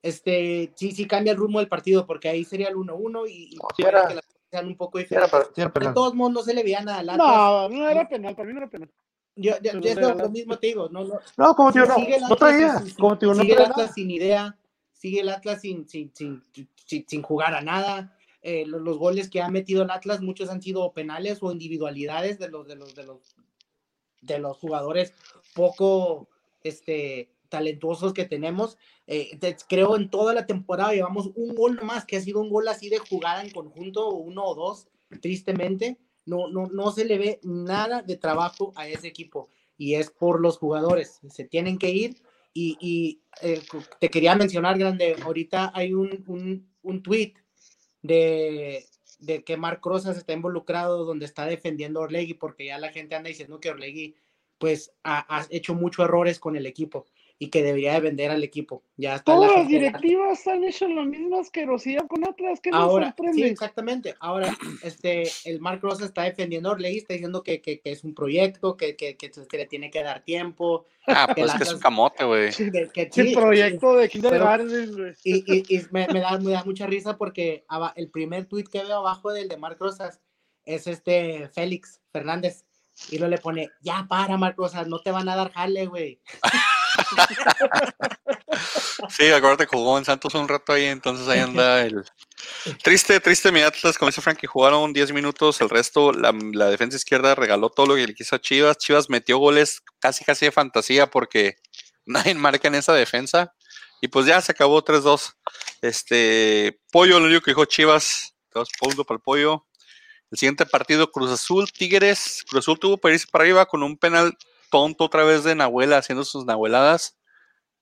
este, 0.02 0.72
sí, 0.76 0.92
sí 0.92 1.06
cambia 1.06 1.32
el 1.34 1.38
rumbo 1.38 1.60
del 1.60 1.68
partido, 1.68 2.06
porque 2.06 2.30
ahí 2.30 2.44
sería 2.46 2.70
el 2.70 2.76
1-1 2.76 3.28
y, 3.28 3.56
y 3.56 3.58
Sí 3.76 3.84
era- 3.84 4.08
que 4.08 4.16
las 4.16 4.26
cosas 4.26 4.42
sean 4.50 4.68
un 4.68 4.78
poco 4.78 5.00
Sí, 5.00 5.06
era 5.12 5.26
diferentes. 5.26 5.52
sí, 5.56 5.62
era 5.62 5.88
De 5.88 5.94
todos 5.94 6.14
modos, 6.16 6.34
no 6.34 6.42
se 6.44 6.54
le 6.54 6.64
veía 6.64 6.82
nada 6.82 7.00
al 7.00 7.10
Atlas. 7.10 7.28
No, 7.28 7.70
no 7.70 7.90
era 7.90 8.08
penal, 8.08 8.36
para 8.36 8.48
mí 8.48 8.54
no 8.54 8.60
era 8.62 8.70
penal. 8.70 8.90
Yo, 9.36 9.54
yo- 9.62 9.80
yo 9.80 9.90
es 9.90 9.98
lo, 9.98 10.30
mismo 10.30 10.58
te 10.58 10.68
digo, 10.68 10.90
no, 10.90 11.04
no, 11.04 11.20
No, 11.36 11.56
como 11.56 11.72
tío, 11.72 11.86
no, 11.86 11.96
sigue 11.96 12.16
el 12.16 12.22
no 12.22 12.28
Atlas 12.28 12.40
traía. 12.40 12.84
Como 12.98 13.18
tío, 13.18 13.34
no 13.34 13.42
sigue 13.42 13.54
el. 13.54 13.62
Atlas 13.62 13.94
sin 13.94 14.10
idea, 14.12 14.58
sigue 14.94 15.20
el 15.22 15.30
Atlas 15.30 15.62
sin, 15.62 15.88
sin, 15.88 16.12
sin, 16.16 16.42
sin- 16.86 17.06
sin 17.08 17.22
jugar 17.22 17.54
a 17.54 17.62
nada. 17.62 18.17
Eh, 18.50 18.66
lo- 18.66 18.80
los, 18.80 18.98
goles 18.98 19.30
que 19.30 19.42
ha 19.42 19.50
metido 19.50 19.84
el 19.84 19.92
Atlas, 19.92 20.22
muchos 20.22 20.48
han 20.50 20.62
sido 20.62 20.94
penales 20.94 21.40
o 21.42 21.52
individualidades 21.52 22.40
de 22.40 22.48
los, 22.48 22.66
de 22.66 22.78
los, 22.78 22.96
de 22.96 23.04
los, 23.04 23.36
de 24.22 24.40
los 24.40 24.56
jugadores 24.58 25.14
poco 25.54 26.30
este, 26.64 27.30
talentuosos 27.50 28.14
que 28.14 28.24
tenemos. 28.24 28.78
Eh, 29.06 29.38
te- 29.38 29.58
creo 29.68 29.98
en 29.98 30.10
toda 30.10 30.34
la 30.34 30.46
temporada 30.46 30.94
llevamos 30.94 31.30
un 31.36 31.56
gol 31.56 31.78
más, 31.84 32.06
que 32.06 32.16
ha 32.16 32.22
sido 32.22 32.40
un 32.40 32.50
gol 32.50 32.70
así 32.70 32.88
de 32.88 33.00
jugada 33.00 33.44
en 33.44 33.52
conjunto, 33.52 34.12
uno 34.16 34.46
o 34.46 34.56
dos, 34.56 34.88
tristemente. 35.22 35.98
No, 36.26 36.48
no, 36.48 36.68
no 36.68 36.92
se 36.92 37.04
le 37.04 37.18
ve 37.18 37.40
nada 37.44 38.02
de 38.02 38.16
trabajo 38.16 38.72
a 38.78 38.88
ese 38.88 39.08
equipo 39.08 39.50
y 39.78 39.96
es 39.96 40.10
por 40.10 40.40
los 40.40 40.58
jugadores. 40.58 41.20
Se 41.30 41.44
tienen 41.44 41.78
que 41.78 41.90
ir 41.90 42.16
y, 42.54 42.78
y, 42.80 43.22
eh, 43.42 43.62
te 44.00 44.08
quería 44.10 44.36
mencionar, 44.36 44.78
Grande, 44.80 45.18
ahorita 45.22 45.74
hay 45.76 45.94
un, 45.94 46.24
un, 46.28 46.66
un 46.82 47.04
tweet 47.04 47.34
de, 48.08 48.86
de 49.20 49.44
que 49.44 49.58
Marc 49.58 49.86
Rosas 49.86 50.18
está 50.18 50.34
involucrado 50.34 51.06
donde 51.06 51.26
está 51.26 51.46
defendiendo 51.46 52.02
a 52.02 52.08
porque 52.40 52.66
ya 52.66 52.80
la 52.80 52.92
gente 52.92 53.16
anda 53.16 53.28
diciendo 53.30 53.60
que 53.60 53.70
Orlegui 53.70 54.16
pues 54.58 54.92
ha 55.04 55.46
hecho 55.52 55.76
muchos 55.76 56.06
errores 56.06 56.40
con 56.40 56.56
el 56.56 56.66
equipo 56.66 57.06
y 57.40 57.50
que 57.50 57.62
debería 57.62 57.94
de 57.94 58.00
vender 58.00 58.32
al 58.32 58.44
equipo. 58.44 58.84
Ya 58.96 59.16
está 59.16 59.34
la 59.34 59.48
Todas 59.48 59.58
las 59.58 59.68
directivas 59.68 60.48
han 60.48 60.64
hecho 60.64 60.88
la 60.88 61.06
misma 61.06 61.40
asquerosidad 61.42 62.08
con 62.08 62.28
Atlas, 62.28 62.60
que 62.60 62.72
Ahora, 62.74 63.08
sí, 63.08 63.14
sorprende. 63.16 63.48
exactamente. 63.48 64.16
Ahora, 64.20 64.58
este, 64.82 65.30
el 65.46 65.60
Mark 65.60 65.80
Rosa 65.84 66.06
está 66.06 66.24
defendiendo 66.24 66.72
a 66.72 66.78
está 66.80 67.14
diciendo 67.14 67.44
que, 67.44 67.62
que, 67.62 67.80
que 67.80 67.92
es 67.92 68.04
un 68.04 68.16
proyecto, 68.16 68.76
que, 68.76 68.96
que, 68.96 69.18
que, 69.18 69.30
que 69.30 69.58
le 69.58 69.66
tiene 69.68 69.92
que 69.92 70.02
dar 70.02 70.24
tiempo. 70.24 70.88
Ah, 71.06 71.32
pues 71.36 71.54
que 71.54 71.64
es 71.64 71.74
un 71.74 71.80
camote, 71.80 72.24
güey. 72.24 72.52
que- 72.52 73.10
Sí, 73.12 73.30
sí, 73.30 73.36
proyecto 73.36 73.96
de 73.96 74.10
kindergarten, 74.10 74.96
güey. 74.96 75.14
Y, 75.24 75.54
y, 75.54 75.76
y 75.78 75.82
me, 75.92 76.08
me 76.08 76.20
da, 76.22 76.40
me 76.40 76.52
da 76.52 76.64
mucha 76.64 76.88
risa 76.88 77.18
porque 77.18 77.66
el 77.96 78.10
primer 78.10 78.46
tweet 78.46 78.66
que 78.66 78.84
veo 78.84 78.98
abajo 78.98 79.32
del 79.32 79.48
de 79.48 79.58
Marc 79.58 79.80
Rosas 79.80 80.20
es 80.66 80.88
este 80.88 81.50
Félix 81.50 82.02
Fernández. 82.12 82.66
Y 83.12 83.20
lo 83.20 83.28
le 83.28 83.38
pone, 83.38 83.70
ya 83.82 84.08
para, 84.10 84.38
Marc 84.38 84.58
Rosas, 84.58 84.88
no 84.88 85.00
te 85.00 85.12
van 85.12 85.30
a 85.30 85.36
dar 85.36 85.52
jale, 85.52 85.86
güey. 85.86 86.20
Sí, 89.10 89.32
acuérdate, 89.32 89.66
jugó 89.66 89.98
en 89.98 90.06
Santos 90.06 90.34
un 90.36 90.48
rato 90.48 90.74
ahí, 90.74 90.86
entonces 90.86 91.28
ahí 91.28 91.40
anda 91.40 91.86
el... 91.86 92.04
Triste, 92.84 93.20
triste 93.20 93.52
mi 93.52 93.62
Atlas, 93.62 93.98
como 93.98 94.10
dice 94.10 94.22
Frankie, 94.22 94.48
jugaron 94.48 94.94
10 94.94 95.12
minutos, 95.14 95.62
el 95.62 95.70
resto, 95.70 96.12
la, 96.12 96.32
defensa 96.70 96.98
izquierda 96.98 97.36
regaló 97.36 97.70
todo 97.70 97.88
lo 97.88 97.96
que 97.96 98.08
le 98.08 98.14
quiso 98.14 98.36
a 98.36 98.42
Chivas, 98.42 98.78
Chivas 98.78 99.10
metió 99.10 99.38
goles 99.38 99.82
casi 100.00 100.24
casi 100.24 100.46
de 100.46 100.52
fantasía 100.52 101.08
porque 101.08 101.56
nadie 102.06 102.36
marca 102.36 102.68
en 102.68 102.76
esa 102.76 102.94
defensa, 102.94 103.54
y 104.02 104.08
pues 104.08 104.26
ya 104.26 104.42
se 104.42 104.52
acabó 104.52 104.84
3-2. 104.84 105.34
Este, 105.82 106.80
Pollo, 106.92 107.20
lo 107.20 107.26
único 107.26 107.42
que 107.42 107.52
dijo 107.52 107.66
Chivas, 107.66 108.36
dos 108.54 108.70
puntos 108.80 109.06
para 109.06 109.18
el 109.18 109.22
Pollo. 109.22 109.66
El 110.30 110.38
siguiente 110.38 110.66
partido, 110.66 111.10
Cruz 111.12 111.32
Azul, 111.32 111.72
Tigres, 111.72 112.44
Cruz 112.48 112.66
Azul 112.66 112.80
tuvo 112.80 112.98
para 112.98 113.16
para 113.32 113.44
arriba 113.44 113.66
con 113.66 113.82
un 113.82 113.98
penal 113.98 114.38
tonto 114.70 115.06
otra 115.06 115.24
vez 115.24 115.44
de 115.44 115.56
Nahuela 115.56 115.98
haciendo 115.98 116.24
sus 116.24 116.46
nahueladas 116.46 117.18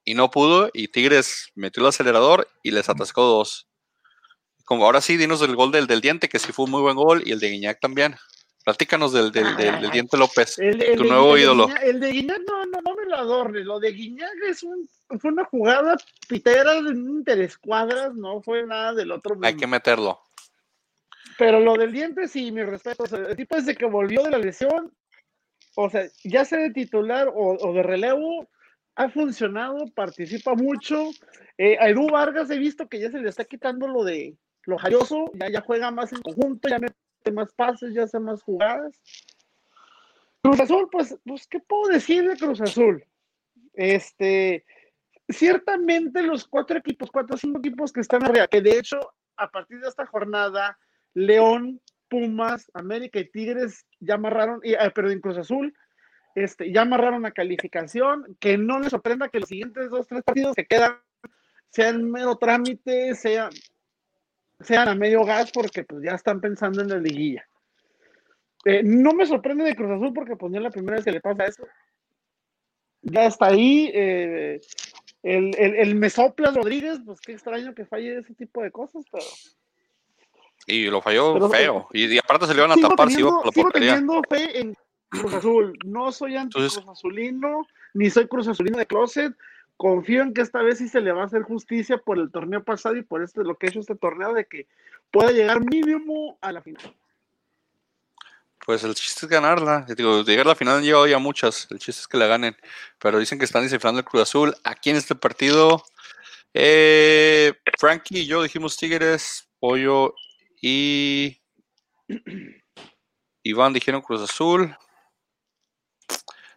y 0.04 0.14
no 0.14 0.30
pudo 0.32 0.70
y 0.74 0.88
Tigres 0.90 1.50
metió 1.56 1.82
el 1.82 1.90
acelerador 1.90 2.48
y 2.64 2.72
les 2.72 2.90
atascó 2.90 3.24
dos. 3.24 3.68
Como 4.66 4.86
ahora 4.86 5.02
sí, 5.02 5.18
dinos 5.18 5.42
el 5.42 5.56
gol 5.56 5.72
del, 5.72 5.88
del 5.88 6.02
diente, 6.02 6.28
que 6.30 6.40
sí 6.40 6.52
fue 6.52 6.66
un 6.66 6.72
muy 6.72 6.82
buen 6.82 6.96
gol, 6.96 7.22
y 7.24 7.32
el 7.32 7.40
de 7.40 7.50
Guiñac 7.50 7.80
también. 7.80 8.16
Platícanos 8.64 9.14
del, 9.14 9.32
del, 9.32 9.56
del- 9.58 9.80
del 9.80 9.92
diente 9.92 10.18
López. 10.18 10.58
El, 10.58 10.82
el 10.82 10.98
Tu 10.98 11.04
nuevo 11.04 11.38
ídolo. 11.38 11.68
Guiñac- 11.68 11.84
el 11.84 12.00
de 12.00 12.12
Guiñac, 12.12 12.40
no, 12.50 12.66
no, 12.66 12.80
no 12.84 12.96
me 12.96 13.06
lo 13.06 13.16
adorne. 13.16 13.60
Lo 13.64 13.80
de 13.80 13.92
Guiñac 13.92 14.34
es 14.50 14.64
un, 14.64 14.90
fue 15.20 15.32
una 15.32 15.46
jugada 15.46 15.96
pitera 16.28 16.82
de 16.82 16.90
interescuadras, 16.90 18.16
no 18.16 18.42
fue 18.42 18.66
nada 18.66 18.94
del 18.94 19.12
otro 19.12 19.38
Hay 19.44 19.56
que 19.56 19.68
meterlo. 19.68 20.20
Pero 21.38 21.60
lo 21.60 21.76
del 21.76 21.92
diente, 21.92 22.28
sí, 22.28 22.52
mi 22.52 22.64
respeto. 22.64 23.04
O 23.04 23.08
sea, 23.08 23.20
el 23.20 23.36
tipo 23.36 23.56
desde 23.56 23.76
que 23.76 23.86
volvió 23.86 24.24
de 24.24 24.32
la 24.32 24.38
lesión, 24.40 24.92
o 25.76 25.90
sea, 25.90 26.08
ya 26.24 26.46
sea 26.46 26.60
de 26.60 26.72
titular 26.72 27.32
o, 27.34 27.74
de 27.74 27.84
relevo, 27.84 28.48
ha 28.96 29.10
funcionado, 29.10 29.86
participa 29.94 30.56
mucho. 30.56 31.10
Eh, 31.58 31.78
a 31.80 31.90
Edu 31.90 32.08
Vargas 32.08 32.50
he 32.50 32.58
visto 32.58 32.88
que 32.88 33.00
ya 33.00 33.12
se 33.12 33.20
le 33.20 33.30
está 33.30 33.46
quitando 33.46 33.88
lo 33.88 34.04
de 34.04 34.38
lo 34.64 34.78
jalloso, 34.78 35.32
ya, 35.36 35.50
ya 35.50 35.62
juega 35.62 35.92
más 35.92 36.12
en 36.12 36.22
conjunto, 36.22 36.68
ya 36.68 36.80
mete 36.80 37.32
más 37.32 37.54
pases, 37.54 37.94
ya 37.94 38.04
hace 38.04 38.20
más 38.20 38.42
jugadas. 38.42 39.00
Cruz 40.42 40.60
Azul, 40.60 40.88
pues, 40.92 41.16
pues, 41.24 41.48
¿qué 41.48 41.60
puedo 41.60 41.92
decir 41.92 42.28
de 42.28 42.38
Cruz 42.38 42.62
Azul? 42.62 43.04
Este, 43.74 44.66
ciertamente 45.28 46.22
los 46.22 46.48
cuatro 46.48 46.78
equipos, 46.78 47.12
cuatro 47.12 47.36
o 47.36 47.38
cinco 47.38 47.60
equipos 47.60 47.92
que 47.92 48.02
están 48.02 48.24
arriba, 48.24 48.48
que 48.48 48.62
de 48.62 48.78
hecho, 48.78 49.00
a 49.38 49.50
partir 49.50 49.80
de 49.80 49.88
esta 49.88 50.06
jornada, 50.06 50.78
León, 51.14 51.82
Pumas, 52.10 52.70
América 52.74 53.20
y 53.20 53.30
Tigres 53.30 53.86
ya 54.00 54.16
amarraron, 54.16 54.60
y, 54.64 54.76
ah, 54.76 54.92
pero 54.94 55.10
en 55.12 55.20
Cruz 55.20 55.38
Azul, 55.38 55.74
este, 56.36 56.72
ya 56.72 56.82
amarraron 56.82 57.22
la 57.22 57.32
calificación, 57.32 58.38
que 58.40 58.58
no 58.58 58.80
les 58.80 58.92
sorprenda 58.92 59.30
que 59.30 59.40
los 59.40 59.50
siguientes 59.50 59.90
dos, 59.90 60.08
tres 60.08 60.24
partidos 60.24 60.56
que 60.56 60.66
quedan 60.66 61.00
sean 61.70 62.10
mero 62.10 62.38
trámite, 62.38 63.16
sean, 63.16 63.50
a 64.88 64.96
medio 64.96 65.24
gas, 65.26 65.52
porque 65.52 65.84
pues 65.84 66.04
ya 66.04 66.12
están 66.12 66.40
pensando 66.40 66.82
en 66.82 66.90
la 66.90 66.98
liguilla. 66.98 67.46
Eh, 68.64 68.82
no 68.84 69.14
me 69.14 69.26
sorprende 69.26 69.66
de 69.66 69.76
Cruz 69.76 69.92
Azul 69.92 70.14
porque 70.14 70.36
pues 70.36 70.52
la 70.54 70.72
primera 70.72 70.96
vez 70.96 71.06
que 71.06 71.12
le 71.12 71.22
pasa 71.22 71.46
eso. 71.46 71.68
Ya 73.02 73.26
está 73.26 73.48
ahí. 73.48 73.92
eh, 73.94 74.62
el, 75.26 75.56
el, 75.58 75.76
el 75.76 75.96
Mesoplas 75.96 76.54
Rodríguez, 76.54 77.00
pues 77.04 77.20
qué 77.20 77.34
extraño 77.34 77.74
que 77.74 77.86
falle 77.86 78.20
ese 78.20 78.36
tipo 78.36 78.62
de 78.62 78.70
cosas, 78.70 79.04
pero 79.12 79.24
Y 80.66 80.86
lo 80.86 81.02
falló 81.02 81.34
Pero- 81.34 81.50
feo. 81.50 81.88
Y, 81.94 82.14
y 82.14 82.18
aparte 82.18 82.48
se 82.48 82.54
le 82.54 82.60
iban 82.64 82.72
a 82.72 82.82
tapar, 82.88 83.10
si 83.10 83.20
iba 83.20 83.30
por 83.32 83.46
la 83.46 83.52
sigo 83.52 83.64
portería. 83.64 83.92
teniendo 83.96 84.22
fe 84.30 84.60
en 84.60 84.76
Cruz 85.10 85.34
Azul. 85.34 85.78
No 85.86 86.12
soy 86.12 86.36
anti 86.36 86.58
Entonces- 86.58 86.80
Cruz 86.84 86.98
Azulino, 86.98 87.68
ni 87.94 88.10
soy 88.10 88.28
Cruz 88.28 88.48
Azulino 88.48 88.78
de 88.78 88.86
closet. 88.88 89.34
Confío 89.78 90.22
en 90.24 90.34
que 90.34 90.42
esta 90.42 90.62
vez 90.62 90.78
sí 90.78 90.88
se 90.88 91.02
le 91.02 91.12
va 91.12 91.24
a 91.24 91.26
hacer 91.26 91.44
justicia 91.44 91.98
por 91.98 92.18
el 92.18 92.32
torneo 92.32 92.64
pasado 92.64 92.96
y 92.96 93.02
por 93.04 93.22
este, 93.22 93.44
lo 93.44 93.56
que 93.56 93.68
ha 93.68 93.70
hecho 93.70 93.82
este 93.82 93.96
torneo, 93.96 94.34
de 94.34 94.46
que 94.46 94.68
pueda 95.12 95.32
llegar 95.32 95.60
mínimo 95.60 96.38
a 96.42 96.52
la 96.54 96.62
final. 96.62 96.96
Pues 98.66 98.84
el 98.84 98.96
chiste 98.96 99.26
es 99.26 99.30
ganarla. 99.30 99.86
Digo, 99.96 100.24
llegar 100.24 100.46
a 100.48 100.50
la 100.50 100.56
final 100.56 100.78
han 100.78 100.84
llegado 100.84 101.06
ya 101.06 101.20
muchas. 101.20 101.68
El 101.70 101.78
chiste 101.80 102.02
es 102.02 102.08
que 102.08 102.18
la 102.18 102.26
ganen. 102.26 102.56
Pero 103.00 103.20
dicen 103.20 103.38
que 103.38 103.46
están 103.46 103.62
descifrando 103.64 104.00
el 104.00 104.06
Cruz 104.06 104.24
Azul. 104.24 104.56
Aquí 104.64 104.90
en 104.90 104.96
este 104.96 105.14
partido, 105.14 105.84
eh, 106.54 107.54
Frankie 107.78 108.20
y 108.22 108.26
yo 108.26 108.42
dijimos 108.42 108.78
Tigres, 108.78 109.48
Pollo 109.60 110.16
y 110.68 111.38
Iván 113.44 113.72
dijeron 113.74 114.02
Cruz 114.02 114.22
Azul. 114.24 114.76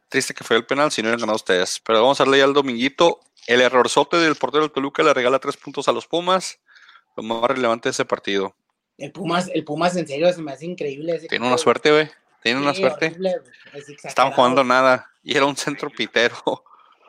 Triste 0.09 0.33
que 0.33 0.45
fue 0.45 0.57
el 0.57 0.65
penal, 0.65 0.91
si 0.91 1.03
no 1.03 1.09
hubieran 1.09 1.21
ganado 1.21 1.37
ustedes. 1.37 1.79
Pero 1.85 2.01
vamos 2.01 2.19
a 2.19 2.25
darle 2.25 2.39
ya 2.39 2.45
al 2.45 2.55
dominguito. 2.55 3.21
El 3.47 3.61
errorzote 3.61 4.17
del 4.17 4.37
portero 4.37 4.63
del 4.63 4.73
Toluca 4.73 5.03
le 5.03 5.13
regala 5.13 5.39
tres 5.39 5.59
puntos 5.59 5.89
a 5.89 5.93
los 5.93 6.07
Pumas. 6.07 6.59
Lo 7.17 7.23
más 7.23 7.43
relevante 7.51 7.89
de 7.89 7.93
ese 7.93 8.07
partido. 8.07 8.55
El 8.97 9.13
Pumas, 9.13 9.51
el 9.53 9.65
Pumas 9.65 9.95
en 9.97 10.07
serio 10.09 10.33
se 10.33 10.41
me 10.41 10.53
hace 10.53 10.65
increíble. 10.65 11.17
ese 11.17 11.29
Tiene 11.29 11.47
una 11.47 11.59
suerte, 11.59 11.91
güey. 11.91 12.09
Tiene 12.43 12.61
una 12.61 12.73
suerte. 12.73 13.07
horrible, 13.09 13.35
güey, 13.73 13.83
es 13.83 14.05
Estaban 14.07 14.33
jugando 14.33 14.65
nada. 14.65 15.11
y 15.23 15.37
era 15.37 15.45
un 15.45 15.57
centro 15.57 15.91
pitero. 15.91 16.35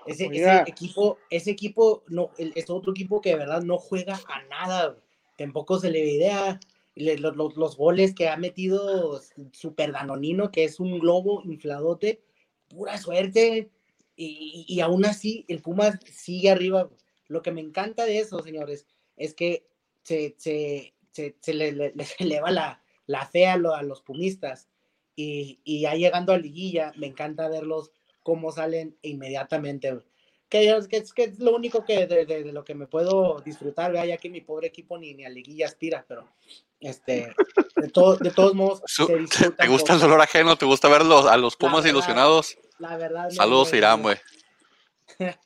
Ese, 0.05 0.25
ese 0.25 0.33
Oiga. 0.33 0.63
equipo, 0.67 1.19
ese 1.29 1.51
equipo, 1.51 2.03
no, 2.07 2.31
el- 2.37 2.51
es 2.55 2.69
otro 2.69 2.91
equipo 2.91 3.21
que 3.21 3.29
de 3.29 3.35
verdad 3.35 3.61
no 3.61 3.77
juega 3.77 4.19
a 4.27 4.41
nada. 4.49 4.87
güey. 4.87 4.99
Tampoco 5.37 5.79
se 5.79 5.89
le 5.91 6.01
ve 6.01 6.11
idea. 6.11 6.59
Los, 6.99 7.35
los- 7.35 7.55
los 7.57 7.77
goles 7.77 8.13
que 8.13 8.27
ha 8.29 8.37
metido 8.37 9.21
Super 9.53 9.91
Danonino, 9.93 10.51
que 10.51 10.65
es 10.65 10.79
un 10.79 10.99
globo 10.99 11.41
infladote, 11.45 12.21
pura 12.67 12.97
suerte. 12.97 13.69
Y, 14.15 14.65
y- 14.67 14.79
aún 14.81 15.05
así, 15.05 15.45
el 15.47 15.61
Pumas 15.61 15.97
sigue 16.11 16.49
arriba. 16.51 16.89
Lo 17.27 17.41
que 17.41 17.51
me 17.51 17.61
encanta 17.61 18.05
de 18.05 18.19
eso, 18.19 18.41
señores, 18.43 18.85
es 19.15 19.33
que 19.33 19.65
se, 20.03 20.35
se, 20.37 20.93
se, 21.11 21.35
se 21.39 21.53
le, 21.53 21.71
le- 21.71 21.93
eleva 22.19 22.51
la, 22.51 22.83
la 23.07 23.25
fe 23.25 23.47
a, 23.47 23.55
lo- 23.57 23.75
a 23.75 23.81
los 23.83 24.01
pumistas. 24.01 24.67
Y, 25.15 25.59
y 25.63 25.81
ya 25.81 25.95
llegando 25.95 26.33
a 26.33 26.37
liguilla, 26.37 26.91
me 26.97 27.07
encanta 27.07 27.47
verlos 27.49 27.91
cómo 28.23 28.51
salen 28.51 28.97
inmediatamente. 29.01 29.99
Que, 30.49 30.69
es- 30.69 30.87
que, 30.89 30.97
es- 30.97 31.13
que 31.13 31.23
es 31.23 31.39
lo 31.39 31.55
único 31.55 31.85
que 31.85 32.05
de, 32.07 32.25
de- 32.25 32.43
de 32.43 32.51
lo 32.51 32.63
que 32.65 32.75
me 32.75 32.87
puedo 32.87 33.39
disfrutar, 33.41 33.91
¿verdad? 33.93 34.07
ya 34.07 34.17
que 34.17 34.29
mi 34.29 34.41
pobre 34.41 34.67
equipo 34.67 34.97
ni, 34.97 35.13
ni 35.13 35.23
a 35.23 35.29
liguilla 35.29 35.67
aspira, 35.67 36.03
pero 36.07 36.27
este, 36.79 37.33
de, 37.75 37.87
todo- 37.89 38.15
de 38.17 38.31
todos 38.31 38.53
modos, 38.55 38.81
Su- 38.87 39.05
se 39.07 39.15
disfruta 39.17 39.63
¿Te 39.63 39.67
gusta 39.69 39.93
el 39.93 39.99
dolor 39.99 40.21
ajeno? 40.21 40.55
¿Te 40.57 40.65
gusta 40.65 40.87
ver 40.89 41.05
los- 41.05 41.25
a 41.27 41.37
los 41.37 41.55
Pumas 41.55 41.83
verdad, 41.83 41.89
ilusionados? 41.89 42.57
La 42.77 42.97
verdad. 42.97 43.25
no, 43.25 43.31
Saludos, 43.31 43.73
Irán, 43.73 44.01
güey. 44.01 44.17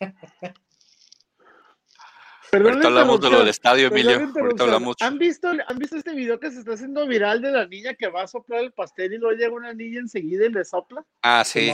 Perdón 2.52 2.74
Ahorita 2.74 2.90
la 2.92 3.02
hablamos 3.02 3.20
de 3.22 3.30
lo 3.32 3.40
del 3.40 3.48
estadio, 3.48 3.88
Emilio. 3.88 4.30
Ahorita 4.40 4.64
hablamos. 4.64 4.96
¿Han 5.02 5.18
visto, 5.18 5.48
¿Han 5.68 5.80
visto 5.80 5.96
este 5.98 6.14
video 6.14 6.40
que 6.40 6.52
se 6.52 6.60
está 6.60 6.74
haciendo 6.74 7.08
viral 7.08 7.42
de 7.42 7.52
la 7.52 7.66
niña 7.66 7.96
que 7.96 8.08
va 8.10 8.22
a 8.24 8.28
soplar 8.28 8.60
el 8.62 8.72
pastel 8.72 9.12
y 9.14 9.18
luego 9.18 9.36
llega 9.36 9.52
una 9.56 9.74
niña 9.74 10.00
enseguida 10.00 10.46
y 10.46 10.50
le 10.52 10.64
sopla? 10.64 11.04
Ah, 11.24 11.44
sí. 11.44 11.72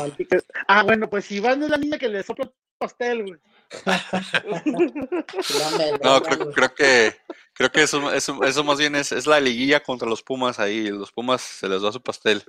Ah, 0.70 0.84
bueno, 0.84 1.10
pues 1.10 1.30
Iván 1.32 1.62
es 1.64 1.70
la 1.70 1.78
niña 1.78 1.98
que 1.98 2.08
le 2.08 2.24
sopla 2.24 2.50
pastel, 2.80 3.24
güey. 3.24 3.40
No, 6.04 6.24
creo 6.24 6.74
que 6.74 7.16
creo 7.54 7.72
que 7.72 7.84
eso, 7.84 8.12
eso, 8.12 8.44
eso 8.44 8.64
más 8.64 8.80
bien 8.80 8.96
es, 8.96 9.12
es 9.12 9.28
la 9.28 9.40
liguilla 9.40 9.84
contra 9.84 10.10
los 10.10 10.24
Pumas 10.24 10.60
ahí. 10.60 10.90
Los 10.90 11.12
Pumas 11.12 11.42
se 11.42 11.70
les 11.70 11.82
da 11.82 11.92
su 11.92 12.02
pastel. 12.02 12.44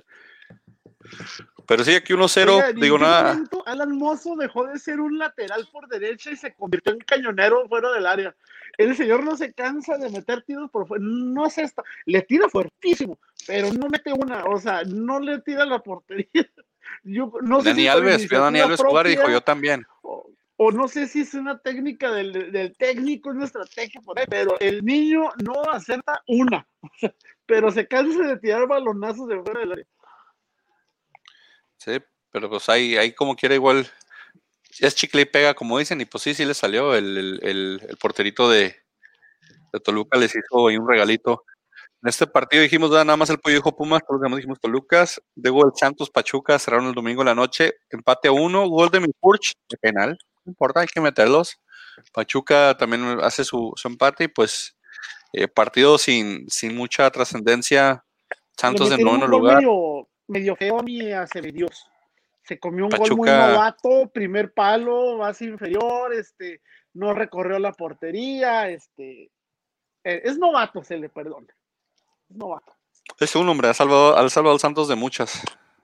Pero 1.71 1.85
sí, 1.85 1.95
aquí 1.95 2.11
1-0, 2.11 2.49
Oiga, 2.49 2.69
¿en 2.71 2.79
digo 2.81 2.97
nada. 2.97 3.31
momento 3.31 3.63
Alan 3.65 3.97
Mozo 3.97 4.35
dejó 4.35 4.67
de 4.67 4.77
ser 4.77 4.99
un 4.99 5.17
lateral 5.17 5.65
por 5.71 5.87
derecha 5.87 6.29
y 6.29 6.35
se 6.35 6.53
convirtió 6.53 6.91
en 6.91 6.99
cañonero 6.99 7.65
fuera 7.69 7.93
del 7.93 8.07
área. 8.07 8.35
El 8.77 8.93
señor 8.93 9.23
no 9.23 9.37
se 9.37 9.53
cansa 9.53 9.97
de 9.97 10.09
meter 10.09 10.41
tiros 10.41 10.69
por 10.69 10.85
fuera. 10.85 11.01
No 11.07 11.49
se 11.49 11.61
está. 11.61 11.81
Le 12.05 12.23
tira 12.23 12.49
fuertísimo, 12.49 13.17
pero 13.47 13.71
no 13.71 13.87
mete 13.87 14.11
una. 14.11 14.43
O 14.43 14.59
sea, 14.59 14.83
no 14.83 15.21
le 15.21 15.39
tira 15.39 15.63
la 15.63 15.79
portería. 15.79 16.27
Yo 17.03 17.31
no 17.41 17.61
sé 17.61 17.73
si 17.73 17.87
Alves, 17.87 18.27
vio 18.27 18.39
a 18.39 18.41
Dani 18.41 18.59
Alves 18.59 18.81
jugar 18.81 19.07
y 19.07 19.11
dijo 19.11 19.29
yo 19.29 19.39
también. 19.39 19.85
o, 20.01 20.29
o 20.57 20.71
no 20.73 20.89
sé 20.89 21.07
si 21.07 21.21
es 21.21 21.33
una 21.35 21.57
técnica 21.57 22.11
del, 22.11 22.51
del 22.51 22.75
técnico, 22.75 23.29
es 23.29 23.37
una 23.37 23.45
estrategia 23.45 24.01
por 24.01 24.19
ahí, 24.19 24.25
pero 24.29 24.59
el 24.59 24.83
niño 24.83 25.29
no 25.41 25.53
acerta 25.71 26.21
una, 26.27 26.67
pero 27.45 27.71
se 27.71 27.87
cansa 27.87 28.27
de 28.27 28.37
tirar 28.39 28.67
balonazos 28.67 29.29
de 29.29 29.39
fuera 29.41 29.61
del 29.61 29.71
área. 29.71 29.85
Sí, 31.83 31.99
pero 32.31 32.47
pues 32.49 32.69
ahí, 32.69 32.95
ahí 32.97 33.13
como 33.13 33.35
quiera 33.35 33.55
igual. 33.55 33.89
Es 34.79 34.95
chicle 34.95 35.23
y 35.23 35.25
pega, 35.25 35.53
como 35.55 35.79
dicen, 35.79 35.99
y 36.01 36.05
pues 36.05 36.23
sí, 36.23 36.33
sí 36.33 36.45
le 36.45 36.53
salió. 36.53 36.95
El, 36.95 37.17
el, 37.17 37.39
el- 37.43 37.81
el 37.89 37.97
porterito 37.97 38.49
de, 38.49 38.75
de 39.73 39.79
Toluca 39.79 40.17
les 40.17 40.35
hizo 40.35 40.67
ahí 40.67 40.77
un 40.77 40.87
regalito. 40.87 41.43
En 42.03 42.09
este 42.09 42.27
partido 42.27 42.63
dijimos 42.63 42.91
"Ah, 42.95 43.03
nada 43.05 43.17
más 43.17 43.29
el 43.29 43.39
pollo 43.39 43.55
dijo 43.57 43.75
Pumas, 43.75 44.01
todos 44.07 44.21
demás 44.21 44.37
dijimos 44.37 44.59
Tolucas. 44.59 45.21
Luego 45.35 45.65
el 45.65 45.71
Santos 45.75 46.09
Pachuca 46.09 46.59
cerraron 46.59 46.87
el 46.87 46.93
domingo 46.95 47.21
en 47.21 47.27
la 47.27 47.35
noche. 47.35 47.75
Empate 47.89 48.27
a 48.27 48.31
uno, 48.31 48.67
gol 48.69 48.89
de 48.91 48.99
Milpurch, 49.01 49.53
de 49.69 49.77
penal. 49.77 50.17
No 50.45 50.51
importa, 50.51 50.81
hay 50.81 50.87
que 50.87 51.01
meterlos. 51.01 51.57
Pachuca 52.13 52.75
también 52.77 53.19
hace 53.21 53.43
su, 53.43 53.73
su 53.75 53.87
empate 53.87 54.25
y 54.25 54.27
pues 54.29 54.75
eh, 55.33 55.47
partido 55.47 55.97
sin, 55.97 56.49
sin 56.49 56.75
mucha 56.75 57.09
trascendencia. 57.11 58.03
Santos 58.57 58.89
de 58.89 58.97
metieron 58.97 59.19
noveno 59.19 59.31
gol 59.31 59.39
lugar. 59.41 59.57
Medio, 59.57 60.07
medio 60.31 60.55
feo 60.55 60.79
a 60.79 60.83
mi 60.83 60.99
Dios. 61.51 61.89
Se 62.43 62.59
comió 62.59 62.85
un 62.85 62.91
gol 62.91 63.17
muy 63.17 63.29
novato, 63.29 64.09
primer 64.11 64.53
palo, 64.53 65.17
base 65.17 65.45
inferior, 65.45 66.13
este, 66.13 66.61
no 66.93 67.13
recorrió 67.13 67.59
la 67.59 67.71
portería, 67.71 68.69
este, 68.69 69.29
eh, 70.03 70.21
es 70.23 70.37
novato, 70.37 70.83
se 70.83 70.97
le 70.97 71.09
perdona. 71.09 71.53
Es 72.29 72.35
novato. 72.35 72.73
Es 73.19 73.35
un 73.35 73.47
hombre, 73.47 73.67
ha 73.67 73.73
salvado, 73.73 74.17
ha 74.17 74.29
salvado 74.29 74.53
al 74.53 74.59
Santos 74.59 74.87
de 74.87 74.95
muchas. 74.95 75.43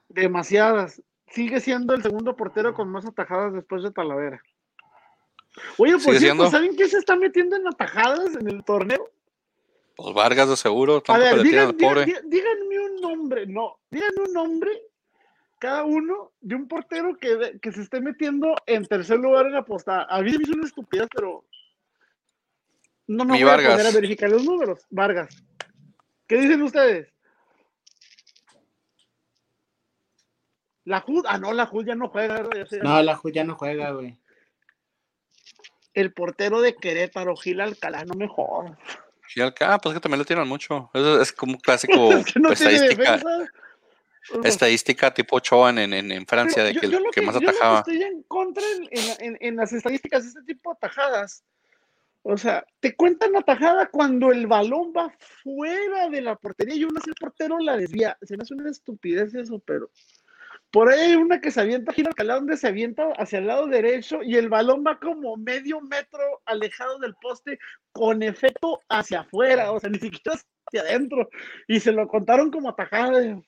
Demasiadas. 0.10 1.02
Sigue 1.28 1.60
siendo 1.60 1.94
el 1.94 2.02
segundo 2.02 2.36
portero 2.36 2.74
con 2.74 2.90
más 2.90 3.06
atajadas 3.06 3.54
después 3.54 3.84
de 3.84 3.92
Talavera. 3.92 4.42
Oye, 5.78 5.94
por 5.94 6.02
cierto, 6.02 6.20
siendo. 6.20 6.50
¿saben 6.50 6.76
qué 6.76 6.88
se 6.88 6.98
está 6.98 7.16
metiendo 7.16 7.56
en 7.58 7.68
atajadas 7.68 8.36
en 8.40 8.48
el 8.48 8.64
torneo? 8.64 9.12
Los 9.98 10.14
Vargas 10.14 10.50
de 10.50 10.58
seguro, 10.58 10.98
A 10.98 11.02
tanto 11.04 11.24
que 11.24 11.34
ver, 11.36 11.44
digan, 11.44 11.68
al 11.70 11.76
pobre. 11.76 12.06
digan- 12.06 12.30
díganme 12.30 12.80
un 12.80 12.96
nombre, 13.02 13.48
no, 13.48 13.80
díganme 13.90 14.22
un 14.28 14.34
nombre, 14.34 14.82
cada 15.60 15.84
uno, 15.86 16.34
de 16.40 16.56
un 16.56 16.68
portero 16.68 17.18
que, 17.18 17.60
que 17.62 17.72
se 17.72 17.82
esté 17.82 18.00
metiendo 18.00 18.54
en 18.68 18.86
tercer 18.86 19.18
lugar 19.18 19.48
en 19.48 19.54
la 19.54 19.66
postada. 19.66 20.06
A 20.10 20.22
mí 20.22 20.32
me 20.32 20.44
hizo 20.44 20.54
una 20.54 20.68
estupidez, 20.68 21.08
pero 21.14 21.46
no 23.08 23.26
me 23.26 23.34
Mi 23.34 23.44
voy 23.44 23.50
Vargas. 23.52 23.74
a 23.74 23.78
poner 23.78 23.88
a 23.88 23.96
verificar 23.96 24.30
los 24.30 24.44
números. 24.44 24.86
Vargas. 24.92 25.36
¿Qué 26.28 26.38
dicen 26.38 26.62
ustedes? 26.62 27.12
La 30.86 31.04
HUD, 31.06 31.26
ah, 31.28 31.38
no, 31.38 31.52
la 31.54 31.68
HUD 31.72 31.86
ya 31.88 31.96
no 31.96 32.10
juega, 32.10 32.36
¿verdad? 32.42 32.68
Ya. 32.72 32.78
No, 32.84 33.02
la 33.02 33.16
Ju 33.16 33.30
ya 33.30 33.44
no 33.44 33.56
juega, 33.56 33.92
güey. 33.92 34.18
El 35.94 36.14
portero 36.14 36.62
de 36.62 36.76
Querétaro, 36.76 37.36
Gil 37.36 37.60
Alcalá, 37.60 38.06
no 38.06 38.14
me 38.14 38.28
jodas. 38.28 38.78
Y 39.36 39.42
al- 39.42 39.54
ah, 39.62 39.78
pues 39.82 39.94
que 39.96 40.00
también 40.02 40.20
le 40.20 40.26
tiran 40.26 40.48
mucho. 40.48 40.90
Eso 40.94 41.22
es 41.22 41.32
como 41.32 41.54
un 41.54 41.60
clásico 41.60 42.12
Es 42.18 42.26
que 42.34 42.40
no 42.40 42.52
estadística, 42.52 43.20
estadística 44.44 45.14
tipo 45.14 45.38
Ochoa 45.38 45.70
en, 45.70 45.94
en, 45.94 46.12
en 46.12 46.26
Francia 46.26 46.64
Pero 46.64 46.74
de 46.74 46.80
que 46.80 46.86
el 46.86 46.92
yo 46.92 47.12
que 47.12 47.22
más 47.22 47.40
yo 47.40 47.50
atajaba. 47.50 47.80
estoy 47.80 48.04
en 48.04 48.24
contra 48.24 48.64
en, 49.20 49.38
en- 49.40 49.56
las 49.56 49.72
estadísticas 49.74 50.24
de 50.24 50.30
este 50.30 50.42
tipo 50.44 50.72
de 50.72 50.78
atajadas. 50.78 51.44
O 52.24 52.36
sea, 52.38 52.66
te 52.82 52.94
cuentan 52.96 53.36
atajada 53.38 53.88
cuando 53.90 54.32
el 54.34 54.48
balón 54.48 54.92
va 54.96 55.14
fuera 55.44 56.10
de 56.10 56.20
la 56.22 56.36
portería 56.36 56.76
y 56.76 56.84
uno 56.84 57.00
así 57.00 57.10
el 57.10 57.16
portero 57.16 57.58
la 57.60 57.78
desvía. 57.78 58.18
Se 58.22 58.36
me 58.36 58.44
hace 58.44 58.54
una 58.54 58.70
estupidez 58.70 59.34
eso, 59.34 59.60
pero. 59.60 59.90
Por 60.72 60.90
ahí 60.90 61.00
hay 61.00 61.16
una 61.16 61.40
que 61.40 61.52
se 61.52 61.62
avienta, 61.62 61.94
gira 61.94 62.10
Alcalá, 62.10 62.36
donde 62.36 62.58
se 62.58 62.68
avienta 62.68 63.08
hacia 63.18 63.40
el 63.40 63.48
lado 63.48 63.68
derecho 63.68 64.22
y 64.22 64.36
el 64.36 64.50
balón 64.50 64.84
va 64.86 65.00
como 65.00 65.38
medio 65.38 65.80
metro 65.82 66.42
alejado 66.46 67.00
del 67.00 67.16
poste 67.16 67.58
con 67.94 68.22
efecto 68.22 68.82
hacia 68.90 69.22
afuera, 69.22 69.72
o 69.72 69.80
sea, 69.80 69.90
ni 69.90 70.00
siquiera 70.00 70.38
hacia 70.68 70.82
adentro. 70.82 71.30
Y 71.68 71.80
se 71.80 71.94
lo 71.94 72.08
contaron 72.08 72.52
como 72.52 72.70
atajada. 72.70 73.42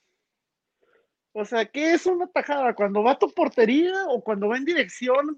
O 1.33 1.45
sea, 1.45 1.65
¿qué 1.65 1.93
es 1.93 2.05
una 2.05 2.27
tajada? 2.27 2.73
¿Cuando 2.73 3.03
va 3.03 3.11
a 3.11 3.19
tu 3.19 3.29
portería 3.31 4.05
o 4.07 4.23
cuando 4.23 4.47
va 4.47 4.57
en 4.57 4.65
dirección 4.65 5.37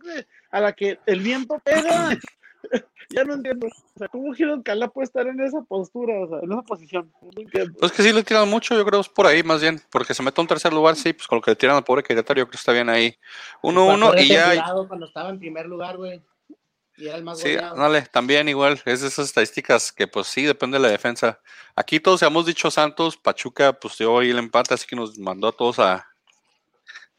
a 0.52 0.62
la 0.62 0.74
que 0.74 1.00
el 1.06 1.20
viento 1.20 1.60
pega? 1.60 2.18
ya 3.09 3.24
no 3.24 3.34
entiendo. 3.34 3.68
O 3.68 3.99
sea, 3.99 4.07
¿cómo 4.07 4.34
Giro 4.34 4.53
Alcalá 4.53 4.88
puede 4.88 5.05
estar 5.05 5.28
en 5.28 5.39
esa 5.41 5.62
postura, 5.62 6.14
o 6.20 6.30
sea, 6.30 6.39
en 6.41 6.51
esa 6.51 6.62
posición? 6.62 7.12
No 7.22 7.41
entiendo. 7.41 7.78
Pues 7.80 7.91
que 7.91 8.03
sí 8.03 8.12
le 8.12 8.24
tiran 8.24 8.49
mucho, 8.49 8.76
yo 8.76 8.86
creo 8.86 9.01
es 9.01 9.09
por 9.09 9.28
ahí 9.28 9.43
más 9.43 9.62
bien, 9.62 9.82
porque 9.91 10.14
se 10.14 10.24
mete 10.24 10.39
a 10.39 10.43
un 10.43 10.47
tercer 10.47 10.74
lugar, 10.74 10.95
sí, 10.95 11.14
pues 11.14 11.28
con 11.28 11.38
lo 11.38 11.41
que 11.41 11.51
le 11.51 11.55
tiran 11.55 11.76
al 11.76 11.84
pobre 11.84 12.03
Querétaro, 12.03 12.39
yo 12.39 12.45
creo 12.45 12.51
que 12.51 12.57
está 12.57 12.72
bien 12.72 12.89
ahí. 12.89 13.16
1-1 13.62 14.22
y 14.22 14.28
ya, 14.28 14.74
Cuando 14.88 15.05
estaba 15.05 15.30
en 15.30 15.39
primer 15.39 15.66
lugar, 15.66 15.97
güey. 15.97 16.22
Y 16.97 17.07
era 17.07 17.18
el 17.18 17.24
más 17.24 17.39
sí, 17.39 17.55
goleado. 17.55 17.78
dale, 17.78 18.01
también 18.03 18.49
igual, 18.49 18.80
es 18.86 19.01
de 19.01 19.07
esas 19.07 19.26
estadísticas 19.26 19.91
que 19.91 20.07
pues 20.07 20.28
sí, 20.28 20.43
depende 20.43 20.78
de 20.78 20.84
la 20.84 20.89
defensa. 20.89 21.39
Aquí 21.76 21.99
todos 21.99 22.22
hemos 22.22 22.45
dicho 22.45 22.70
Santos, 22.70 23.18
Pachuca, 23.18 23.74
pues 23.74 23.97
dio 23.97 24.20
ahí 24.20 24.30
el 24.30 24.38
empate, 24.38 24.74
así 24.74 24.86
que 24.86 24.95
nos 24.95 25.18
mandó 25.18 25.47
a 25.47 25.51
todos 25.51 25.80
a, 25.80 26.11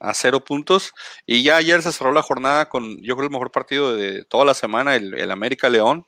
a 0.03 0.14
cero 0.14 0.40
puntos. 0.44 0.92
Y 1.26 1.42
ya 1.42 1.57
ayer 1.57 1.80
se 1.82 1.92
cerró 1.92 2.12
la 2.12 2.22
jornada 2.22 2.68
con, 2.68 3.00
yo 3.03 3.14
creo, 3.16 3.26
el 3.26 3.32
mejor 3.32 3.50
partido 3.50 3.96
de 3.96 4.24
toda 4.24 4.44
la 4.44 4.55
semana, 4.55 4.96
el, 4.96 5.14
el 5.14 5.30
América 5.30 5.68
León. 5.68 6.07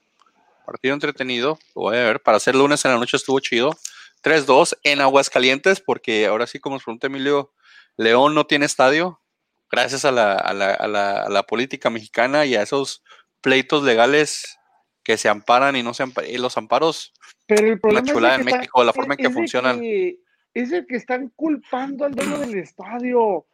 Partido 0.67 0.95
entretenido, 0.95 1.59
lo 1.75 1.83
voy 1.83 1.97
a 1.97 2.05
ver. 2.05 2.21
Para 2.21 2.41
ser 2.41 2.55
lunes 2.55 2.85
en 2.85 2.93
la 2.93 2.99
noche 2.99 3.17
estuvo 3.17 3.39
chido. 3.41 3.77
3-2 4.23 4.79
en 4.83 5.01
Aguascalientes, 5.03 5.81
porque 5.81 6.27
ahora 6.27 6.47
sí, 6.47 6.59
como 6.59 6.77
nos 6.77 6.85
pregunta 6.85 7.07
Emilio, 7.09 7.53
León 7.97 8.35
no 8.35 8.47
tiene 8.47 8.65
estadio. 8.67 9.21
Gracias 9.71 10.05
a 10.05 10.13
la, 10.13 10.33
a 10.35 10.55
la, 10.55 10.73
a 10.73 10.89
la, 10.89 11.23
a 11.23 11.29
la 11.29 11.43
política 11.43 11.91
mexicana 11.91 12.47
y 12.47 12.55
a 12.57 12.63
esos 12.63 13.03
pleitos 13.41 13.83
legales 13.83 14.59
que 15.03 15.19
se 15.19 15.29
amparan 15.29 15.77
y 15.77 15.83
no 15.83 15.93
se 15.93 16.03
amparan. 16.05 16.31
Y 16.31 16.39
los 16.39 16.57
amparos, 16.57 17.13
Pero 17.47 17.67
el 17.73 17.79
problema 17.79 18.33
es 18.35 18.39
en 18.39 18.45
México, 18.47 18.83
la 18.83 18.93
forma 18.95 19.15
en 19.15 19.19
que 19.19 19.31
funcionan. 19.31 19.81
que- 19.81 20.19
es 20.55 20.71
el 20.73 20.87
que 20.87 20.97
están 20.97 21.31
culpando 21.37 22.05
al 22.07 22.15
dueño 22.15 22.39
del 22.39 22.55
estadio. 22.59 23.45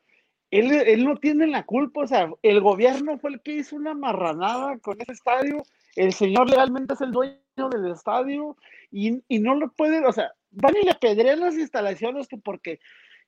Él, 0.50 0.72
él 0.72 1.04
no 1.04 1.16
tiene 1.16 1.46
la 1.46 1.64
culpa, 1.64 2.00
o 2.02 2.06
sea, 2.06 2.30
el 2.42 2.60
gobierno 2.60 3.18
fue 3.18 3.30
el 3.30 3.40
que 3.40 3.52
hizo 3.52 3.76
una 3.76 3.94
marranada 3.94 4.78
con 4.78 5.00
ese 5.00 5.12
estadio. 5.12 5.62
El 5.96 6.12
señor 6.12 6.50
legalmente 6.50 6.94
es 6.94 7.00
el 7.00 7.12
dueño 7.12 7.38
del 7.70 7.90
estadio 7.92 8.56
y, 8.90 9.22
y 9.28 9.38
no 9.38 9.54
lo 9.54 9.70
pueden, 9.72 10.04
o 10.06 10.12
sea, 10.12 10.32
van 10.50 10.76
y 10.76 10.84
le 10.84 10.94
pedrean 10.94 11.40
las 11.40 11.54
instalaciones 11.56 12.26
que 12.26 12.36
porque, 12.36 12.80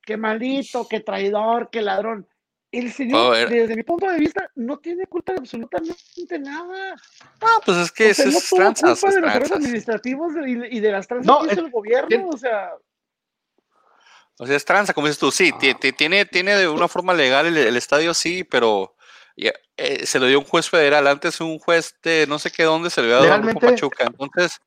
que 0.03 0.16
maldito, 0.16 0.87
que 0.89 1.01
traidor, 1.01 1.70
que 1.70 1.81
ladrón. 1.83 2.27
el 2.73 2.91
señor, 2.91 3.20
Oh, 3.37 3.49
desde 3.49 3.77
mi 3.77 3.83
punto 3.85 4.09
de 4.11 4.18
vista, 4.18 4.51
no 4.57 4.79
tiene 4.79 5.07
culpa 5.07 5.33
de 5.33 5.39
absolutamente 5.41 6.39
nada. 6.41 6.95
Ah, 7.41 7.59
pues 7.64 7.77
es 7.79 7.93
que 7.93 8.11
O 8.11 8.14
sea, 8.14 8.25
es, 8.27 8.33
no 8.33 8.39
es 8.39 8.49
tuvo 8.49 8.59
tranzas, 8.59 9.01
culpa 9.01 9.09
es 9.11 9.14
de 9.14 9.20
los 9.20 9.33
tranzas. 9.33 9.57
administrativos 9.59 10.33
y, 10.47 10.55
de- 10.57 10.68
y 10.73 10.81
de 10.81 10.91
las 10.93 11.07
tranzas 11.07 11.27
No, 11.27 11.41
que 11.41 11.47
hizo 11.53 11.53
es- 11.61 11.66
el 11.66 11.70
gobierno. 11.70 12.29
O 12.31 12.37
sea, 12.37 12.70
O 14.39 14.47
sea, 14.47 14.57
es 14.57 14.64
tranza, 14.64 14.93
como 14.95 15.07
dices 15.07 15.18
tú, 15.20 15.30
sí, 15.30 15.53
ti- 15.59 15.74
tiene, 15.93 16.24
tiene 16.24 16.57
de 16.57 16.68
una 16.68 16.89
forma 16.89 17.14
legal 17.14 17.47
el, 17.47 17.57
el 17.57 17.76
estadio, 17.76 18.14
sí, 18.14 18.45
pero 18.45 18.97
ya, 19.37 19.53
eh, 19.76 20.05
se 20.07 20.18
lo 20.18 20.26
dio 20.26 20.39
un 20.39 20.45
juez 20.45 20.68
federal, 20.68 21.07
antes 21.07 21.41
un 21.41 21.59
juez 21.59 21.95
de 22.03 22.26
no 22.28 22.39
sé 22.39 22.51
qué 22.51 22.64
dónde 22.64 22.91
se 22.91 23.01
lo 23.01 23.07
había 23.07 23.14
dado 23.16 23.26
Legalmente- 23.26 23.66
Pachuca. 23.66 24.05
Entonces, 24.07 24.59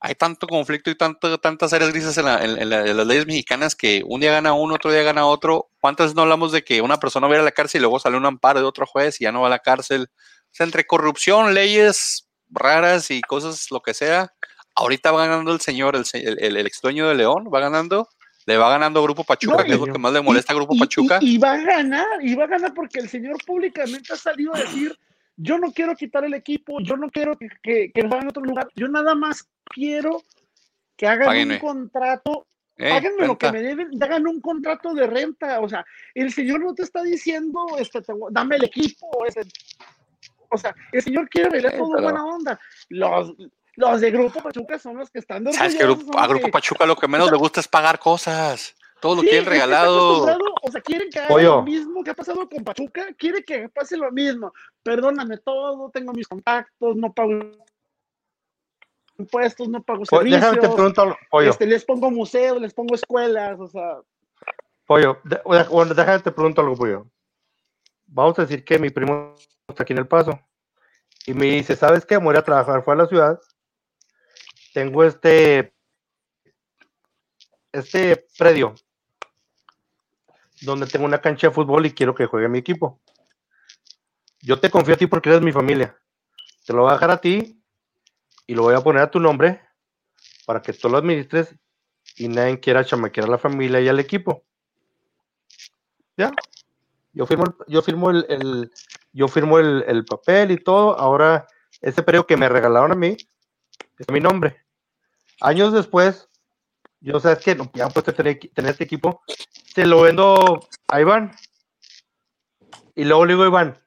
hay 0.00 0.14
tanto 0.14 0.46
conflicto 0.46 0.90
y 0.90 0.94
tanto, 0.94 1.38
tantas 1.40 1.72
áreas 1.72 1.90
grises 1.90 2.16
en, 2.18 2.24
la- 2.26 2.44
en- 2.44 2.58
en 2.62 2.70
la- 2.70 2.86
en 2.86 2.96
las 2.96 3.06
leyes 3.06 3.26
mexicanas 3.26 3.74
que 3.74 4.02
un 4.06 4.20
día 4.20 4.30
gana 4.32 4.52
uno, 4.52 4.74
otro 4.76 4.92
día 4.92 5.02
gana 5.02 5.26
otro. 5.26 5.70
¿Cuántas 5.80 6.06
veces 6.06 6.14
no 6.16 6.22
hablamos 6.22 6.52
de 6.52 6.62
que 6.62 6.80
una 6.82 6.98
persona 6.98 7.26
va 7.26 7.32
a 7.32 7.36
ir 7.36 7.40
a 7.40 7.44
la 7.44 7.50
cárcel 7.52 7.80
y 7.80 7.82
luego 7.82 7.98
sale 7.98 8.16
un 8.16 8.26
amparo 8.26 8.60
de 8.60 8.66
otro 8.66 8.86
juez 8.86 9.20
y 9.20 9.24
ya 9.24 9.32
no 9.32 9.40
va 9.40 9.48
a 9.48 9.50
la 9.50 9.58
cárcel? 9.58 10.08
O 10.12 10.50
sea, 10.52 10.64
entre 10.64 10.86
corrupción, 10.86 11.52
leyes 11.54 12.28
raras 12.50 13.10
y 13.10 13.20
cosas, 13.22 13.70
lo 13.70 13.80
que 13.80 13.92
sea, 13.94 14.32
ahorita 14.76 15.10
va 15.12 15.26
ganando 15.26 15.52
el 15.52 15.60
señor, 15.60 15.96
el, 15.96 16.04
se- 16.06 16.18
el, 16.20 16.38
el- 16.42 16.56
el 16.56 16.66
ex 16.66 16.80
dueño 16.80 17.08
de 17.08 17.14
León, 17.16 17.50
va 17.52 17.58
ganando, 17.60 18.08
le 18.48 18.56
va 18.56 18.70
ganando 18.70 19.02
Grupo 19.02 19.24
Pachuca, 19.24 19.58
No, 19.58 19.64
que 19.64 19.72
es 19.74 19.78
lo 19.78 19.84
que 19.92 19.98
más 19.98 20.10
le 20.12 20.22
molesta 20.22 20.54
a 20.54 20.56
Grupo 20.56 20.74
y- 20.74 20.78
Pachuca. 20.78 21.18
Y, 21.20 21.34
y 21.34 21.38
va 21.38 21.52
a 21.52 21.58
ganar, 21.58 22.06
y 22.22 22.34
va 22.34 22.44
a 22.44 22.46
ganar 22.46 22.72
porque 22.72 22.98
el 22.98 23.08
señor 23.10 23.36
públicamente 23.46 24.12
ha 24.14 24.16
salido 24.16 24.54
a 24.54 24.60
decir, 24.60 24.98
yo 25.36 25.58
no 25.58 25.70
quiero 25.70 25.94
quitar 25.94 26.24
el 26.24 26.32
equipo, 26.32 26.80
yo 26.80 26.96
no 26.96 27.10
quiero 27.10 27.36
que, 27.36 27.48
que, 27.62 27.92
que 27.92 28.02
vayan 28.04 28.26
a 28.26 28.30
otro 28.30 28.42
lugar, 28.42 28.68
yo 28.74 28.88
nada 28.88 29.14
más 29.14 29.46
quiero 29.66 30.22
que 30.96 31.06
hagan 31.06 31.26
Páguenme. 31.26 31.54
un 31.56 31.60
contrato, 31.60 32.46
Eh, 32.78 32.88
páguenme 32.88 33.26
lo 33.26 33.36
que 33.36 33.52
me 33.52 33.60
deben, 33.62 34.02
hagan 34.02 34.26
un 34.26 34.40
contrato 34.40 34.94
de 34.94 35.06
renta, 35.06 35.60
o 35.60 35.68
sea, 35.68 35.84
el 36.14 36.32
señor 36.32 36.60
no 36.60 36.74
te 36.74 36.84
está 36.84 37.02
diciendo, 37.02 37.66
este, 37.78 38.00
te 38.00 38.14
dame 38.30 38.56
el 38.56 38.64
equipo, 38.64 39.26
este, 39.26 39.42
o 40.48 40.56
sea, 40.56 40.74
el 40.92 41.02
señor 41.02 41.28
quiere 41.28 41.50
bailar 41.50 41.76
todo 41.76 42.00
buena 42.02 42.24
onda, 42.24 42.58
los, 42.88 43.34
los 43.78 44.00
de 44.00 44.10
Grupo 44.10 44.42
Pachuca 44.42 44.78
son 44.78 44.96
los 44.98 45.10
que 45.10 45.20
están 45.20 45.50
¿Sabes 45.52 45.76
que 45.76 45.84
Grupo- 45.84 46.18
a 46.18 46.26
Grupo 46.26 46.46
que- 46.46 46.52
Pachuca 46.52 46.84
lo 46.86 46.96
que 46.96 47.06
menos 47.08 47.26
o 47.26 47.28
sea, 47.28 47.36
le 47.36 47.38
gusta 47.38 47.60
es 47.60 47.68
pagar 47.68 47.98
cosas? 47.98 48.74
Todo 49.00 49.14
lo 49.16 49.22
Sí, 49.22 49.28
quieren 49.28 49.46
regalado. 49.48 50.24
O 50.62 50.70
sea, 50.72 50.80
quieren 50.80 51.08
que 51.10 51.20
haga 51.20 51.28
Pollo. 51.28 51.56
lo 51.56 51.62
mismo 51.62 52.02
que 52.02 52.10
ha 52.10 52.14
pasado 52.14 52.48
con 52.48 52.64
Pachuca, 52.64 53.06
quiere 53.16 53.44
que 53.44 53.68
pase 53.68 53.96
lo 53.96 54.10
mismo. 54.10 54.52
Perdóname 54.82 55.38
todo, 55.38 55.88
tengo 55.90 56.12
mis 56.12 56.26
contactos, 56.26 56.96
no 56.96 57.12
pago 57.12 57.32
impuestos, 59.18 59.68
no 59.68 59.82
pago 59.82 60.04
Po- 60.04 60.20
Déjame 60.22 60.38
te 60.40 60.40
servicios, 60.46 60.74
pregunto, 60.74 61.02
algo, 61.02 61.16
pollo, 61.30 61.50
este, 61.50 61.66
les 61.66 61.84
pongo 61.84 62.10
museos, 62.10 62.60
les 62.60 62.72
pongo 62.74 62.94
escuelas, 62.94 63.58
o 63.58 63.66
sea, 63.68 63.98
pollo, 64.86 65.18
de- 65.24 65.40
bueno, 65.44 65.94
déjame 65.94 66.18
te 66.20 66.30
pregunto 66.32 66.60
algo, 66.60 66.76
pollo. 66.76 67.06
Vamos 68.06 68.38
a 68.38 68.42
decir 68.42 68.64
que 68.64 68.78
mi 68.78 68.90
primo 68.90 69.34
está 69.68 69.82
aquí 69.82 69.92
en 69.92 69.98
El 70.00 70.06
Paso 70.08 70.40
y 71.26 71.34
me 71.34 71.46
dice, 71.46 71.76
¿sabes 71.76 72.06
qué? 72.06 72.18
Me 72.18 72.24
voy 72.26 72.36
a 72.36 72.42
trabajar 72.42 72.82
fuera 72.82 72.98
de 72.98 73.02
la 73.04 73.08
ciudad. 73.08 73.40
Tengo 74.72 75.04
este, 75.04 75.72
este 77.72 78.26
predio 78.38 78.74
donde 80.62 80.86
tengo 80.86 81.04
una 81.04 81.20
cancha 81.20 81.48
de 81.48 81.54
fútbol 81.54 81.86
y 81.86 81.92
quiero 81.92 82.14
que 82.14 82.26
juegue 82.26 82.48
mi 82.48 82.58
equipo. 82.58 83.00
Yo 84.40 84.60
te 84.60 84.70
confío 84.70 84.94
a 84.94 84.98
ti 84.98 85.06
porque 85.06 85.30
eres 85.30 85.42
mi 85.42 85.52
familia. 85.52 85.96
Te 86.66 86.72
lo 86.72 86.82
voy 86.82 86.90
a 86.90 86.94
dejar 86.94 87.10
a 87.10 87.20
ti 87.20 87.62
y 88.46 88.54
lo 88.54 88.62
voy 88.62 88.74
a 88.74 88.80
poner 88.80 89.02
a 89.02 89.10
tu 89.10 89.20
nombre 89.20 89.60
para 90.46 90.62
que 90.62 90.72
tú 90.72 90.88
lo 90.88 90.98
administres 90.98 91.54
y 92.16 92.28
nadie 92.28 92.60
quiera 92.60 92.84
chamaquear 92.84 93.26
a 93.26 93.30
la 93.30 93.38
familia 93.38 93.80
y 93.80 93.88
al 93.88 94.00
equipo. 94.00 94.44
¿Ya? 96.16 96.32
Yo 97.12 97.26
firmo 97.26 97.44
yo 97.68 97.82
firmo 97.82 98.10
el, 98.10 98.26
el- 98.28 98.72
yo 99.12 99.28
firmo 99.28 99.58
el, 99.58 99.84
el 99.86 100.04
papel 100.04 100.50
y 100.52 100.58
todo. 100.58 100.98
Ahora, 100.98 101.46
ese 101.80 102.02
predio 102.02 102.26
que 102.26 102.36
me 102.36 102.48
regalaron 102.48 102.92
a 102.92 102.96
mí 102.96 103.16
es 103.98 104.10
mi 104.10 104.20
nombre. 104.20 104.64
Años 105.40 105.72
después, 105.72 106.28
yo 107.00 107.20
sabes 107.20 107.38
que 107.38 107.54
no, 107.54 107.70
ya 107.74 107.88
puedo 107.88 108.12
tener, 108.12 108.38
tener 108.54 108.72
este 108.72 108.84
equipo, 108.84 109.22
se 109.74 109.86
lo 109.86 110.02
vendo 110.02 110.60
a 110.88 111.00
Iván. 111.00 111.32
Y 112.94 113.04
luego 113.04 113.24
le 113.24 113.34
digo 113.34 113.44
a 113.44 113.48
Iván, 113.48 113.78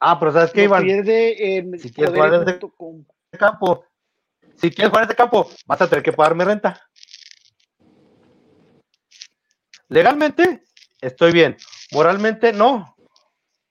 ah, 0.00 0.18
pero 0.18 0.32
¿sabes 0.32 0.54
lo 0.54 0.62
Iván? 0.62 0.84
pierde 0.84 1.56
en 1.56 1.78
Si 1.78 1.92
quieres 1.92 2.14
jugar 2.14 2.30
poder.com. 2.30 3.04
este 3.26 3.38
campo. 3.38 3.84
Si 4.56 4.70
quieres 4.70 4.90
jugar 4.90 5.04
en 5.04 5.10
este 5.10 5.16
campo, 5.16 5.50
vas 5.66 5.80
a 5.80 5.88
tener 5.88 6.04
que 6.04 6.12
pagarme 6.12 6.44
renta. 6.44 6.80
Legalmente, 9.88 10.64
estoy 11.00 11.32
bien. 11.32 11.56
Moralmente, 11.90 12.52
no. 12.52 12.96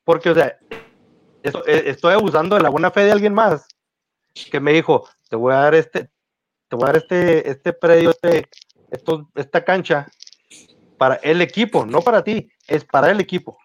Porque, 0.03 0.30
o 0.32 0.36
sea, 0.36 0.57
eh, 1.43 1.84
estoy 1.86 2.13
abusando 2.13 2.55
de 2.55 2.61
la 2.61 2.69
buena 2.69 2.91
fe 2.91 3.05
de 3.05 3.11
alguien 3.11 3.34
más 3.34 3.70
que 4.34 4.59
me 4.59 4.73
dijo, 4.73 5.07
te 5.29 5.36
voy 5.36 5.53
a 5.53 5.57
dar 5.57 5.75
este, 5.75 6.09
te 6.67 6.75
voy 6.75 6.84
a 6.84 6.88
dar 6.88 6.97
este, 6.97 7.49
este 7.49 7.73
predio, 7.73 8.11
este, 8.11 8.47
esto, 8.89 9.29
esta 9.36 9.63
cancha 9.63 10.07
para 10.97 11.15
el 11.15 11.41
equipo, 11.41 11.86
no 11.86 12.01
para 12.01 12.23
ti, 12.23 12.51
es 12.67 12.86
para 12.86 13.11
el 13.11 13.19
equipo. 13.19 13.57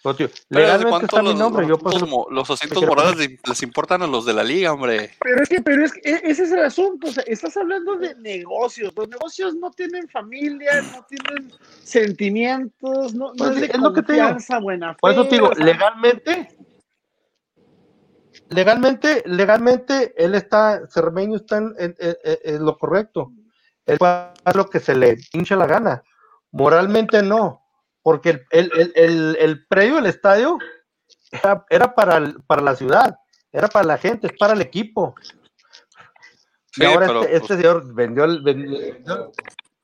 Tío, 0.00 0.14
Pero 0.16 0.28
¿desde 0.28 0.38
legalmente 0.48 0.88
cuánto 0.88 1.06
está 1.06 1.22
mi 1.22 1.28
los, 1.30 1.38
nombre, 1.38 1.66
yo 1.66 1.78
los, 1.82 2.00
los, 2.00 2.08
mo- 2.08 2.26
los 2.30 2.50
asientos 2.50 2.78
quiero 2.78 2.94
morales 2.94 3.18
les, 3.18 3.46
les 3.46 3.62
importan 3.62 4.00
a 4.00 4.06
los 4.06 4.24
de 4.24 4.32
la 4.32 4.42
liga, 4.42 4.72
hombre. 4.72 5.10
Pero 5.20 5.42
es 5.42 5.48
que, 5.50 5.60
pero 5.60 5.84
es 5.84 5.92
que 5.92 6.00
e- 6.08 6.20
ese 6.24 6.44
es 6.44 6.52
el 6.52 6.60
asunto, 6.60 7.08
o 7.08 7.12
sea, 7.12 7.24
estás 7.26 7.54
hablando 7.58 7.96
de 7.96 8.14
negocios, 8.14 8.92
los 8.96 9.06
negocios 9.08 9.54
no 9.56 9.70
tienen 9.72 10.08
familia, 10.08 10.80
no 10.80 11.04
tienen 11.10 11.52
sentimientos, 11.82 13.12
no, 13.12 13.34
no 13.34 13.34
Pues 13.34 13.50
es 13.56 13.60
de 13.60 13.66
es 13.66 13.78
lo 13.78 13.92
que 13.92 14.02
te 14.02 14.12
digo. 14.14 14.24
confianza, 14.24 14.58
buena 14.60 14.94
fe. 14.94 14.98
Por 15.00 15.10
eso 15.10 15.28
te 15.28 15.34
digo, 15.34 15.48
o 15.48 15.54
sea, 15.54 15.64
legalmente, 15.64 16.56
legalmente, 18.50 19.22
legalmente, 19.26 20.14
él 20.16 20.34
está, 20.34 20.86
Cermeño 20.88 21.36
está 21.36 21.58
en, 21.58 21.74
en- 21.78 21.96
en- 21.98 22.16
en 22.44 22.64
lo 22.64 22.76
correcto. 22.78 23.32
Él 23.86 23.98
hacer 24.44 24.56
lo 24.56 24.68
que 24.68 24.80
se 24.80 24.94
le 24.94 25.16
hincha 25.32 25.56
la 25.56 25.66
gana. 25.66 26.02
Moralmente 26.50 27.22
no, 27.22 27.62
porque 28.02 28.30
el, 28.30 28.70
el, 28.74 28.92
el, 28.94 29.36
el, 29.40 29.66
predio 29.66 29.96
del 29.96 30.06
estadio 30.06 30.58
era, 31.30 31.64
era 31.70 31.94
para, 31.94 32.16
el- 32.18 32.42
para 32.44 32.62
la 32.62 32.74
ciudad, 32.76 33.16
era 33.52 33.68
para 33.68 33.86
la 33.86 33.98
gente, 33.98 34.26
es 34.28 34.32
para 34.38 34.52
el 34.54 34.60
equipo. 34.60 35.14
Sí, 36.72 36.82
y 36.82 36.84
ahora 36.84 37.06
pero, 37.06 37.22
este, 37.22 37.36
este 37.36 37.56
señor 37.56 37.94
vendió 37.94 38.24
el, 38.24 38.42
vendió, 38.42 39.32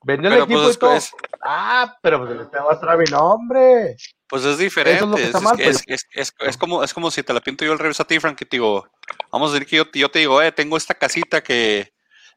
vendió 0.04 0.28
el 0.30 0.34
pero, 0.34 0.44
equipo 0.44 0.62
pues, 0.62 0.76
y 0.76 0.78
todo. 0.78 0.94
es- 0.94 1.10
Ah, 1.42 1.96
pero 2.02 2.24
pues 2.26 2.50
te 2.50 2.58
va 2.58 2.72
a 2.72 2.80
traer 2.80 2.98
mi 2.98 3.04
nombre. 3.06 3.96
Pues 4.28 4.44
es 4.44 4.58
diferente. 4.58 5.22
Es 5.22 5.40
mal, 5.42 5.56
pues. 5.56 5.82
es- 5.86 6.06
es- 6.12 6.56
como, 6.56 6.82
es 6.82 6.94
como 6.94 7.10
si 7.10 7.22
te 7.22 7.32
la 7.32 7.40
pinto 7.40 7.64
yo 7.64 7.72
al 7.72 7.78
revés 7.78 8.00
a 8.00 8.04
ti, 8.04 8.18
Frank, 8.20 8.40
y 8.40 8.44
te 8.44 8.56
digo, 8.56 8.86
vamos 9.30 9.50
a 9.50 9.54
decir 9.54 9.68
que 9.68 9.76
yo, 9.76 9.84
yo 9.92 10.10
te 10.10 10.20
digo, 10.20 10.40
eh, 10.42 10.52
tengo 10.52 10.76
esta 10.76 10.94
casita 10.94 11.42
que, 11.42 11.92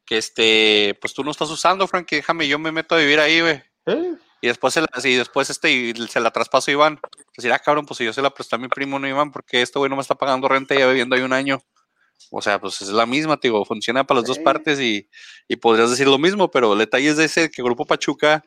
que 0.06 0.18
este, 0.18 0.98
pues 1.02 1.14
tú 1.14 1.24
no 1.24 1.32
estás 1.32 1.50
usando, 1.50 1.88
Frank, 1.88 2.08
y 2.12 2.18
déjame, 2.18 2.48
yo 2.48 2.60
me 2.60 2.72
meto 2.72 2.96
a 2.96 3.00
vivir 3.00 3.20
ahí, 3.20 3.42
güey. 3.42 3.64
¿eh? 3.88 4.16
Y 4.42 4.48
después 4.48 4.74
se 4.74 4.82
la, 4.82 4.88
y 5.04 5.16
después 5.16 5.50
este, 5.50 5.72
y 5.72 5.94
se 6.08 6.20
la 6.20 6.30
traspaso 6.32 6.70
a 6.70 6.74
Iván. 6.74 7.00
Decir, 7.36 7.52
ah, 7.52 7.60
cabrón, 7.60 7.86
pues 7.86 7.98
si 7.98 8.06
yo 8.06 8.14
se 8.14 8.22
la 8.22 8.30
presté 8.30 8.56
a 8.56 8.60
mi 8.60 8.68
primo, 8.68 9.00
no 9.00 9.08
Iván, 9.08 9.32
porque 9.32 9.62
este 9.62 9.80
güey 9.80 9.90
no 9.90 9.96
me 9.96 10.02
está 10.04 10.14
pagando 10.16 10.48
renta 10.48 10.76
y 10.76 10.80
ya 10.80 10.88
viviendo 10.88 11.16
ahí 11.16 11.24
un 11.24 11.34
año. 11.34 11.60
O 12.32 12.42
sea, 12.42 12.60
pues 12.60 12.82
es 12.82 12.90
la 12.90 13.06
misma, 13.06 13.38
te 13.38 13.48
digo, 13.48 13.64
funciona 13.66 14.04
para 14.06 14.20
las 14.20 14.28
dos 14.28 14.40
partes 14.40 14.80
y, 14.80 15.08
y 15.48 15.56
podrías 15.58 15.90
decir 15.90 16.08
lo 16.08 16.18
mismo, 16.18 16.50
pero 16.52 16.74
el 16.74 16.80
detalle 16.80 17.10
es 17.10 17.18
de 17.18 17.26
ese 17.26 17.50
que 17.50 17.64
Grupo 17.64 17.86
Pachuca 17.86 18.44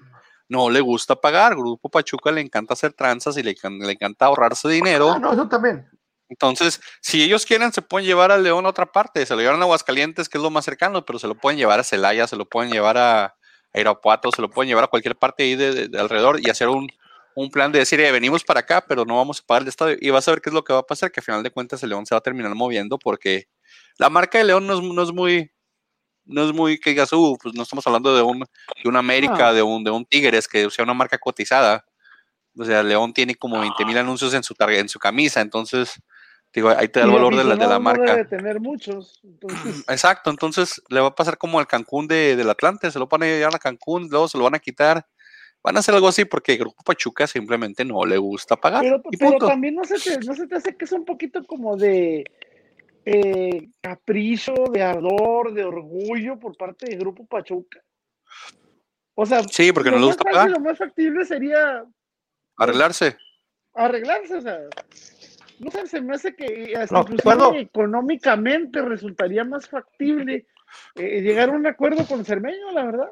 no 0.49 0.69
le 0.69 0.81
gusta 0.81 1.17
pagar. 1.17 1.55
Grupo 1.57 1.89
Pachuca 1.89 2.31
le 2.31 2.41
encanta 2.41 2.75
hacer 2.75 2.93
tranzas 2.93 3.37
y 3.37 3.43
le, 3.43 3.55
le 3.81 3.93
encanta 3.93 4.27
ahorrarse 4.27 4.69
dinero. 4.69 5.13
Ah, 5.13 5.19
no, 5.19 5.33
eso 5.33 5.49
también. 5.49 5.89
Entonces, 6.29 6.81
si 7.01 7.23
ellos 7.23 7.45
quieren, 7.47 7.73
se 7.73 7.83
pueden 7.83 8.07
llevar 8.07 8.31
a 8.31 8.39
León 8.39 8.67
a 8.67 8.69
otra 8.69 8.87
parte. 8.87 9.25
Se 9.27 9.35
lo 9.35 9.41
llevan 9.41 9.61
a 9.61 9.65
Aguascalientes, 9.65 10.29
que 10.29 10.39
es 10.39 10.43
lo 10.43 10.51
más 10.51 10.65
cercano, 10.65 11.05
pero 11.05 11.19
se 11.19 11.27
lo 11.27 11.35
pueden 11.35 11.59
llevar 11.59 11.81
a 11.81 11.85
Celaya, 11.85 12.27
se 12.27 12.37
lo 12.37 12.45
pueden 12.49 12.71
llevar 12.71 12.99
a, 12.99 13.25
a 13.25 13.81
Irapuato, 13.81 14.31
se 14.31 14.41
lo 14.43 14.49
pueden 14.51 14.69
llevar 14.69 14.85
a 14.85 14.89
cualquier 14.89 15.17
parte 15.17 15.43
ahí 15.43 15.57
de, 15.57 15.73
de- 15.73 15.89
de 15.89 15.99
alrededor 16.01 16.39
y 16.41 16.49
hacer 16.51 16.69
un, 16.69 16.87
un 17.35 17.51
plan 17.51 17.73
de 17.73 17.81
decir, 17.81 17.99
eh, 18.01 18.13
venimos 18.13 18.45
para 18.45 18.61
acá, 18.61 18.85
pero 18.87 19.05
no 19.05 19.17
vamos 19.17 19.41
a 19.41 19.47
pagar 19.47 19.63
el 19.63 19.69
estadio. 19.69 19.97
Y 20.01 20.11
vas 20.11 20.29
a 20.29 20.31
ver 20.33 20.41
qué 20.41 20.51
es 20.51 20.55
lo 20.55 20.63
que 20.63 20.73
va 20.73 20.81
a 20.81 20.87
pasar, 20.87 21.11
que 21.11 21.19
al 21.21 21.25
final 21.25 21.43
de 21.43 21.51
cuentas 21.51 21.83
el 21.83 21.89
León 21.91 22.07
se 22.07 22.15
va 22.15 22.19
a 22.19 22.23
terminar 22.23 22.55
moviendo 22.55 22.97
porque 22.99 23.49
la 24.01 24.09
marca 24.09 24.39
de 24.39 24.45
León 24.45 24.67
no 24.67 24.73
es, 24.73 24.83
no 24.83 25.03
es 25.03 25.13
muy, 25.13 25.53
no 26.25 26.45
es 26.49 26.55
muy 26.55 26.81
que 26.81 26.91
digas, 26.91 27.13
uh, 27.13 27.37
pues 27.41 27.55
no 27.55 27.63
estamos 27.63 27.87
hablando 27.87 28.17
de 28.17 28.23
un, 28.23 28.39
de 28.41 28.89
un 28.89 28.97
América, 28.97 29.53
de 29.53 29.63
un, 29.63 29.85
de 29.85 29.91
un 29.91 30.07
Tigres, 30.07 30.49
que 30.49 30.71
sea 30.71 30.85
una 30.85 30.95
marca 30.95 31.19
cotizada. 31.19 31.85
O 32.57 32.65
sea, 32.65 32.83
León 32.83 33.13
tiene 33.13 33.35
como 33.35 33.61
20 33.61 33.85
mil 33.85 33.99
anuncios 33.99 34.33
en 34.33 34.43
su 34.43 34.55
en 34.59 34.89
su 34.89 34.99
camisa, 34.99 35.43
entonces, 35.43 36.01
digo, 36.55 36.71
ahí 36.71 36.89
te 36.89 37.01
da 37.01 37.07
el 37.07 37.13
valor 37.13 37.37
de 37.37 37.45
la, 37.45 37.57
de 37.57 37.67
la 37.67 37.75
no 37.75 37.81
marca. 37.81 38.17
debe 38.17 38.25
tener 38.25 38.59
muchos, 38.59 39.21
entonces, 39.23 39.85
Exacto, 39.89 40.31
entonces 40.31 40.83
le 40.89 41.01
va 41.01 41.09
a 41.09 41.15
pasar 41.15 41.37
como 41.37 41.59
al 41.59 41.67
Cancún 41.67 42.09
de, 42.09 42.37
del 42.37 42.49
Atlante, 42.49 42.91
se 42.91 42.99
lo 42.99 43.07
van 43.07 43.25
a 43.25 43.27
llevar 43.27 43.55
a 43.55 43.59
Cancún, 43.59 44.09
luego 44.09 44.29
se 44.29 44.39
lo 44.39 44.45
van 44.45 44.55
a 44.55 44.61
quitar. 44.61 45.07
Van 45.63 45.77
a 45.77 45.81
hacer 45.81 45.95
algo 45.95 46.09
así 46.09 46.25
porque 46.25 46.57
Grupo 46.57 46.83
Pachuca 46.83 47.27
simplemente 47.27 47.85
no 47.85 48.03
le 48.07 48.17
gusta 48.17 48.57
pagar. 48.57 48.81
pero, 48.81 48.97
Ah, 48.97 49.11
pero 49.19 49.47
también 49.47 49.75
no 49.75 49.85
se, 49.85 49.99
te, 49.99 50.19
no 50.25 50.35
se 50.35 50.47
te 50.47 50.57
hace 50.57 50.75
que 50.75 50.87
es 50.87 50.93
un 50.93 51.05
poquito 51.05 51.45
como 51.45 51.77
de 51.77 52.25
eh, 53.13 53.69
capricho, 53.81 54.55
de 54.73 54.83
ardor, 54.83 55.53
de 55.53 55.65
orgullo 55.65 56.39
por 56.39 56.57
parte 56.57 56.87
del 56.87 56.99
Grupo 57.01 57.27
Pachuca. 57.27 57.81
O 59.15 59.27
sea, 59.27 59.43
Sí, 59.51 59.73
porque 59.73 59.91
no 59.91 59.97
lo 59.97 60.01
le 60.03 60.07
más 60.09 60.17
gusta 60.17 60.31
fácil. 60.33 60.53
Lo 60.53 60.61
más 60.61 60.79
factible 60.79 61.25
sería 61.25 61.85
arreglarse. 62.57 63.17
arreglarse, 63.75 64.37
o 64.37 64.41
sea. 64.41 64.61
No 65.59 65.71
sé, 65.71 65.87
se 65.89 66.01
me 66.01 66.15
hace 66.15 66.35
que 66.35 66.75
hasta 66.77 67.05
No, 67.35 67.55
económicamente 67.55 68.81
resultaría 68.81 69.45
más 69.45 69.69
factible 69.69 70.47
eh, 70.95 71.21
llegar 71.21 71.51
a 71.51 71.53
un 71.53 71.67
acuerdo 71.67 72.07
con 72.07 72.25
Cermeño, 72.25 72.71
la 72.73 72.85
verdad. 72.85 73.11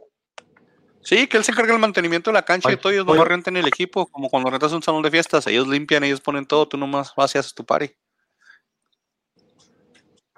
Sí, 1.03 1.26
que 1.26 1.36
él 1.36 1.44
se 1.44 1.53
encarga 1.53 1.72
del 1.72 1.80
mantenimiento 1.80 2.30
de 2.30 2.34
la 2.34 2.44
cancha 2.44 2.72
y 2.72 2.76
todo, 2.76 2.92
ellos 2.92 3.05
oye. 3.07 3.14
nomás 3.14 3.28
rentan 3.28 3.57
el 3.57 3.66
equipo, 3.66 4.07
como 4.07 4.28
cuando 4.28 4.51
rentas 4.51 4.72
un 4.72 4.82
salón 4.82 5.03
de 5.03 5.11
fiestas, 5.11 5.46
ellos 5.46 5.66
limpian, 5.68 6.05
ellos 6.05 6.20
ponen 6.20 6.46
todo, 6.46 6.68
tú 6.68 6.76
nomás 6.76 7.12
vas 7.16 7.34
y 7.34 7.38
haces 7.38 7.55
tu 7.55 7.64
party. 7.64 7.90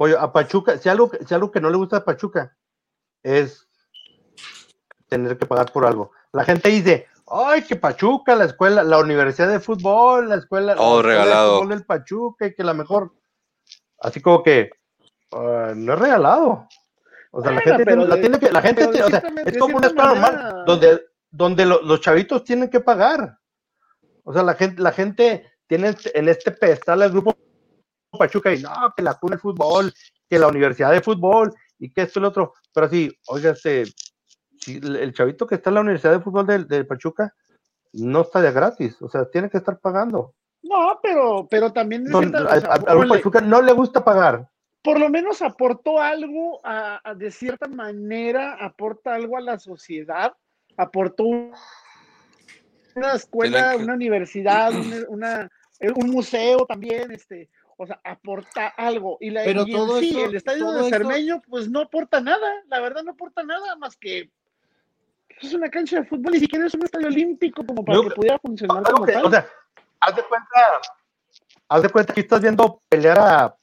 Pollo, 0.00 0.18
a 0.18 0.32
Pachuca, 0.32 0.78
si 0.78 0.88
algo, 0.88 1.10
que- 1.10 1.22
si 1.26 1.34
algo 1.34 1.50
que 1.50 1.60
no 1.60 1.68
le 1.68 1.76
gusta 1.76 1.98
a 1.98 2.04
Pachuca 2.06 2.56
es 3.22 3.68
tener 5.10 5.36
que 5.36 5.44
pagar 5.44 5.70
por 5.72 5.84
algo. 5.84 6.10
La 6.32 6.42
gente 6.42 6.70
dice, 6.70 7.06
ay, 7.26 7.60
que 7.64 7.76
Pachuca, 7.76 8.34
la 8.34 8.46
escuela, 8.46 8.82
la 8.82 8.98
universidad 8.98 9.48
de 9.50 9.60
fútbol, 9.60 10.30
la 10.30 10.36
escuela, 10.36 10.68
la 10.72 10.76
Todo 10.76 11.00
escuela 11.00 11.18
de 11.18 11.24
regalado. 11.24 11.54
fútbol 11.56 11.68
del 11.68 11.84
Pachuca, 11.84 12.46
y 12.46 12.54
que 12.54 12.64
la 12.64 12.72
mejor. 12.72 13.12
Así 13.98 14.22
como 14.22 14.42
que 14.42 14.70
ah, 15.32 15.74
no 15.76 15.92
es 15.92 15.98
regalado. 15.98 16.66
O 17.32 17.42
sea, 17.42 17.50
la 17.52 17.60
Bueno, 17.60 17.76
gente, 17.76 17.84
pero 17.84 18.06
la, 18.06 18.18
tiene 18.18 18.38
que, 18.38 18.50
la 18.50 18.62
gente, 18.62 18.86
tiene- 18.88 19.04
o 19.04 19.10
sea, 19.10 19.22
es 19.44 19.58
como 19.58 19.76
una 19.76 19.88
escuela 19.88 20.14
manera- 20.14 20.42
normal, 20.44 20.64
donde, 20.64 21.00
donde 21.30 21.66
lo- 21.66 21.82
los 21.82 22.00
chavitos 22.00 22.42
tienen 22.42 22.70
que 22.70 22.80
pagar. 22.80 23.36
O 24.24 24.32
sea, 24.32 24.42
la 24.44 24.54
gente, 24.54 24.80
la 24.80 24.92
gente 24.92 25.52
tiene 25.66 25.94
en 26.14 26.28
este 26.30 26.52
pedestal 26.52 27.02
el 27.02 27.10
grupo 27.10 27.36
Pachuca 28.18 28.52
y 28.52 28.60
no, 28.62 28.70
que 28.96 29.02
la 29.02 29.14
cuna 29.14 29.36
de 29.36 29.40
fútbol, 29.42 29.92
que 30.28 30.38
la 30.38 30.48
universidad 30.48 30.90
de 30.92 31.00
fútbol 31.00 31.54
y 31.78 31.90
que 31.92 32.02
esto 32.02 32.18
y 32.18 32.22
lo 32.22 32.28
otro. 32.28 32.54
Pero 32.74 32.88
sí, 32.88 33.10
oiga, 33.28 33.50
este, 33.52 33.84
si 34.58 34.76
el 34.78 34.96
el 34.96 35.12
chavito 35.14 35.46
que 35.46 35.54
está 35.56 35.70
en 35.70 35.74
la 35.74 35.80
universidad 35.82 36.12
de 36.12 36.20
fútbol 36.20 36.46
del 36.46 36.66
de 36.66 36.84
Pachuca 36.84 37.34
no 37.92 38.22
está 38.22 38.40
de 38.40 38.52
gratis, 38.52 39.00
o 39.02 39.08
sea, 39.08 39.28
tiene 39.30 39.48
que 39.50 39.58
estar 39.58 39.78
pagando. 39.78 40.34
No, 40.62 40.98
pero, 41.02 41.46
pero 41.50 41.72
también 41.72 42.04
de 42.04 42.10
Don- 42.10 42.28
cierta- 42.30 42.56
o 42.56 42.60
sea, 42.60 43.08
Pachuca 43.08 43.40
no 43.40 43.62
le 43.62 43.72
gusta 43.72 44.04
pagar. 44.04 44.48
por 44.82 44.98
lo 44.98 45.08
menos 45.10 45.42
aportó 45.42 46.00
algo 46.00 46.60
a, 46.64 47.00
a- 47.04 47.14
de 47.14 47.30
cierta 47.30 47.68
manera, 47.68 48.56
aporta 48.60 49.14
algo 49.14 49.36
a 49.36 49.40
la 49.40 49.58
sociedad, 49.58 50.32
aportó 50.76 51.24
un- 51.24 51.52
una 52.94 53.12
escuela, 53.12 53.76
una 53.76 53.94
universidad, 53.94 54.72
una, 54.74 54.96
una- 55.08 55.50
un 55.96 56.10
museo 56.10 56.66
también, 56.66 57.10
este, 57.12 57.48
o 57.82 57.86
sea, 57.86 57.98
aporta 58.04 58.66
algo. 58.68 59.16
Y, 59.20 59.30
la, 59.30 59.42
Pero 59.44 59.64
y 59.66 59.74
en 59.74 59.88
sí, 60.00 60.10
eso- 60.10 60.24
el 60.26 60.34
estadio 60.34 60.64
todo 60.66 60.82
de 60.84 60.90
Cermeño, 60.90 61.40
pues 61.48 61.70
no 61.70 61.80
aporta 61.80 62.20
nada, 62.20 62.46
la 62.68 62.78
verdad 62.80 63.02
no 63.02 63.12
aporta 63.12 63.42
nada 63.42 63.74
más 63.76 63.96
que 63.96 64.30
es 65.40 65.54
una 65.54 65.70
cancha 65.70 65.96
de 66.00 66.04
fútbol, 66.04 66.32
ni 66.32 66.40
siquiera 66.40 66.66
es 66.66 66.74
un 66.74 66.84
estadio 66.84 67.06
olímpico 67.06 67.64
como 67.64 67.82
para 67.82 67.96
Yo- 67.96 68.08
que 68.08 68.14
pudiera 68.14 68.38
funcionar 68.38 68.82
como 68.82 69.06
que- 69.06 69.12
tal. 69.12 69.24
o 69.24 69.30
sea, 69.30 69.46
haz 70.00 70.14
de 70.16 70.22
cuenta, 70.24 70.48
haz 71.68 71.82
de 71.82 71.88
cuenta 71.88 72.12
que 72.12 72.20
estás 72.20 72.42
viendo 72.42 72.82
pelear 72.88 73.18
a 73.18 73.56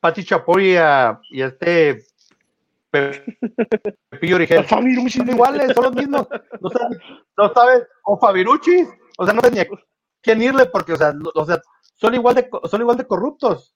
Pati 0.00 0.22
Chapoy 0.22 0.72
y 0.72 0.76
a, 0.76 1.18
y 1.30 1.40
a 1.40 1.46
este 1.46 2.04
Pe- 2.90 3.24
Pepillo 4.10 4.36
Origel. 4.36 4.64
Fabirucci, 4.64 5.18
Son 5.18 5.28
iguales, 5.30 5.72
son 5.74 5.84
los 5.84 5.94
mismos. 5.94 6.28
No 6.60 6.68
saben, 6.70 6.98
no 7.38 7.54
saben, 7.54 7.82
o 8.04 8.18
Fabirucci, 8.18 8.86
o 9.16 9.24
sea, 9.24 9.32
no 9.34 9.40
sé 9.40 9.50
ni 9.50 9.58
a 9.60 9.66
quién 10.20 10.42
irle 10.42 10.66
porque, 10.66 10.92
o 10.92 10.96
sea, 10.96 11.14
o 11.34 11.44
sea, 11.46 11.62
son 11.96 12.14
igual 12.14 12.34
de, 12.36 12.48
co- 12.48 12.66
son 12.68 12.80
igual 12.80 12.96
de 12.96 13.06
corruptos. 13.06 13.74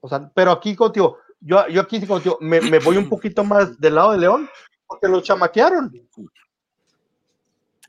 O 0.00 0.08
sea, 0.08 0.30
pero 0.34 0.50
aquí 0.52 0.74
contigo, 0.74 1.18
yo, 1.40 1.66
yo 1.68 1.82
aquí 1.82 2.00
sí 2.00 2.06
contigo, 2.06 2.38
me, 2.40 2.60
me 2.60 2.78
voy 2.78 2.96
un 2.96 3.08
poquito 3.08 3.44
más 3.44 3.78
del 3.78 3.94
lado 3.94 4.12
de 4.12 4.18
León, 4.18 4.48
porque 4.86 5.06
los 5.08 5.22
chamaquearon. 5.22 5.90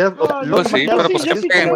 No, 0.09 0.57
sí, 0.63 0.71
pero 0.85 0.97
pues 0.97 1.07
sí, 1.07 1.13
yo 1.29 1.35
sí 1.41 1.47
que- 1.47 1.69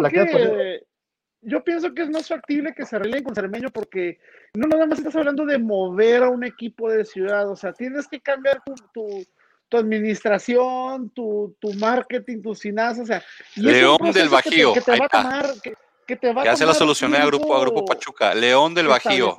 yo 1.42 1.62
pienso 1.62 1.94
que 1.94 2.02
es 2.02 2.10
más 2.10 2.26
factible 2.28 2.74
que 2.74 2.84
se 2.84 2.96
arreglen 2.96 3.22
con 3.22 3.34
Cermeño 3.34 3.68
porque 3.70 4.18
no 4.54 4.66
nada 4.66 4.86
más 4.86 4.98
estás 4.98 5.14
hablando 5.14 5.46
de 5.46 5.56
mover 5.58 6.24
a 6.24 6.30
un 6.30 6.42
equipo 6.44 6.90
de 6.90 7.04
ciudad, 7.04 7.48
o 7.48 7.54
sea, 7.54 7.72
tienes 7.72 8.08
que 8.08 8.20
cambiar 8.20 8.60
tu, 8.64 8.74
tu, 8.92 9.24
tu 9.68 9.76
administración, 9.76 11.10
tu, 11.10 11.54
tu 11.60 11.72
marketing, 11.74 12.42
tus 12.42 12.60
finanzas, 12.60 13.04
o 13.04 13.06
sea, 13.06 13.22
y 13.54 13.60
es 13.60 13.64
un 13.66 13.72
León 13.72 13.98
del 14.02 14.12
que 14.14 14.28
te- 14.28 14.28
Bajío, 14.34 14.74
que 14.74 14.80
te, 14.80 14.90
va 14.98 15.06
a 15.06 15.08
tomar, 15.08 15.46
que, 15.62 15.74
que 16.08 16.16
te 16.16 16.32
va 16.32 16.42
a 16.42 16.44
Ya 16.46 16.56
se 16.56 16.64
la 16.66 16.72
solucioné 16.74 17.18
a 17.18 17.26
grupo, 17.26 17.54
a 17.54 17.60
grupo 17.60 17.84
Pachuca. 17.84 18.34
León 18.34 18.74
del 18.74 18.88
Bajío. 18.88 19.36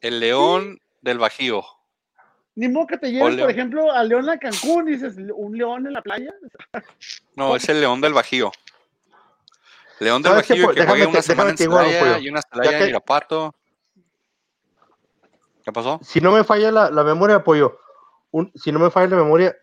El 0.00 0.20
León 0.20 0.78
del 1.02 1.18
Bajío. 1.18 1.64
Ni 2.54 2.68
modo 2.68 2.86
que 2.86 2.98
te 2.98 3.10
lleven, 3.10 3.34
O 3.34 3.42
por 3.42 3.50
ejemplo, 3.50 3.90
a 3.90 4.04
León 4.04 4.30
a 4.30 4.38
Cancún 4.38 4.86
y 4.88 4.92
dices, 4.92 5.16
un 5.34 5.58
león 5.58 5.86
en 5.88 5.92
la 5.92 6.00
playa. 6.02 6.32
No, 7.36 7.56
es 7.56 7.68
el 7.68 7.80
León 7.80 8.00
del 8.00 8.12
Bajío. 8.12 8.52
León 9.98 10.22
del 10.22 10.30
¿Sabes 10.32 10.46
qué, 10.46 10.52
Bajío 10.52 10.64
pues? 10.66 10.74
que 10.76 10.80
Déjame 10.82 10.98
juegue 11.00 11.10
una 11.10 11.20
te- 11.20 11.26
semana 11.26 11.50
en 11.50 11.58
Celaya 11.58 12.18
y 12.20 12.28
una 12.28 12.40
Celaya 12.42 12.70
Ya 12.70 12.76
en 12.78 12.82
que- 12.84 12.90
Irapato. 12.90 13.54
¿Qué 15.64 15.72
pasó? 15.72 15.98
si 16.04 16.20
no 16.20 16.30
me 16.30 16.44
falla 16.44 16.70
la, 16.70 16.90
la 16.90 17.02
memoria, 17.02 17.36
apoyo, 17.36 17.78
un, 18.30 18.52
si 18.54 18.70
no 18.70 18.78
me 18.78 18.90
falla 18.90 19.08
la 19.08 19.16
memoria, 19.22 19.56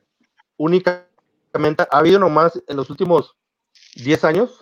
únicamente 0.57 1.83
ha 1.89 1.97
habido 1.97 2.19
nomás 2.19 2.61
en 2.67 2.75
los 2.75 2.89
últimos 2.89 3.35
10 3.95 4.23
años, 4.25 4.60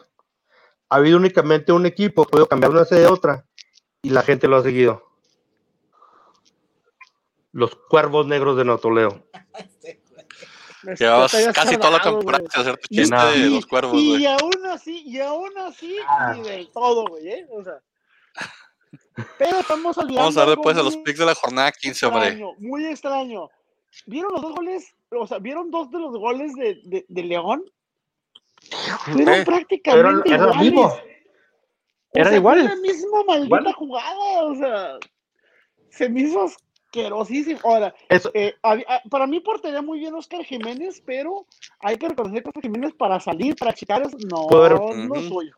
ha 0.90 0.96
habido 0.96 1.18
únicamente 1.18 1.72
un 1.72 1.86
equipo, 1.86 2.26
puedo 2.26 2.48
cambiar 2.48 2.72
una 2.72 2.86
sede 2.86 3.02
de 3.02 3.08
otra, 3.08 3.46
y 4.02 4.10
la 4.10 4.22
gente 4.24 4.48
lo 4.48 4.58
ha 4.58 4.64
seguido. 4.64 5.04
Los 7.52 7.76
cuervos 7.76 8.28
negros 8.28 8.58
de 8.58 8.66
Notoleo. 8.66 9.24
Llevabas 10.98 11.32
Te 11.32 11.38
habías 11.38 11.54
casi 11.56 11.78
toda 11.78 11.92
la 11.92 12.02
temporada 12.02 12.44
sin 12.50 12.62
hacer 12.62 12.78
tu 12.78 12.88
Y- 12.90 12.98
chiste 12.98 13.16
nada. 13.16 13.32
de 13.32 13.38
y- 13.40 13.56
los 13.56 13.66
cuervos, 13.66 13.94
Y 13.96 14.10
güey. 14.12 14.26
aún 14.28 14.66
así, 14.72 15.04
y 15.06 15.20
aún 15.20 15.58
así, 15.58 15.98
Ah. 16.08 16.34
ni 16.36 16.42
del 16.42 16.70
todo, 16.72 17.06
güey, 17.08 17.28
¿eh? 17.28 17.48
O 17.52 17.64
sea. 17.64 17.80
Pero 19.38 19.60
estamos 19.60 19.98
olvidando. 19.98 20.22
Vamos 20.22 20.38
a 20.38 20.46
ver 20.46 20.56
después 20.56 20.78
a 20.78 20.84
los 20.84 20.96
picks 20.98 21.20
de 21.20 21.26
la 21.26 21.36
jornada 21.36 21.72
15, 21.74 22.06
hombre. 22.06 22.28
extraño, 22.30 22.54
Muy 22.60 22.86
extraño. 22.86 23.50
¿Vieron 24.06 24.32
los 24.32 24.42
dos 24.42 24.56
goles? 24.56 24.96
O 25.12 25.28
sea, 25.28 25.40
¿vieron 25.40 25.70
dos 25.72 25.92
de 25.92 26.00
los 26.00 26.12
goles 26.18 26.54
de, 26.56 26.80
de, 26.86 27.06
de 27.10 27.24
León? 27.24 27.66
Fueron 29.06 29.44
prácticamente 29.46 30.30
Era 30.30 30.38
iguales. 30.46 30.58
mismo. 30.62 30.82
O 30.86 30.94
Eran 32.14 32.28
sea, 32.30 32.38
iguales. 32.38 32.66
Fue 32.68 32.76
la 32.76 32.82
misma 32.82 33.24
maldita 33.28 33.74
jugada, 33.74 34.44
o 34.44 34.56
sea, 34.56 34.98
se 35.90 36.10
me 36.10 36.22
hizo 36.22 36.44
asquerosísimo. 36.46 37.60
Ahora, 37.64 37.94
Eso, 38.10 38.32
eh, 38.34 38.56
ah, 38.64 38.78
para 39.10 39.28
mí 39.28 39.40
portaría 39.40 39.82
muy 39.82 40.00
bien 40.00 40.14
Oscar 40.16 40.44
Jiménez, 40.44 41.02
pero 41.06 41.46
hay 41.80 41.98
que 41.98 42.10
reconocer 42.10 42.42
que 42.44 42.50
Oscar 42.50 42.64
Jiménez 42.64 42.94
para 42.94 43.20
salir, 43.20 43.56
para 43.56 43.72
achicar, 43.72 44.02
es- 44.02 44.16
no 44.26 44.48
Puede- 44.48 44.74
es 44.76 45.08
lo 45.08 45.22
suyo. 45.22 45.56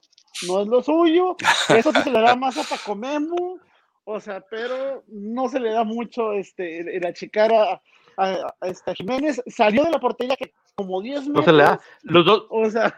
No 0.47 0.62
es 0.62 0.68
lo 0.68 0.84
suyo. 0.84 1.36
Eso 1.70 1.91
se 1.91 2.10
le 2.10 2.22
da 2.22 2.36
más 2.36 2.58
a 2.58 2.64
Paco 2.64 2.95
Memo, 2.95 3.60
o 4.04 4.20
sea, 4.20 4.41
pero 4.49 5.04
no 5.08 5.47
se 5.49 5.60
le 5.60 5.72
da 5.72 5.84
mucho 5.84 6.34
este, 6.34 6.80
el, 6.80 6.89
el 6.89 7.06
achicar 7.06 7.54
a, 7.54 7.82
a, 8.18 8.54
a 8.60 8.68
esta 8.68 8.93
Jiménez. 8.93 9.41
Salió 9.47 9.84
de 9.86 9.91
la 9.91 9.99
portería 9.99 10.36
que 10.36 10.52
como 10.76 11.01
10 11.01 11.28
metros. 11.28 11.36
no 11.36 11.43
se 11.43 11.51
le 11.51 11.63
da. 11.63 11.80
Los 12.03 12.26
dos, 12.26 12.45
O 12.49 12.69
sea, 12.69 12.97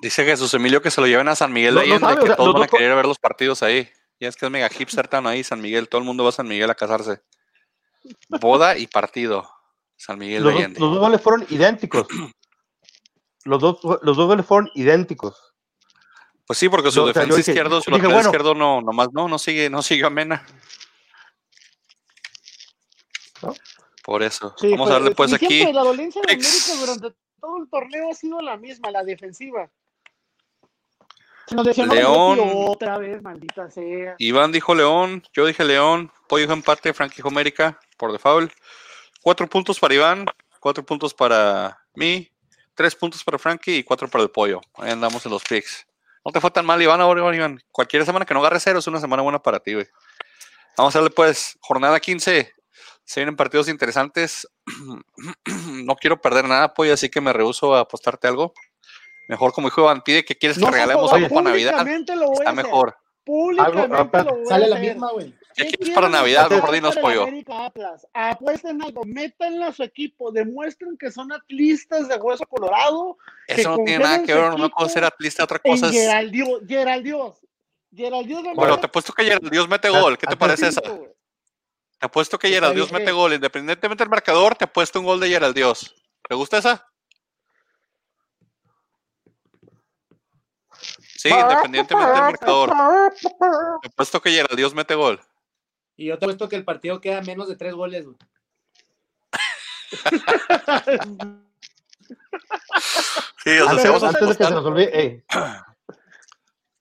Dice 0.00 0.24
Jesús 0.24 0.54
Emilio 0.54 0.80
que 0.80 0.92
se 0.92 1.00
lo 1.00 1.08
lleven 1.08 1.26
a 1.28 1.34
San 1.34 1.52
Miguel 1.52 1.74
No- 1.74 1.80
de 1.80 1.86
no 1.88 1.94
Allende, 1.94 2.06
sabe, 2.08 2.20
o 2.20 2.20
que 2.22 2.26
sea, 2.28 2.36
todos 2.36 2.54
van 2.54 2.62
a 2.62 2.68
querer 2.68 2.94
ver 2.94 3.06
los 3.06 3.18
partidos 3.18 3.62
ahí. 3.64 3.88
Ya 4.20 4.28
es 4.28 4.36
que 4.36 4.46
es 4.46 4.52
mega 4.52 4.68
hipster 4.68 5.08
tan 5.08 5.26
ahí, 5.26 5.42
San 5.42 5.60
Miguel. 5.60 5.88
Todo 5.88 6.00
el 6.00 6.04
mundo 6.06 6.22
va 6.22 6.28
a 6.30 6.32
San 6.32 6.46
Miguel 6.46 6.70
a 6.70 6.74
casarse. 6.76 7.20
Boda 8.28 8.76
y 8.78 8.86
partido. 8.86 9.48
San 9.96 10.18
Miguel 10.18 10.44
los, 10.44 10.52
de 10.52 10.54
dos, 10.54 10.60
Allende. 10.62 10.80
los 10.80 10.90
dos 10.90 10.98
goles 11.00 11.20
fueron 11.20 11.46
idénticos. 11.50 12.06
Los 13.44 13.60
dos, 13.62 13.78
los 14.02 14.14
dos 14.16 14.26
goles 14.26 14.44
fueron 14.44 14.70
idénticos. 14.74 15.54
Pues 16.46 16.58
sí, 16.58 16.68
porque 16.68 16.90
su 16.90 16.96
Yo, 16.96 17.04
o 17.04 17.12
sea, 17.14 17.22
defensa 17.22 17.40
izquierdo, 17.50 17.80
su 17.80 17.90
lateral 17.90 18.12
bueno. 18.12 18.28
izquierdo 18.28 18.54
no, 18.54 18.82
nomás 18.82 19.08
no, 19.12 19.26
no 19.26 19.38
sigue, 19.38 19.70
no 19.70 19.80
sigue 19.80 20.04
a 20.04 20.10
Mena. 20.10 20.44
¿No? 23.42 23.54
Por 24.08 24.22
eso. 24.22 24.54
sí, 24.56 24.70
Vamos 24.70 24.88
a 24.88 24.94
darle 24.94 25.10
pues 25.10 25.32
y 25.32 25.34
aquí. 25.34 25.46
siempre 25.48 25.74
la 25.74 25.82
dolencia 25.82 26.22
de 26.26 26.32
América 26.32 26.74
durante 26.80 27.14
todo 27.38 27.58
el 27.58 27.68
torneo 27.68 28.10
ha 28.10 28.14
sido 28.14 28.40
la 28.40 28.56
misma, 28.56 28.90
la 28.90 29.04
defensiva. 29.04 29.68
Se 31.46 31.54
nos 31.54 31.66
lesionó 31.66 31.92
León. 31.92 32.38
Otra 32.42 32.96
vez, 32.96 33.20
maldita 33.20 33.70
sea. 33.70 34.14
Iván 34.16 34.50
dijo 34.50 34.74
León, 34.74 35.22
yo 35.34 35.44
dije 35.44 35.62
León, 35.62 36.10
Pollo 36.26 36.40
dijo 36.40 36.54
empate, 36.54 36.94
Frank 36.94 37.14
dijo 37.16 37.28
América 37.28 37.78
por 37.98 38.10
default. 38.10 38.50
Cuatro 39.20 39.46
puntos 39.46 39.78
para 39.78 39.92
Iván, 39.92 40.24
cuatro 40.58 40.82
puntos 40.86 41.12
para 41.12 41.78
mí, 41.94 42.30
tres 42.74 42.94
puntos 42.94 43.22
para 43.22 43.38
Frankie 43.38 43.76
y 43.76 43.84
cuatro 43.84 44.08
para 44.08 44.24
el 44.24 44.30
Pollo. 44.30 44.62
Ahí 44.76 44.90
andamos 44.90 45.26
en 45.26 45.32
los 45.32 45.44
picks. 45.44 45.86
No 46.24 46.32
te 46.32 46.40
fue 46.40 46.50
tan 46.50 46.64
mal, 46.64 46.80
Iván, 46.80 47.02
ahora, 47.02 47.36
Iván. 47.36 47.60
Cualquier 47.70 48.06
semana 48.06 48.24
que 48.24 48.32
no 48.32 48.40
agarre 48.40 48.58
cero 48.58 48.78
es 48.78 48.86
una 48.86 49.00
semana 49.00 49.20
buena 49.20 49.38
para 49.38 49.60
ti, 49.60 49.74
güey. 49.74 49.86
Vamos 50.78 50.96
a 50.96 51.00
darle 51.00 51.10
pues, 51.10 51.58
jornada 51.60 52.00
15. 52.00 52.54
Se 53.08 53.20
vienen 53.20 53.36
partidos 53.36 53.68
interesantes. 53.70 54.46
no 55.86 55.96
quiero 55.96 56.20
perder 56.20 56.44
nada, 56.46 56.74
Pollo, 56.74 56.92
así 56.92 57.08
que 57.08 57.22
me 57.22 57.32
rehuso 57.32 57.74
a 57.74 57.80
apostarte 57.80 58.28
algo. 58.28 58.52
Mejor, 59.28 59.52
como 59.54 59.68
dijo 59.68 59.80
Iván, 59.80 60.02
pide 60.02 60.26
que 60.26 60.36
quieres 60.36 60.58
que 60.58 60.64
No, 60.64 60.70
regalemos 60.70 61.10
no, 61.10 61.16
algo 61.16 61.28
para 61.30 61.42
Navidad. 61.42 61.70
públicamente 61.72 62.16
lo 62.16 62.26
voy 62.26 62.36
a 62.36 62.40
Está 62.40 62.52
mejor. 62.52 62.96
Públicamente 63.24 64.16
Algo- 64.18 64.30
lo 64.30 64.36
voy 64.36 64.44
a 64.44 64.48
Sale 64.48 64.68
la 64.68 64.76
hacer. 64.76 64.88
misma, 64.90 65.10
güey. 65.12 65.34
¿Qué 65.54 65.66
¿Qué 65.68 65.76
quieres 65.78 65.94
para 65.94 66.08
Navidad? 66.10 66.50
Mejor 66.50 66.70
dinos, 66.70 66.96
pollo. 66.98 67.22
América 67.22 67.64
Atlas? 67.64 68.06
Apuesten 68.12 68.82
algo, 68.82 69.02
métanlo 69.06 69.64
a 69.64 69.72
su 69.72 69.82
equipo, 69.82 70.30
demuestren 70.30 70.96
que 70.98 71.10
son 71.10 71.32
atlistas 71.32 72.08
de 72.08 72.16
hueso 72.16 72.44
colorado. 72.46 73.16
que 73.46 73.60
Eso 73.62 73.70
no 73.76 73.84
tiene 73.84 74.04
nada 74.04 74.22
que 74.22 74.34
ver, 74.34 74.52
equipo, 74.52 74.70
cosa 74.70 74.86
es 74.86 74.92
ser 74.92 75.04
atlista, 75.04 75.44
otra 75.44 75.58
cosa 75.58 75.86
es... 75.86 75.92
Geraldios, 75.92 76.60
Geraldios. 76.68 77.38
Geraldios 77.94 78.42
Bueno, 78.54 78.78
te 78.78 78.86
apuesto 78.86 79.14
que 79.14 79.38
Dios 79.50 79.66
mete 79.66 79.88
gol. 79.88 80.18
¿Qué 80.18 80.26
te 80.26 80.36
parece 80.36 80.68
esa? 80.68 80.82
güey. 80.82 81.08
Te 81.98 82.06
apuesto 82.06 82.38
que 82.38 82.48
Está 82.54 82.72
Dios 82.72 82.92
mete 82.92 83.10
gol. 83.10 83.32
Independientemente 83.32 84.04
del 84.04 84.10
marcador, 84.10 84.54
te 84.54 84.64
apuesto 84.64 85.00
un 85.00 85.06
gol 85.06 85.20
de 85.20 85.52
Dios. 85.52 85.94
¿Te 86.28 86.34
gusta 86.34 86.58
esa? 86.58 86.86
Sí, 91.16 91.28
independientemente 91.28 92.12
del 92.12 92.22
marcador. 92.22 92.70
Te 93.82 93.88
apuesto 93.88 94.22
que 94.22 94.44
Dios 94.56 94.74
mete 94.74 94.94
gol. 94.94 95.20
Y 95.96 96.06
yo 96.06 96.18
te 96.18 96.24
he 96.24 96.28
puesto 96.28 96.48
que 96.48 96.54
el 96.54 96.64
partido 96.64 97.00
queda 97.00 97.20
menos 97.22 97.48
de 97.48 97.56
tres 97.56 97.74
goles, 97.74 98.04
güey. 98.04 98.16
Sí, 103.42 103.58
o 103.58 103.64
sea, 103.64 103.70
Antes, 103.70 103.82
si 103.82 103.88
vamos 103.88 104.02
a 104.04 104.08
antes 104.08 104.28
de 104.28 104.36
que 104.36 104.44
se 104.44 104.50
nos 104.50 104.64
olvide, 104.64 105.24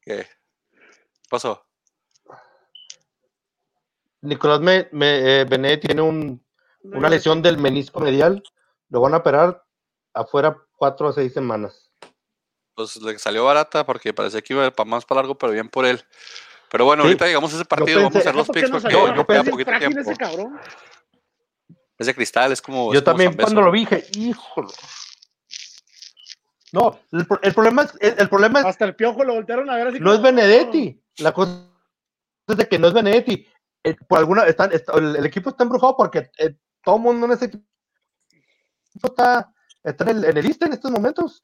¿Qué 0.02 0.28
pasó? 1.30 1.67
Nicolás 4.22 4.60
me, 4.60 4.88
me- 4.92 5.42
eh, 5.42 5.46
Benedetti 5.46 5.88
tiene 5.88 6.02
un, 6.02 6.44
una 6.84 7.10
lesión 7.10 7.42
del 7.42 7.58
menisco 7.58 8.00
medial. 8.00 8.42
Lo 8.90 9.02
van 9.02 9.14
a 9.14 9.18
operar 9.18 9.64
afuera 10.14 10.58
cuatro 10.76 11.08
a 11.10 11.14
seis 11.14 11.34
semanas. 11.34 11.92
Pues 12.74 12.96
le 13.02 13.18
salió 13.20 13.46
barata 13.46 13.86
porque 13.86 14.14
parecía 14.14 14.42
que 14.42 14.54
iba 14.54 14.70
para 14.72 14.90
más 14.90 15.06
para 15.06 15.22
largo, 15.22 15.38
pero 15.38 15.52
bien 15.54 15.68
por 15.70 15.86
él. 15.86 16.04
Pero 16.70 16.86
bueno, 16.86 17.04
Sí. 17.04 17.08
ahorita 17.08 17.26
llegamos 17.28 17.52
a 17.54 17.56
ese 17.56 17.66
partido, 17.66 18.00
vamos 18.00 18.16
a 18.16 18.20
hacer 18.20 18.36
los 18.36 18.48
¿Por 18.48 18.56
qué 18.56 18.62
picks 18.62 18.72
porque 18.72 18.94
yo 18.94 19.06
pensé- 19.26 19.26
queda 19.44 19.52
poquito 19.52 19.72
tiempo. 19.80 20.00
ese 20.00 20.16
cabrón. 20.16 20.60
Es 21.98 22.08
de 22.08 22.14
cristal, 22.14 22.52
es 22.52 22.62
como. 22.62 22.94
Yo 22.94 23.00
es 23.00 23.04
también 23.06 23.34
cuando 23.34 23.62
lo 23.62 23.72
vi 23.72 23.80
dije, 23.82 24.06
híjole. 24.14 24.68
No, 26.74 27.00
el, 27.12 27.26
pro- 27.26 27.40
el 27.42 27.54
problema 27.54 27.84
es, 27.84 27.94
el, 28.02 28.16
el 28.20 28.30
problema 28.30 28.60
es, 28.60 28.66
Hasta 28.66 28.86
el 28.86 28.96
piojo 28.96 29.24
lo 29.24 29.34
voltearon 29.36 29.70
a 29.70 29.76
ver 29.78 29.88
así. 29.88 30.00
no 30.00 30.14
es 30.14 30.22
Benedetti. 30.22 31.02
La 31.20 31.32
cosa 31.34 31.64
es 32.48 32.58
de 32.58 32.68
que 32.68 32.78
no 32.78 32.88
es 32.88 32.94
Benedetti. 32.94 33.48
Eh, 33.88 33.96
por 34.08 34.20
alguna, 34.20 34.44
están, 34.46 34.72
está- 34.74 34.94
el, 34.98 35.16
el 35.16 35.26
equipo 35.26 35.50
está 35.50 35.64
embrujado 35.64 35.96
porque 35.96 36.30
eh, 36.38 36.56
todo 36.84 36.96
el 36.98 37.02
mundo 37.02 37.26
en 37.26 37.32
ese 37.34 37.46
equipo 37.46 37.64
está, 39.04 39.54
está 39.84 40.04
en 40.06 40.18
el, 40.18 40.26
en 40.26 40.38
el 40.38 40.46
lista 40.46 40.66
en 40.66 40.74
estos 40.74 40.92
momentos. 40.92 41.42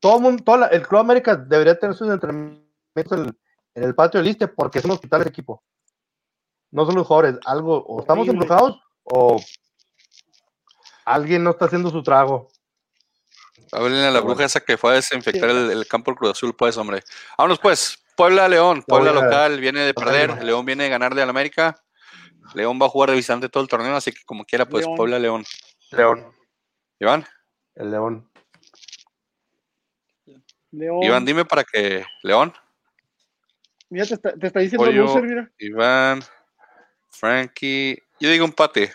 Todo 0.00 0.16
el 0.16 0.22
mundo, 0.22 0.42
toda 0.42 0.58
la- 0.58 0.66
el 0.68 0.86
Club 0.86 1.00
América 1.00 1.36
debería 1.36 1.78
tener 1.78 1.94
sus 1.94 2.08
entrenamientos 2.10 2.64
en, 3.12 3.38
en 3.74 3.84
el 3.84 3.94
patio 3.94 4.18
del 4.18 4.26
liste 4.28 4.48
porque 4.48 4.78
es 4.80 4.84
un 4.84 4.90
hospital 4.92 5.20
ese 5.20 5.30
equipo. 5.30 5.62
No 6.72 6.86
son 6.86 6.94
los 6.96 7.06
jugadores, 7.06 7.38
algo, 7.44 7.84
o 7.84 8.00
estamos 8.00 8.26
Horrible. 8.28 8.42
embrujados 8.44 8.80
o 9.04 9.40
alguien 11.04 11.42
no 11.44 11.50
está 11.50 11.66
haciendo 11.66 11.90
su 11.90 12.02
trago. 12.02 12.48
Háblenle 13.72 14.06
a 14.06 14.10
la 14.10 14.20
bruja 14.20 14.44
esa 14.44 14.60
que 14.60 14.76
fue 14.76 14.92
a 14.92 14.94
desinfectar 14.94 15.48
el, 15.50 15.70
el 15.70 15.86
campo 15.86 16.10
del 16.10 16.18
Cruz 16.18 16.30
Azul, 16.32 16.54
pues, 16.56 16.76
hombre. 16.76 17.02
Vámonos, 17.38 17.58
pues. 17.60 17.99
Puebla 18.20 18.48
León. 18.48 18.84
Puebla 18.86 19.12
local, 19.12 19.60
viene 19.60 19.80
de 19.80 19.94
perder. 19.94 20.44
León 20.44 20.66
viene 20.66 20.84
de 20.84 20.90
ganarle 20.90 21.22
al 21.22 21.30
América. 21.30 21.82
León 22.54 22.78
va 22.80 22.84
a 22.84 22.90
jugar 22.90 23.08
de 23.08 23.16
visitante 23.16 23.48
todo 23.48 23.62
el 23.62 23.68
torneo, 23.68 23.96
así 23.96 24.12
que 24.12 24.22
como 24.26 24.44
quiera, 24.44 24.68
pues, 24.68 24.84
León. 24.84 24.96
Puebla 24.96 25.18
León. 25.18 25.44
León, 25.92 26.34
Iván, 26.98 27.26
el 27.76 27.90
León. 27.90 28.30
León. 30.70 31.02
Iván, 31.02 31.24
dime 31.24 31.46
para 31.46 31.64
que. 31.64 32.04
León, 32.22 32.52
Mira, 33.88 34.04
te 34.04 34.14
está, 34.14 34.34
te 34.34 34.46
está 34.48 34.60
diciendo 34.60 34.84
Pollo. 34.84 35.02
loser, 35.04 35.22
mira. 35.22 35.50
Iván, 35.58 36.22
Frankie. 37.08 38.02
Yo 38.20 38.30
digo 38.30 38.44
empate. 38.44 38.92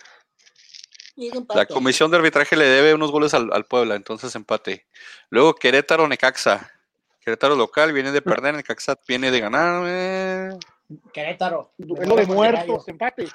La 1.55 1.65
comisión 1.65 2.11
de 2.11 2.17
arbitraje 2.17 2.55
le 2.55 2.65
debe 2.65 2.93
unos 2.93 3.11
goles 3.11 3.33
al, 3.33 3.51
al 3.51 3.65
Puebla, 3.65 3.95
entonces 3.95 4.35
empate. 4.35 4.85
Luego 5.31 5.55
Querétaro, 5.55 6.07
Necaxa. 6.07 6.74
Querétaro 7.25 7.55
local 7.55 7.91
viene 7.91 8.11
de 8.11 8.21
perder, 8.21 8.53
Necaxa 8.53 8.95
viene 9.07 9.31
de 9.31 9.39
ganar. 9.39 9.83
eh. 9.87 10.49
Querétaro. 11.11 11.73
Duelo 11.75 12.15
de 12.17 12.27
muertos, 12.27 12.87
empate. 12.87 13.27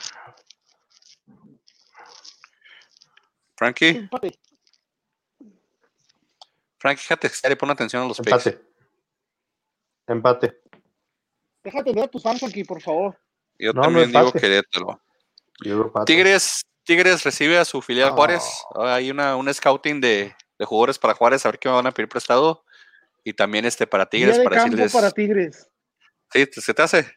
Frankie, 3.56 3.88
Empate. 3.88 4.38
Frankie, 6.78 7.02
fíjate, 7.02 7.28
serio, 7.28 7.58
pon 7.58 7.70
atención 7.70 8.02
a 8.04 8.06
los 8.06 8.16
picks. 8.18 8.46
Empate. 8.46 8.64
Empate. 10.06 10.60
Déjate 11.64 11.92
ver 11.92 12.04
a 12.04 12.08
tus 12.08 12.22
fans 12.22 12.42
aquí, 12.44 12.64
por 12.64 12.80
favor. 12.80 13.18
Yo 13.58 13.72
No, 13.72 13.80
no 13.82 13.86
también 13.88 14.12
digo. 14.12 14.32
Querétaro. 14.32 15.00
Yo. 15.62 15.92
Tigres, 16.06 16.62
Tigres 16.84 17.22
recibe 17.24 17.58
a 17.58 17.64
su 17.66 17.82
filial 17.82 18.10
Ah. 18.10 18.12
Juárez. 18.12 18.44
Hay 18.76 19.10
una, 19.10 19.36
un 19.36 19.52
scouting 19.52 20.00
de, 20.00 20.34
de 20.58 20.64
jugadores 20.64 20.98
para 20.98 21.14
Juárez, 21.14 21.44
a 21.44 21.50
ver 21.50 21.58
qué 21.58 21.68
me 21.68 21.74
van 21.74 21.86
a 21.88 21.90
pedir 21.92 22.08
prestado. 22.08 22.64
Y 23.24 23.32
también 23.34 23.64
este 23.66 23.86
para 23.86 24.06
Tigres, 24.08 24.34
Día 24.36 24.38
de 24.38 24.44
para 24.44 24.56
campo 24.56 24.70
decirles. 24.76 24.92
para 24.92 25.10
Tigres. 25.10 25.68
Sí, 26.32 26.46
¿se 26.60 26.74
te 26.74 26.82
hace? 26.82 27.12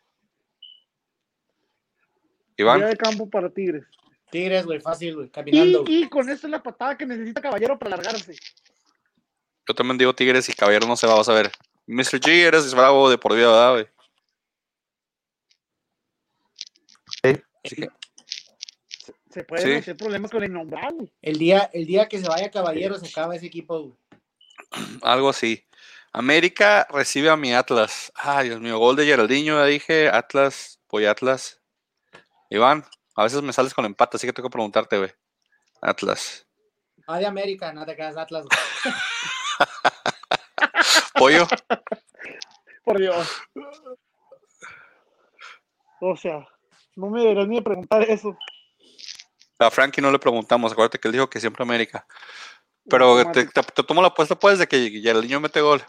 Iván, 2.58 2.80
Día 2.80 2.88
de 2.90 2.98
campo 2.98 3.30
para 3.30 3.50
Tigres. 3.50 3.86
Tigres, 4.32 4.66
güey, 4.66 4.80
fácil, 4.80 5.16
güey, 5.16 5.30
caminando. 5.30 5.84
Y, 5.88 6.04
y 6.04 6.10
con 6.10 6.30
esto 6.30 6.48
es 6.48 6.52
la 6.52 6.62
patada 6.64 6.98
que 6.98 7.06
necesita 7.06 7.42
Caballero 7.42 7.78
para 7.78 7.92
largarse. 7.98 8.36
yo 9.68 9.74
también 9.76 9.98
digo 9.98 10.14
Tigres 10.16 10.50
y 10.50 10.54
Caballero 10.54 10.88
no 10.88 10.96
se 10.98 11.08
va, 11.08 11.16
vas 11.16 11.30
a 11.30 11.34
ver. 11.34 11.52
Mr. 11.88 12.20
G, 12.20 12.28
eres 12.46 12.74
bravo 12.74 13.10
de 13.10 13.18
por 13.18 13.36
vida, 13.36 13.48
¿verdad, 13.48 13.72
güey? 13.74 13.88
Sí. 17.24 17.42
Así 17.64 17.76
que, 17.76 17.88
Se 19.30 19.44
pueden 19.44 19.66
Sí. 19.68 19.74
hacer 19.80 19.98
problemas 19.98 20.30
con 20.30 20.44
el 20.44 20.50
innombrable. 20.52 21.12
El 21.22 21.38
día, 21.40 21.70
el 21.74 21.86
día 21.88 22.08
que 22.08 22.20
se 22.20 22.28
vaya 22.28 22.52
Caballero 22.52 22.98
se 23.00 23.08
acaba 23.08 23.36
ese 23.36 23.48
equipo, 23.48 23.80
güey. 23.82 23.94
algo 25.02 25.30
así. 25.30 25.66
América 26.14 26.88
recibe 26.92 27.30
a 27.30 27.36
mi 27.36 27.54
Atlas. 27.54 28.12
Ay, 28.16 28.50
Dios 28.50 28.62
mío, 28.62 28.78
gol 28.78 28.96
de 28.96 29.06
Geraldinho, 29.06 29.58
ya 29.60 29.66
dije. 29.66 30.10
Atlas, 30.10 30.80
voy 30.90 31.06
Atlas. 31.06 31.60
Iván, 32.50 32.86
a 33.16 33.24
veces 33.24 33.42
me 33.42 33.52
sales 33.52 33.74
con 33.74 33.86
empate, 33.86 34.18
así 34.18 34.28
que 34.28 34.34
tengo 34.34 34.48
que 34.50 34.54
preguntarte, 34.54 34.98
güey. 34.98 35.12
Atlas. 35.82 36.48
Ah, 37.08 37.18
de 37.18 37.26
América, 37.26 37.74
no 37.74 37.86
te 37.86 37.96
quedas 37.96 38.16
Atlas. 38.16 38.46
güey. 38.46 38.96
Pollo, 41.16 41.48
Por 42.84 43.00
Dios. 43.00 43.30
O 46.02 46.16
sea, 46.18 46.46
no 46.96 47.10
me 47.10 47.22
deberías 47.22 47.48
ni 47.48 47.56
de 47.58 47.62
preguntar 47.62 48.02
eso. 48.04 48.36
a 49.60 49.72
Frankie 49.72 50.02
no 50.02 50.12
le 50.12 50.20
preguntamos, 50.20 50.72
acuérdate 50.72 51.00
que 51.00 51.08
él 51.08 51.14
dijo 51.14 51.30
que 51.30 51.40
siempre 51.40 51.64
América. 51.64 52.06
Pero 52.90 53.32
te, 53.32 53.46
te- 53.46 53.64
te 53.64 53.84
tomo 53.84 54.02
la 54.02 54.10
apuesta, 54.10 54.36
pues, 54.38 54.60
de 54.60 54.68
que 54.68 54.90
Geraldinho 55.02 55.40
mete 55.40 55.62
gol. 55.62 55.82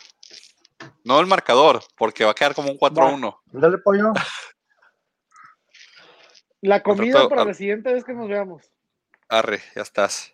No 1.05 1.21
el 1.21 1.27
marcador, 1.27 1.83
porque 1.97 2.25
va 2.25 2.31
a 2.33 2.35
quedar 2.35 2.55
como 2.55 2.71
un 2.71 2.79
4-1. 2.79 3.41
Dale 3.47 3.79
pollo. 3.79 4.13
La 6.61 6.83
comida 6.83 7.29
para 7.29 7.43
al- 7.43 7.49
la 7.49 7.55
siguiente 7.55 7.93
vez 7.93 8.05
que 8.05 8.15
nos 8.15 8.29
veamos. 8.29 8.71
Arre, 9.29 9.63
ya 9.75 9.83
estás. 9.83 10.33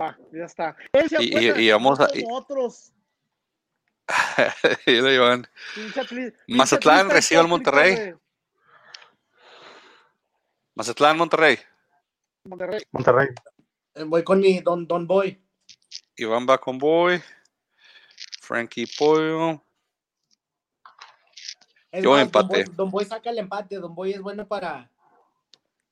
Va, 0.00 0.18
ya 0.32 0.44
está. 0.44 0.76
Y- 0.92 0.98
apuesta, 0.98 1.22
y- 1.60 1.66
y 1.66 1.70
vamos 1.70 2.00
a- 2.00 2.08
otros. 2.30 2.92
Y 4.86 4.90
Iván. 5.14 5.46
Pinche 5.74 6.34
Mazatlán 6.48 7.08
recibe 7.08 7.40
al 7.40 7.48
Monterrey. 7.48 7.94
de 7.94 8.16
Mazatlán, 10.74 11.16
Monterrey. 11.16 11.58
Monterrey. 12.44 12.80
Monterrey. 12.90 13.28
Eh, 13.94 14.04
Voy 14.04 14.24
con 14.24 14.40
mi 14.40 14.60
Don, 14.60 14.86
don 14.86 15.06
Boy. 15.06 15.40
Iván 16.16 16.46
va 16.48 16.58
con 16.58 16.78
Boy. 16.78 17.22
Frankie 18.46 18.86
Pollo. 18.98 19.62
Es 21.92 22.02
Yo 22.02 22.10
Don 22.10 22.20
empate. 22.20 22.64
Boy, 22.64 22.74
Don 22.74 22.90
Boy 22.90 23.04
saca 23.04 23.30
el 23.30 23.38
empate. 23.38 23.76
Don 23.76 23.94
Boy 23.94 24.12
es 24.12 24.20
bueno 24.20 24.46
para, 24.48 24.90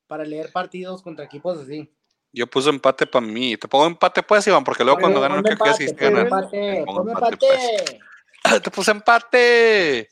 para 0.08 0.24
leer 0.24 0.50
partidos 0.50 1.00
contra 1.00 1.24
equipos 1.24 1.58
así. 1.58 1.88
Yo 2.32 2.48
puse 2.48 2.68
empate 2.70 3.06
para 3.06 3.24
mí. 3.24 3.56
Te 3.56 3.68
pongo 3.68 3.86
empate, 3.86 4.22
pues, 4.24 4.46
Iván, 4.48 4.64
porque 4.64 4.82
luego 4.82 4.98
cuando 5.00 5.20
ganan, 5.20 5.44
¿qué 5.44 5.56
crees 5.56 5.78
que 5.78 5.84
empate, 5.84 6.04
ponme 6.06 6.24
ganan? 6.24 6.26
empate, 6.26 6.84
ponme 6.86 7.12
empate, 7.12 7.46
empate. 7.46 8.00
Te 8.64 8.70
puse 8.70 8.90
empate. 8.90 10.08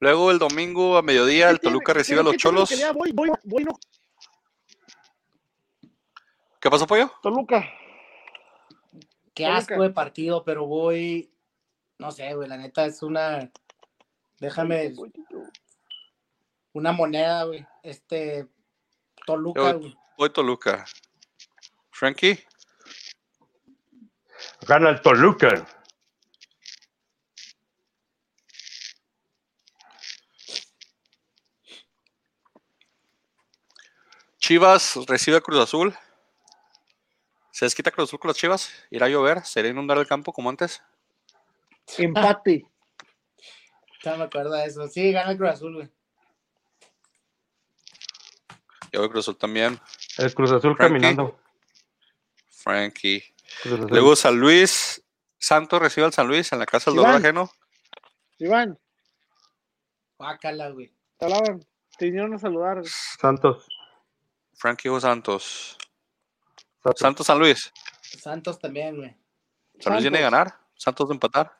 Luego 0.00 0.30
el 0.32 0.38
domingo 0.40 0.96
a 0.96 1.02
mediodía, 1.02 1.50
el 1.50 1.56
¿Qué 1.56 1.60
tiene- 1.60 1.74
Toluca 1.74 1.92
recibe 1.92 2.20
a 2.20 2.22
los 2.24 2.36
Cholos. 2.36 2.68
que 2.68 2.76
lea? 2.76 2.92
Voy, 2.92 3.12
voy, 3.12 3.30
voy, 3.44 3.64
no. 3.64 3.78
¿Qué 6.60 6.70
pasó, 6.70 6.86
Pollo? 6.88 7.12
Toluca. 7.22 7.64
Qué 9.34 9.44
Toluca. 9.44 9.56
asco 9.58 9.82
de 9.82 9.90
partido, 9.90 10.42
pero 10.44 10.66
voy. 10.66 11.30
No 11.98 12.12
sé, 12.12 12.34
güey, 12.34 12.48
la 12.48 12.56
neta 12.56 12.86
es 12.86 13.02
una. 13.02 13.50
Déjame. 14.38 14.94
Una 16.72 16.92
moneda, 16.92 17.44
güey. 17.44 17.66
Este. 17.82 18.48
Toluca, 19.26 19.72
güey. 19.72 19.96
Voy 20.16 20.30
Toluca. 20.30 20.84
Frankie, 21.90 22.46
Gana 24.66 24.90
el 24.90 25.00
Toluca. 25.00 25.66
Chivas 34.38 34.96
recibe 35.06 35.36
a 35.36 35.40
Cruz 35.40 35.58
Azul. 35.58 35.94
¿Se 37.50 37.64
desquita 37.64 37.90
Cruz 37.90 38.08
Azul 38.08 38.18
con 38.18 38.28
las 38.28 38.36
Chivas? 38.36 38.70
¿Irá 38.90 39.06
a 39.06 39.08
llover? 39.08 39.44
¿Será 39.44 39.68
inundar 39.68 39.98
el 39.98 40.06
campo 40.06 40.32
como 40.32 40.48
antes? 40.48 40.82
Empate. 41.96 42.64
Ya 44.04 44.14
me 44.16 44.22
acuerdo 44.24 44.52
de 44.52 44.64
eso. 44.64 44.86
Sí, 44.86 45.10
gana 45.10 45.32
el 45.32 45.36
Cruz 45.36 45.50
Azul, 45.50 45.74
güey. 45.74 45.90
Yo 48.92 49.00
voy 49.00 49.08
Cruz 49.10 49.24
Azul 49.24 49.36
también. 49.36 49.78
El 50.18 50.32
Cruz 50.34 50.52
Azul 50.52 50.76
Frankie. 50.76 50.94
caminando. 50.94 51.38
Frankie. 52.50 53.24
Cruz 53.62 53.74
Azul. 53.80 53.90
Luego 53.90 54.14
San 54.16 54.38
Luis. 54.38 55.02
Santos 55.36 55.80
recibe 55.80 56.06
al 56.06 56.12
San 56.12 56.28
Luis 56.28 56.52
en 56.52 56.58
la 56.60 56.66
casa 56.66 56.90
del 56.90 56.96
dolor 56.98 57.10
Iván. 57.10 57.22
ajeno. 57.24 57.50
Iván, 58.38 58.78
Guácala, 60.16 60.70
güey. 60.70 60.92
te 61.16 61.24
hablaban. 61.26 61.66
Te 61.98 62.04
vinieron 62.06 62.34
a 62.34 62.38
saludar. 62.38 62.80
Santos. 62.84 63.66
Frankie 64.54 64.88
o 64.88 65.00
Santos. 65.00 65.76
Santos. 66.82 67.00
Santos 67.00 67.26
San 67.26 67.38
Luis. 67.40 67.72
Santos 68.02 68.58
también, 68.60 68.96
güey. 68.96 69.16
San 69.80 69.94
Luis 69.94 70.04
viene 70.04 70.18
a 70.18 70.22
ganar. 70.22 70.56
Santos 70.76 71.08
de 71.08 71.14
empatar. 71.14 71.58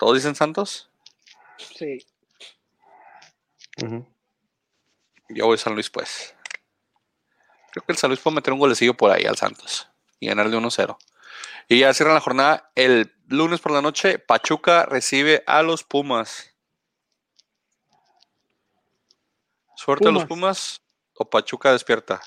¿Todos 0.00 0.14
dicen 0.14 0.34
Santos? 0.34 0.90
Sí. 1.58 2.06
Yo 5.28 5.44
voy 5.44 5.58
San 5.58 5.74
Luis, 5.74 5.90
pues. 5.90 6.34
Creo 7.70 7.84
que 7.84 7.92
el 7.92 7.98
San 7.98 8.08
Luis 8.08 8.18
puede 8.18 8.36
meter 8.36 8.54
un 8.54 8.60
golecillo 8.60 8.96
por 8.96 9.10
ahí 9.10 9.26
al 9.26 9.36
Santos 9.36 9.90
y 10.18 10.28
ganarle 10.28 10.56
1-0. 10.56 10.96
Y 11.68 11.80
ya 11.80 11.92
cierran 11.92 12.14
la 12.14 12.22
jornada 12.22 12.72
el 12.74 13.14
lunes 13.26 13.60
por 13.60 13.72
la 13.72 13.82
noche. 13.82 14.18
Pachuca 14.18 14.86
recibe 14.86 15.44
a 15.46 15.62
los 15.62 15.84
Pumas. 15.84 16.56
Suerte 19.76 20.08
a 20.08 20.12
los 20.12 20.24
Pumas 20.24 20.80
o 21.12 21.28
Pachuca 21.28 21.72
despierta. 21.72 22.22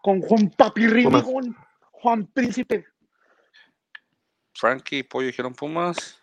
Con 0.00 0.20
Juan 0.20 0.48
Papirri, 0.50 1.02
Pumas. 1.02 1.24
Juan, 1.24 1.56
Juan 1.90 2.26
Príncipe. 2.28 2.86
Frankie 4.60 4.98
y 4.98 5.02
Pollo 5.02 5.28
dijeron 5.28 5.54
Pumas. 5.54 6.20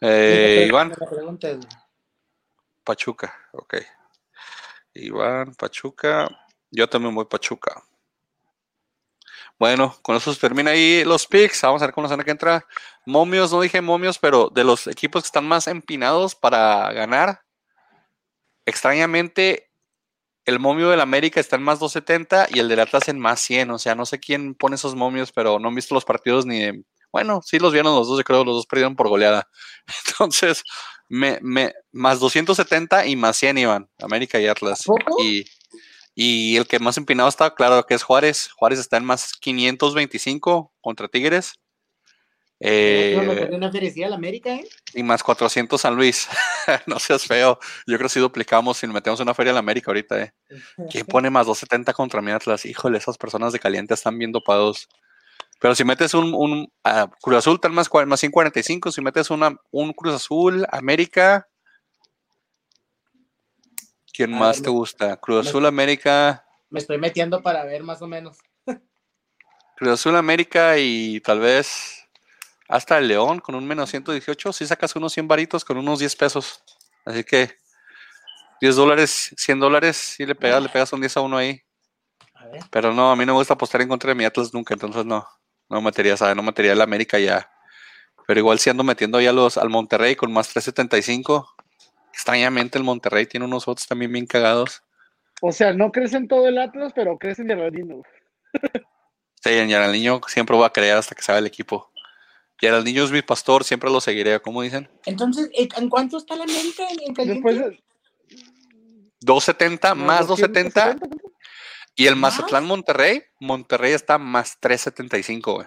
Eh, 0.00 0.66
Iván. 0.68 0.92
Pachuca, 2.82 3.32
ok. 3.52 3.76
Iván, 4.94 5.54
Pachuca. 5.54 6.28
Yo 6.72 6.88
también 6.88 7.14
voy 7.14 7.24
Pachuca. 7.26 7.84
Bueno, 9.60 9.96
con 10.02 10.16
eso 10.16 10.34
se 10.34 10.40
termina 10.40 10.72
ahí 10.72 11.04
los 11.04 11.28
picks. 11.28 11.62
Vamos 11.62 11.82
a 11.82 11.86
ver 11.86 11.94
con 11.94 12.02
la 12.02 12.08
semana 12.08 12.24
que 12.24 12.32
entra. 12.32 12.66
Momios, 13.06 13.52
no 13.52 13.60
dije 13.60 13.80
momios, 13.80 14.18
pero 14.18 14.50
de 14.52 14.64
los 14.64 14.88
equipos 14.88 15.22
que 15.22 15.26
están 15.26 15.46
más 15.46 15.68
empinados 15.68 16.34
para 16.34 16.92
ganar, 16.92 17.42
extrañamente, 18.66 19.70
el 20.44 20.58
momio 20.58 20.90
del 20.90 21.00
América 21.00 21.38
está 21.38 21.54
en 21.54 21.62
más 21.62 21.78
270 21.78 22.48
y 22.50 22.58
el 22.58 22.68
del 22.68 22.80
Atlas 22.80 23.08
en 23.08 23.20
más 23.20 23.38
100. 23.40 23.70
O 23.70 23.78
sea, 23.78 23.94
no 23.94 24.04
sé 24.04 24.18
quién 24.18 24.56
pone 24.56 24.74
esos 24.74 24.96
momios, 24.96 25.30
pero 25.30 25.60
no 25.60 25.68
han 25.68 25.74
visto 25.76 25.94
los 25.94 26.04
partidos 26.04 26.44
ni 26.44 26.58
de. 26.58 26.84
Bueno, 27.14 27.42
sí 27.44 27.60
los 27.60 27.72
vieron 27.72 27.94
los 27.94 28.08
dos, 28.08 28.18
yo 28.18 28.24
creo, 28.24 28.44
los 28.44 28.56
dos 28.56 28.66
perdieron 28.66 28.96
por 28.96 29.08
goleada. 29.08 29.48
Entonces, 30.08 30.64
me, 31.08 31.38
me, 31.42 31.72
más 31.92 32.18
270 32.18 33.06
y 33.06 33.14
más 33.14 33.36
100 33.36 33.58
iban, 33.58 33.88
América 34.02 34.40
y 34.40 34.48
Atlas. 34.48 34.80
¿A 34.80 34.84
poco? 34.86 35.22
Y, 35.22 35.44
y 36.16 36.56
el 36.56 36.66
que 36.66 36.80
más 36.80 36.96
empinado 36.96 37.28
está, 37.28 37.54
claro, 37.54 37.86
que 37.86 37.94
es 37.94 38.02
Juárez. 38.02 38.50
Juárez 38.56 38.80
está 38.80 38.96
en 38.96 39.04
más 39.04 39.32
525 39.34 40.72
contra 40.80 41.06
Tigres. 41.06 41.52
Eh, 42.58 43.48
No 43.60 43.66
a 43.68 44.08
la 44.08 44.16
América, 44.16 44.52
¿eh? 44.56 44.66
y 44.92 45.04
más 45.04 45.22
400 45.22 45.80
San 45.80 45.94
Luis. 45.94 46.26
no 46.88 46.98
seas 46.98 47.26
feo. 47.26 47.60
Yo 47.86 47.96
creo 47.96 48.08
que 48.08 48.14
si 48.14 48.18
duplicamos 48.18 48.82
y 48.82 48.88
metemos 48.88 49.20
una 49.20 49.34
feria 49.34 49.50
en 49.50 49.54
la 49.54 49.60
América 49.60 49.92
ahorita, 49.92 50.20
¿eh? 50.20 50.34
¿Quién 50.90 51.06
pone 51.06 51.30
más 51.30 51.46
270 51.46 51.92
contra 51.92 52.20
mi 52.20 52.32
Atlas? 52.32 52.66
Híjole, 52.66 52.98
esas 52.98 53.18
personas 53.18 53.52
de 53.52 53.60
caliente 53.60 53.94
están 53.94 54.18
bien 54.18 54.32
dopados. 54.32 54.88
Pero 55.60 55.74
si 55.74 55.84
metes 55.84 56.12
un, 56.14 56.34
un 56.34 56.70
ah, 56.84 57.08
Cruz 57.22 57.38
Azul, 57.38 57.58
tal 57.60 57.72
más, 57.72 57.88
más 58.06 58.20
145. 58.20 58.92
Si 58.92 59.00
metes 59.00 59.30
una, 59.30 59.56
un 59.70 59.92
Cruz 59.92 60.14
Azul, 60.14 60.66
América. 60.70 61.48
¿Quién 64.12 64.34
A 64.34 64.38
más 64.38 64.56
ver, 64.56 64.64
te 64.64 64.70
gusta? 64.70 65.16
Cruz 65.16 65.44
me- 65.44 65.50
Azul, 65.50 65.66
América. 65.66 66.44
Me 66.70 66.80
estoy 66.80 66.98
metiendo 66.98 67.42
para 67.42 67.64
ver 67.64 67.82
más 67.82 68.02
o 68.02 68.06
menos. 68.06 68.38
Cruz 69.76 69.90
Azul, 69.92 70.16
América 70.16 70.78
y 70.78 71.20
tal 71.20 71.40
vez 71.40 72.06
hasta 72.68 72.98
el 72.98 73.08
León 73.08 73.40
con 73.40 73.54
un 73.54 73.66
menos 73.66 73.90
118. 73.90 74.52
Si 74.52 74.66
sacas 74.66 74.94
unos 74.96 75.12
100 75.12 75.26
varitos 75.28 75.64
con 75.64 75.76
unos 75.78 75.98
10 75.98 76.14
pesos. 76.16 76.62
Así 77.04 77.24
que 77.24 77.56
10 78.60 78.76
dólares, 78.76 79.34
100 79.36 79.58
dólares, 79.60 79.96
si 79.96 80.24
le 80.26 80.34
pegas, 80.34 80.62
le 80.62 80.68
pegas 80.68 80.92
un 80.92 81.00
10 81.00 81.16
a 81.16 81.20
uno 81.20 81.36
ahí. 81.36 81.60
A 82.34 82.46
ver. 82.46 82.62
Pero 82.70 82.92
no, 82.94 83.10
a 83.10 83.16
mí 83.16 83.26
no 83.26 83.32
me 83.32 83.38
gusta 83.38 83.54
apostar 83.54 83.82
en 83.82 83.88
contra 83.88 84.08
de 84.08 84.14
mi 84.14 84.24
Atlas 84.24 84.54
nunca, 84.54 84.74
entonces 84.74 85.04
no. 85.04 85.26
No 85.74 85.82
metería, 85.82 86.16
¿sabe? 86.16 86.36
No 86.36 86.42
metería 86.44 86.72
el 86.72 86.80
América 86.80 87.18
ya. 87.18 87.50
Pero 88.28 88.38
igual 88.38 88.60
si 88.60 88.70
ando 88.70 88.84
metiendo 88.84 89.20
ya 89.20 89.32
los 89.32 89.58
al 89.58 89.70
Monterrey 89.70 90.14
con 90.14 90.32
más 90.32 90.48
375. 90.48 91.52
Extrañamente 92.12 92.78
el 92.78 92.84
Monterrey 92.84 93.26
tiene 93.26 93.44
unos 93.44 93.66
votos 93.66 93.84
también 93.88 94.12
bien 94.12 94.24
cagados. 94.24 94.84
O 95.42 95.50
sea, 95.50 95.72
no 95.72 95.90
crees 95.90 96.14
en 96.14 96.28
todo 96.28 96.46
el 96.46 96.58
Atlas, 96.58 96.92
pero 96.94 97.18
crees 97.18 97.40
en 97.40 97.48
Geraldino. 97.48 98.02
Sí, 99.42 99.50
en 99.50 99.68
Niño 99.92 100.20
siempre 100.28 100.56
voy 100.56 100.64
a 100.64 100.70
creer 100.70 100.96
hasta 100.96 101.14
que 101.14 101.22
se 101.22 101.32
haga 101.32 101.40
el 101.40 101.46
equipo. 101.46 101.90
Niño 102.62 103.04
es 103.04 103.10
mi 103.10 103.20
pastor, 103.20 103.64
siempre 103.64 103.90
lo 103.90 104.00
seguiré, 104.00 104.40
¿cómo 104.40 104.62
dicen? 104.62 104.88
Entonces, 105.04 105.50
¿en 105.52 105.68
en 105.76 105.90
cuánto 105.90 106.16
está 106.16 106.36
la 106.36 106.44
América 106.44 106.84
en? 106.88 107.12
Después 107.28 107.58
de, 107.58 107.82
270 109.20 109.94
más 109.94 110.26
270 110.26 110.94
270. 110.94 111.23
Y 111.96 112.06
el 112.06 112.16
¿Más? 112.16 112.34
Mazatlán 112.36 112.64
Monterrey, 112.64 113.22
Monterrey 113.40 113.92
está 113.92 114.18
más 114.18 114.58
375, 114.60 115.54
güey. 115.54 115.66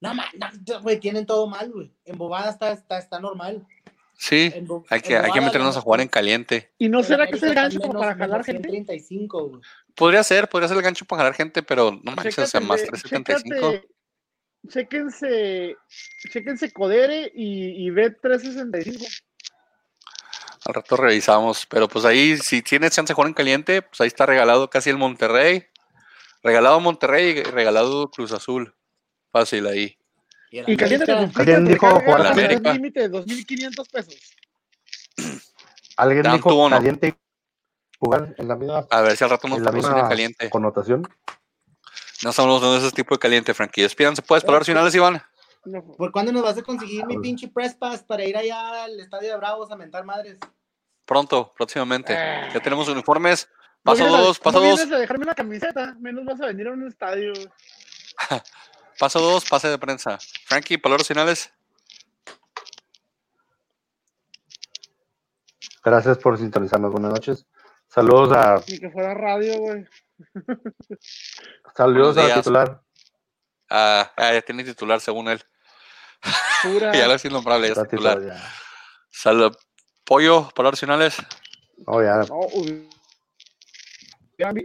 No, 0.00 0.12
no, 0.14 0.82
güey, 0.82 1.00
tienen 1.00 1.24
todo 1.24 1.46
mal, 1.46 1.70
güey. 1.70 1.90
En 2.04 2.18
bobada 2.18 2.50
está, 2.50 2.72
está, 2.72 2.98
está 2.98 3.20
normal. 3.20 3.66
Sí, 4.16 4.52
En 4.54 4.68
hay 4.90 4.98
en 4.98 5.02
que, 5.02 5.16
hay 5.16 5.32
que 5.32 5.40
meternos 5.40 5.76
a 5.76 5.80
jugar 5.80 6.00
en 6.00 6.08
caliente. 6.08 6.70
¿Y 6.78 6.88
no 6.88 7.02
será 7.02 7.26
que 7.26 7.36
es 7.36 7.42
el 7.42 7.54
gancho 7.54 7.80
como 7.80 7.98
para 7.98 8.14
jalar 8.14 8.44
gente? 8.44 8.68
135, 8.68 9.48
güey. 9.48 9.62
Podría 9.94 10.22
ser, 10.22 10.48
podría 10.48 10.68
ser 10.68 10.76
el 10.76 10.82
gancho 10.82 11.04
para 11.04 11.20
jalar 11.20 11.34
gente, 11.34 11.62
pero 11.62 11.92
no 12.02 12.12
manches, 12.12 12.38
o 12.38 12.46
sea, 12.46 12.60
más 12.60 12.80
de- 12.80 12.86
375. 12.88 13.70
chécate, 13.72 13.88
Chéquense, 14.68 15.76
chéquense 16.32 16.72
Codere 16.72 17.30
y, 17.34 17.86
y 17.86 17.90
Bet 17.90 18.18
365. 18.22 19.04
Al 20.66 20.74
rato 20.74 20.96
revisamos, 20.96 21.66
pero 21.66 21.88
pues 21.88 22.04
ahí, 22.04 22.38
si 22.38 22.62
tienes 22.62 22.92
chance 22.92 23.10
de 23.10 23.14
jugar 23.14 23.28
en 23.28 23.34
caliente, 23.34 23.82
pues 23.82 24.00
ahí 24.00 24.06
está 24.08 24.24
regalado 24.24 24.70
casi 24.70 24.90
el 24.90 24.96
Monterrey. 24.96 25.66
Regalado 26.42 26.80
Monterrey 26.80 27.38
y 27.38 27.42
regalado 27.42 28.10
Cruz 28.10 28.32
Azul. 28.32 28.74
Fácil 29.30 29.66
ahí. 29.66 29.98
Y 30.50 30.76
caliente 30.76 31.10
¿Alguien 31.10 31.64
dijo 31.64 31.88
jugar 32.00 32.26
América? 32.28 32.72
límite 32.72 33.08
de 33.08 33.10
2.500 33.10 33.90
pesos. 33.90 34.14
Alguien 35.96 36.22
Dan 36.22 36.36
dijo 36.36 36.70
caliente 36.70 37.08
y 37.08 37.14
jugar 37.98 38.34
en 38.38 38.48
la 38.48 38.56
misma, 38.56 38.86
A 38.90 39.00
ver 39.00 39.16
si 39.16 39.24
al 39.24 39.30
rato 39.30 39.48
nos 39.48 39.58
en 39.58 39.64
la 39.64 39.70
patrocinan 39.70 39.98
en 39.98 40.08
caliente. 40.08 40.50
connotación. 40.50 41.08
No 42.22 42.30
estamos 42.30 42.62
de 42.62 42.78
ese 42.78 42.90
tipo 42.94 43.14
de 43.14 43.18
caliente, 43.18 43.52
Frankie. 43.52 43.82
Despídanse, 43.82 44.22
¿puedes 44.22 44.44
palabras 44.44 44.66
finales, 44.66 44.94
Iván? 44.94 45.22
No, 45.66 45.82
¿Por 45.96 46.12
cuándo 46.12 46.30
nos 46.32 46.42
vas 46.42 46.58
a 46.58 46.62
conseguir 46.62 47.06
mi 47.06 47.16
Ah, 47.16 47.20
pinche 47.22 47.48
press 47.48 47.74
pass 47.74 48.02
para 48.02 48.24
ir 48.24 48.36
allá 48.36 48.84
al 48.84 49.00
estadio 49.00 49.30
de 49.30 49.36
Bravos 49.36 49.70
a 49.70 49.76
mentar 49.76 50.04
madres? 50.04 50.38
Pronto, 51.06 51.52
próximamente. 51.56 52.14
Ah. 52.16 52.50
Ya 52.52 52.60
tenemos 52.60 52.88
uniformes. 52.88 53.48
no 53.84 53.92
Paso 53.92 54.04
a- 54.04 54.20
dos, 54.20 54.38
paso 54.38 54.60
no 54.60 54.66
dos, 54.66 54.76
vienes 54.78 54.94
a 54.94 54.98
dejarme 54.98 55.24
una 55.24 55.34
camiseta, 55.34 55.94
menos 56.00 56.24
vas 56.24 56.40
a 56.40 56.46
venir 56.46 56.68
a 56.68 56.72
un 56.72 56.86
estadio. 56.86 57.32
paso 58.98 59.20
dos, 59.20 59.44
pase 59.48 59.68
de 59.68 59.78
prensa. 59.78 60.18
Frankie, 60.46 60.78
palabras 60.78 61.08
finales. 61.08 61.50
Gracias 65.82 66.18
por 66.18 66.38
sintonizarnos. 66.38 66.92
Buenas 66.92 67.12
noches. 67.12 67.46
Saludos 67.88 68.32
a 68.32 68.56
Ni 68.68 68.78
que 68.78 68.90
fuera 68.90 69.14
radio, 69.14 69.58
güey. 69.58 69.86
saludos 71.76 72.16
al 72.16 72.34
titular. 72.34 72.82
Ah, 73.70 74.10
ah, 74.16 74.32
ya 74.32 74.42
tiene 74.42 74.64
titular 74.64 75.00
según 75.00 75.28
él. 75.28 75.42
Pura. 76.62 76.92
Ya 76.92 77.06
lo 77.06 77.14
es 77.14 77.24
innombrable, 77.24 77.66
ya 77.68 77.72
es 77.72 77.78
Está 77.78 77.88
titular. 77.90 78.20
ya. 78.24 78.52
Salud. 79.10 79.56
Pollo, 80.04 80.50
palabras 80.54 80.80
finales. 80.80 81.16
Oh, 81.86 82.02
ya. 82.02 82.16
No, 82.16 82.40
hubi- 82.52 82.88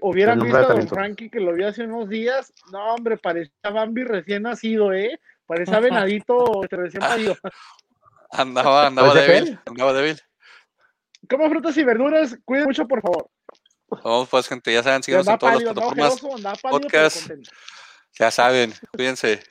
hubieran, 0.01 0.39
visto 0.39 0.57
a 0.57 0.62
Don. 0.64 0.88
Frankie 0.88 1.30
que 1.30 1.39
lo 1.39 1.53
vi 1.53 1.64
hace 1.64 1.84
unos 1.84 2.10
días. 2.10 2.51
No, 2.72 2.93
hombre, 2.95 3.18
parecía 3.18 3.70
Bambi 3.72 4.03
recién 4.03 4.43
nacido, 4.43 4.91
¿eh? 4.93 5.20
Parecía 5.45 5.80
venadito 5.80 6.64
este, 6.64 6.76
recién 6.76 7.01
parido. 7.01 7.36
Andaba, 8.32 8.88
andaba 8.88 9.10
¿Parece 9.14 9.32
débil. 9.32 9.49
él? 9.49 9.60
Andaba 9.66 9.93
débil. 9.93 10.22
Coma 11.30 11.49
frutas 11.49 11.76
y 11.78 11.84
verduras, 11.84 12.38
cuiden 12.45 12.66
mucho, 12.66 12.88
por 12.88 13.01
favor. 13.01 13.30
Vamos, 14.03 14.30
pues, 14.30 14.47
gente, 14.47 14.72
ya 14.74 14.84
saben, 14.84 15.01
síganos 15.03 15.28
en 15.28 15.38
todas 15.38 15.55
pálido, 15.55 15.74
las 15.74 16.20
plataformas. 16.20 16.62
podcast. 16.62 17.32
Ya 18.20 18.32
saben, 18.32 18.74
cuídense. 18.93 19.41